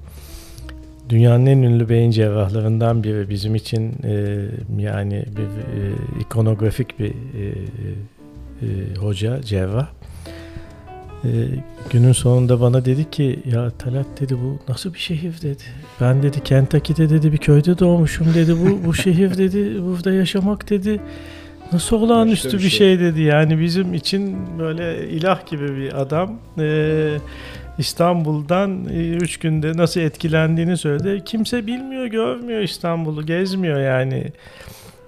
Dünyanın 1.08 1.46
en 1.46 1.58
ünlü 1.58 1.88
beyin 1.88 2.10
cerrahlarından 2.10 3.04
biri 3.04 3.30
bizim 3.30 3.54
için 3.54 3.92
e, 4.04 4.44
yani 4.78 5.24
bir 5.36 5.42
e, 5.42 5.92
ikonografik 6.20 6.98
bir 6.98 7.08
e, 7.08 7.14
e, 8.62 8.94
hoca, 8.98 9.42
cerrah. 9.42 9.88
E, 11.24 11.28
günün 11.90 12.12
sonunda 12.12 12.60
bana 12.60 12.84
dedi 12.84 13.10
ki 13.10 13.40
ya 13.52 13.70
Talat 13.70 14.06
dedi 14.20 14.36
bu 14.44 14.58
nasıl 14.68 14.94
bir 14.94 14.98
şehir 14.98 15.42
dedi. 15.42 15.62
Ben 16.00 16.22
dedi 16.22 16.44
Kentucky'de 16.44 17.10
dedi 17.10 17.32
bir 17.32 17.38
köyde 17.38 17.78
doğmuşum 17.78 18.34
dedi. 18.34 18.54
Bu 18.60 18.86
bu 18.86 18.94
şehir 18.94 19.38
dedi 19.38 19.84
burada 19.84 20.12
yaşamak 20.12 20.70
dedi. 20.70 21.00
Nasıl 21.72 21.96
olağanüstü 21.96 22.48
bir 22.48 22.54
bir 22.54 22.58
şey. 22.58 22.70
şey. 22.70 23.00
dedi. 23.00 23.22
Yani 23.22 23.60
bizim 23.60 23.94
için 23.94 24.36
böyle 24.58 25.08
ilah 25.08 25.46
gibi 25.46 25.76
bir 25.76 26.00
adam. 26.00 26.32
Ee, 26.58 27.16
İstanbul'dan 27.78 28.84
3 28.84 29.38
günde 29.38 29.76
nasıl 29.76 30.00
etkilendiğini 30.00 30.76
söyledi. 30.76 31.22
Kimse 31.24 31.66
bilmiyor, 31.66 32.06
görmüyor 32.06 32.60
İstanbul'u, 32.60 33.26
gezmiyor 33.26 33.80
yani. 33.80 34.32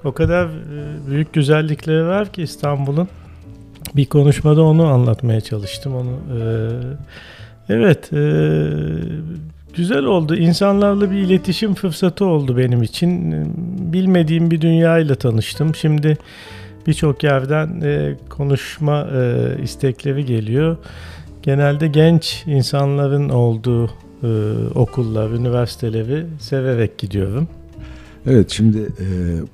O 0.05 0.12
kadar 0.12 0.47
e, 0.47 1.10
büyük 1.10 1.32
güzellikleri 1.32 2.06
var 2.06 2.32
ki 2.32 2.43
İstanbul'un. 2.43 3.09
Bir 3.97 4.06
konuşmada 4.06 4.62
onu 4.62 4.86
anlatmaya 4.86 5.40
çalıştım. 5.40 5.94
Onu 5.94 6.10
e, 6.10 6.43
Evet, 7.68 8.12
e, 8.12 8.20
güzel 9.74 10.05
oldu. 10.05 10.36
İnsanlarla 10.36 11.11
bir 11.11 11.16
iletişim 11.16 11.74
fırsatı 11.74 12.24
oldu 12.24 12.57
benim 12.57 12.82
için. 12.82 13.35
Bilmediğim 13.93 14.51
bir 14.51 14.61
dünyayla 14.61 15.15
tanıştım. 15.15 15.74
Şimdi 15.74 16.19
birçok 16.86 17.24
yerden 17.24 17.81
e, 17.81 18.16
konuşma 18.28 19.09
e, 19.15 19.62
istekleri 19.62 20.24
geliyor. 20.24 20.77
Genelde 21.43 21.89
genç 21.89 22.45
insanların 22.47 23.28
olduğu 23.28 23.90
e, 24.23 24.28
okullar, 24.74 25.31
üniversiteleri 25.31 26.27
severek 26.40 26.99
gidiyorum. 26.99 27.49
Evet 28.27 28.51
şimdi 28.51 28.78
e, 28.78 29.07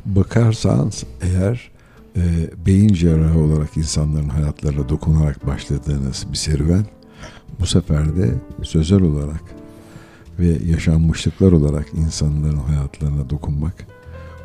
bakarsanız 0.05 1.05
eğer 1.23 1.71
e, 2.17 2.23
beyin 2.67 2.95
cerrahı 2.95 3.39
olarak 3.39 3.77
insanların 3.77 4.29
hayatlarına 4.29 4.89
dokunarak 4.89 5.47
başladığınız 5.47 6.27
bir 6.33 6.37
serüven 6.37 6.87
bu 7.61 7.67
sefer 7.67 8.17
de 8.17 8.31
sözel 8.63 9.03
olarak 9.03 9.43
ve 10.39 10.59
yaşanmışlıklar 10.71 11.53
olarak 11.53 11.87
insanların 11.95 12.57
hayatlarına 12.57 13.31
dokunmak 13.31 13.87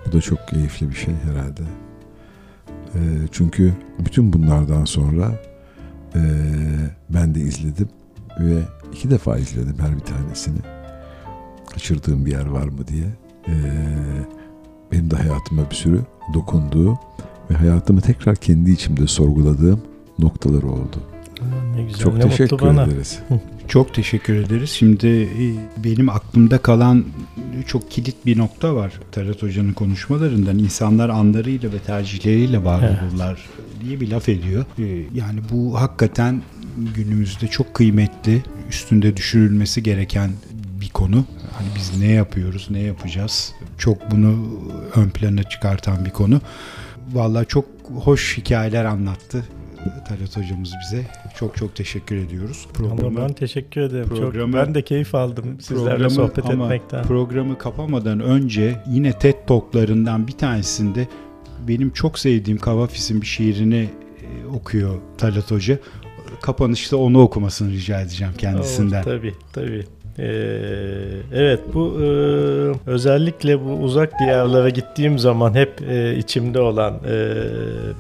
bu 0.07 0.11
da 0.11 0.21
çok 0.21 0.47
keyifli 0.47 0.89
bir 0.89 0.95
şey 0.95 1.13
herhalde. 1.13 1.61
E, 2.95 2.99
çünkü 3.31 3.73
bütün 3.99 4.33
bunlardan 4.33 4.85
sonra 4.85 5.31
e, 6.15 6.21
ben 7.09 7.35
de 7.35 7.39
izledim 7.39 7.89
ve 8.39 8.61
iki 8.93 9.09
defa 9.09 9.37
izledim 9.37 9.75
her 9.79 9.95
bir 9.95 9.99
tanesini. 9.99 10.59
Kaçırdığım 11.73 12.25
bir 12.25 12.31
yer 12.31 12.45
var 12.45 12.67
mı 12.67 12.87
diye. 12.87 13.07
E, 13.47 13.53
benim 14.91 15.11
de 15.11 15.15
hayatıma 15.15 15.69
bir 15.69 15.75
sürü 15.75 16.01
dokunduğu 16.33 16.99
ve 17.49 17.55
hayatımı 17.55 18.01
tekrar 18.01 18.35
kendi 18.35 18.71
içimde 18.71 19.07
sorguladığım 19.07 19.81
noktaları 20.19 20.67
oldu. 20.67 20.97
Ne 21.75 21.83
güzel, 21.83 21.99
Çok 21.99 22.13
ne 22.17 22.19
teşekkür 22.29 22.59
bana. 22.59 22.83
ederiz. 22.83 23.19
Çok 23.67 23.93
teşekkür 23.93 24.35
ederiz. 24.35 24.69
Şimdi 24.69 25.07
e, 25.07 25.45
benim 25.83 26.09
aklımda 26.09 26.57
kalan 26.57 27.05
çok 27.67 27.91
kilit 27.91 28.25
bir 28.25 28.37
nokta 28.37 28.75
var 28.75 28.93
Tarat 29.11 29.41
Hoca'nın 29.43 29.73
konuşmalarından. 29.73 30.57
İnsanlar 30.59 31.09
anlarıyla 31.09 31.71
ve 31.73 31.79
tercihleriyle 31.79 32.63
var 32.63 32.83
Evet. 32.89 32.97
olurlar 33.11 33.39
diye 33.85 33.99
bir 34.01 34.11
laf 34.11 34.29
ediyor. 34.29 34.65
E, 34.79 34.83
Yani 35.13 35.39
bu 35.51 35.81
hakikaten 35.81 36.41
günümüzde 36.95 37.47
çok 37.47 37.73
kıymetli, 37.73 38.43
üstünde 38.69 39.17
düşürülmesi 39.17 39.83
gereken 39.83 40.31
bir 40.81 40.89
konu. 40.89 41.25
Hani 41.57 41.67
biz 41.75 41.99
ne 41.99 42.07
yapıyoruz, 42.11 42.67
ne 42.71 42.79
yapacağız? 42.79 43.53
Çok 43.77 44.11
bunu 44.11 44.47
ön 44.95 45.09
plana 45.09 45.43
çıkartan 45.43 46.05
bir 46.05 46.09
konu. 46.09 46.41
Vallahi 47.13 47.45
çok 47.47 47.65
hoş 48.03 48.37
hikayeler 48.37 48.85
anlattı 48.85 49.43
Talat 50.07 50.37
hocamız 50.37 50.73
bize. 50.81 51.03
Çok 51.39 51.57
çok 51.57 51.75
teşekkür 51.75 52.15
ediyoruz. 52.17 52.67
Ama 52.91 53.15
ben 53.21 53.33
teşekkür 53.33 53.81
ederim. 53.81 54.09
programı- 54.09 54.51
Çok, 54.57 54.65
ben 54.67 54.75
de 54.75 54.81
keyif 54.81 55.15
aldım 55.15 55.61
sizlerle 55.61 55.89
Programı- 55.89 56.09
sohbet 56.09 56.45
ama 56.45 56.63
etmekten. 56.65 57.03
Programı 57.03 57.57
kapamadan 57.57 58.19
önce 58.19 58.75
yine 58.87 59.13
TED 59.13 59.35
Talk'larından 59.47 60.27
bir 60.27 60.31
tanesinde 60.37 61.07
benim 61.67 61.89
çok 61.91 62.19
sevdiğim 62.19 62.59
Kavafis'in 62.59 63.21
bir 63.21 63.25
şiirini 63.27 63.89
e, 64.21 64.47
okuyor 64.55 64.95
Talat 65.17 65.51
Hoca. 65.51 65.77
Kapanışta 66.41 66.97
onu 66.97 67.21
okumasını 67.21 67.71
rica 67.71 68.01
edeceğim 68.01 68.33
kendisinden. 68.37 68.97
Olur, 69.03 69.05
tabii 69.05 69.33
tabii. 69.53 69.85
Ee, 70.19 70.25
evet 71.33 71.59
bu 71.73 71.97
e, 72.01 72.05
özellikle 72.89 73.65
bu 73.65 73.69
uzak 73.73 74.19
diyarlara 74.19 74.69
gittiğim 74.69 75.19
zaman 75.19 75.53
hep 75.53 75.81
e, 75.89 76.17
içimde 76.17 76.59
olan 76.59 76.93
e, 76.93 77.33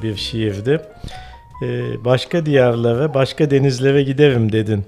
bir 0.03 0.15
şiirdi. 0.15 0.81
E, 1.61 2.05
başka 2.05 2.45
diyarlara, 2.45 3.13
başka 3.13 3.51
denizlere 3.51 4.03
giderim 4.03 4.51
dedin. 4.51 4.85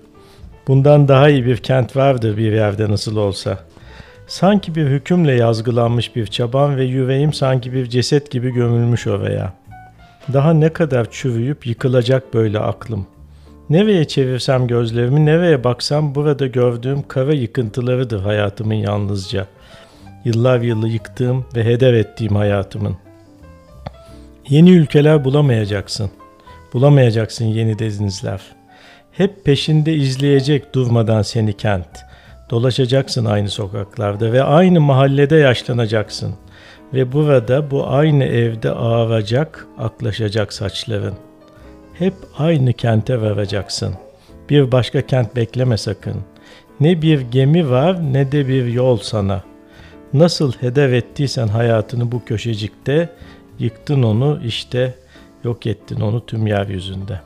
Bundan 0.68 1.07
daha 1.07 1.30
iyi 1.30 1.45
bir 1.45 1.57
kent 1.57 1.95
vardır 1.95 2.38
bir 2.38 2.52
yerde 2.52 2.89
nasıl 2.89 3.18
olsa. 3.18 3.60
Sanki 4.27 4.76
bir 4.76 4.85
hükümle 4.85 5.34
yazgılanmış 5.34 6.15
bir 6.15 6.27
çaban 6.27 6.77
ve 6.77 6.84
yüreğim 6.84 7.34
sanki 7.34 7.73
bir 7.73 7.85
ceset 7.85 8.31
gibi 8.31 8.53
gömülmüş 8.53 9.07
oraya. 9.07 9.53
Daha 10.34 10.53
ne 10.53 10.73
kadar 10.73 11.11
çürüyüp 11.11 11.68
yıkılacak 11.68 12.34
böyle 12.34 12.60
aklım. 12.60 13.07
Nereye 13.69 14.06
çevirsem 14.06 14.68
gözlerimi, 14.68 15.26
nereye 15.26 15.64
baksam 15.64 16.15
burada 16.15 16.48
gördüğüm 16.48 17.07
kara 17.07 17.34
yıkıntılarıdır 17.34 18.22
hayatımın 18.22 18.73
yalnızca. 18.73 19.48
Yıllar 20.26 20.60
yılı 20.61 20.88
yıktığım 20.88 21.45
ve 21.56 21.65
heder 21.65 21.93
ettiğim 21.93 22.35
hayatımın. 22.35 22.98
Yeni 24.49 24.72
ülkeler 24.72 25.26
bulamayacaksın. 25.26 26.11
Bulamayacaksın 26.73 27.45
yeni 27.45 27.80
denizler. 27.80 28.41
Hep 29.11 29.45
peşinde 29.45 29.93
izleyecek 29.93 30.76
durmadan 30.76 31.22
seni 31.22 31.57
kent. 31.57 31.99
Dolaşacaksın 32.49 33.26
aynı 33.26 33.49
sokaklarda 33.49 34.31
ve 34.31 34.43
aynı 34.43 34.81
mahallede 34.81 35.35
yaşlanacaksın. 35.35 36.35
Ve 36.93 37.11
burada 37.11 37.72
bu 37.72 37.88
aynı 37.88 38.23
evde 38.23 38.72
ağaracak, 38.72 39.68
aklaşacak 39.77 40.53
saçların.'' 40.53 41.31
Hep 42.02 42.14
aynı 42.38 42.73
kente 42.73 43.22
varacaksın. 43.22 43.93
Bir 44.49 44.72
başka 44.72 45.02
kent 45.02 45.35
bekleme 45.35 45.77
sakın. 45.77 46.15
Ne 46.80 47.02
bir 47.02 47.22
gemi 47.22 47.69
var 47.69 48.14
ne 48.14 48.31
de 48.31 48.48
bir 48.48 48.65
yol 48.65 48.98
sana. 48.98 49.43
Nasıl 50.14 50.52
heder 50.52 50.89
ettiysen 50.89 51.48
hayatını 51.48 52.11
bu 52.11 52.26
köşecikte, 52.26 53.10
yıktın 53.60 54.03
onu 54.03 54.39
işte, 54.45 54.93
yok 55.43 55.68
ettin 55.68 55.99
onu 55.99 56.26
tüm 56.26 56.47
yeryüzünde. 56.47 57.22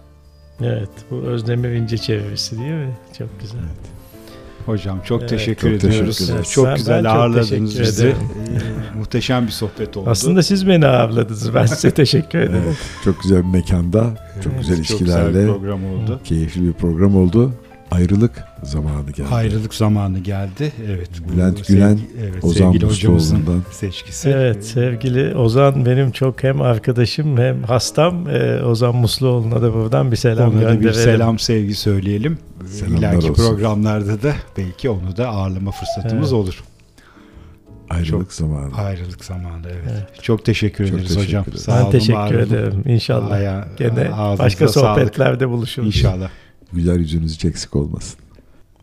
Evet, 0.61 0.89
bu 1.11 1.15
Özdemir 1.15 1.69
İnce 1.69 1.97
çevirisi 1.97 2.59
değil 2.59 2.71
mi? 2.71 2.93
Çok 3.17 3.39
güzel. 3.41 3.59
Hocam 4.65 4.99
çok 5.05 5.19
Evet, 5.19 5.29
teşekkür 5.29 5.61
çok 5.79 5.83
ediyoruz. 5.91 6.17
teşekkür 6.17 6.33
ederiz. 6.33 6.51
Çok 6.51 6.75
güzel 6.75 7.03
çok 7.03 7.11
ağırladınız 7.11 7.79
bizi. 7.79 8.07
Ee, 8.07 8.15
muhteşem 8.97 9.45
bir 9.47 9.51
sohbet 9.51 9.97
oldu. 9.97 10.09
Aslında 10.09 10.43
siz 10.43 10.67
beni 10.67 10.87
ağırladınız. 10.87 11.53
Ben 11.55 11.65
size 11.65 11.91
teşekkür 11.93 12.39
ederim. 12.39 12.63
Evet, 12.67 12.77
çok 13.03 13.21
güzel 13.23 13.39
bir 13.43 13.47
mekanda, 13.47 14.03
çok 14.43 14.53
Evet, 14.53 14.59
güzel 14.61 14.75
çok 14.83 14.89
ilişkilerle 14.89 15.27
güzel 15.31 15.47
bir 15.47 15.51
program 15.53 15.85
oldu. 15.85 16.19
keyifli 16.23 16.67
bir 16.67 16.73
program 16.73 17.17
oldu. 17.17 17.51
Ayrılık 17.91 18.43
zamanı 18.63 19.11
geldi. 19.11 19.27
Ayrılık 19.31 19.73
zamanı 19.73 20.19
geldi. 20.19 20.71
Evet. 20.87 21.09
Bülent 21.33 21.67
Gülen, 21.67 21.99
evet, 22.21 22.43
Ozan 22.43 22.75
Musluoğlu'ndan. 22.83 23.63
seçkisi. 23.71 24.29
Evet 24.29 24.65
sevgili 24.65 25.35
Ozan 25.35 25.85
benim 25.85 26.11
çok 26.11 26.43
hem 26.43 26.61
arkadaşım 26.61 27.37
hem 27.37 27.63
hastam. 27.63 28.27
Ee, 28.29 28.63
Ozan 28.63 28.95
Musluoğlu'na 28.95 29.61
da 29.61 29.73
buradan 29.73 30.11
bir 30.11 30.15
selam 30.17 30.49
Ona 30.49 30.55
da 30.55 30.59
gönderelim. 30.59 30.83
bir 30.83 30.93
selam 30.93 31.39
sevgi 31.39 31.75
söyleyelim. 31.75 32.37
Selamlar 32.71 32.97
İleriki 32.97 33.31
olsun. 33.31 33.33
programlarda 33.43 34.21
da 34.23 34.33
belki 34.57 34.89
onu 34.89 35.17
da 35.17 35.27
ağırlama 35.27 35.71
fırsatımız 35.71 36.33
Evet. 36.33 36.43
olur. 36.43 36.63
Ayrılık 37.89 38.09
Çok- 38.11 38.33
zamanı. 38.33 38.75
Ayrılık 38.75 39.25
zamanı 39.25 39.67
evet. 39.67 39.91
Evet. 39.91 40.23
Çok 40.23 40.45
teşekkür 40.45 40.85
Çok 40.87 40.95
ederiz 40.95 41.07
teşekkür 41.07 41.27
hocam. 41.27 41.43
ederim. 41.43 41.57
Sağ 41.57 41.75
Ben 41.77 41.81
olun, 41.81 41.91
teşekkür 41.91 42.13
var 42.19 42.29
olun. 42.31 42.39
ederim. 42.39 42.83
İnşallah. 42.85 43.31
Aya- 43.31 43.67
Gene 43.77 44.11
başka 44.39 44.67
sağlık. 44.67 44.97
sohbetlerde 44.99 45.49
buluşuruz. 45.49 45.87
İnşallah. 45.87 46.29
Güler 46.75 46.95
yüzünüz 46.99 47.33
hiç 47.33 47.45
eksik 47.45 47.75
olmasın. 47.75 48.19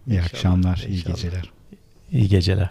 İyi 0.07 0.11
İnşallah, 0.13 0.25
akşamlar, 0.27 0.85
iyi 0.89 0.97
inşallah. 0.99 1.17
geceler. 1.17 1.53
İyi 2.13 2.29
geceler. 2.29 2.71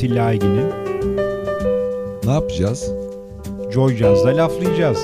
Atilla 0.00 0.24
Aygin'im. 0.24 0.66
Ne 2.24 2.32
yapacağız? 2.32 2.92
Joy 3.70 3.96
Jazz'da 3.96 4.36
laflayacağız. 4.36 4.98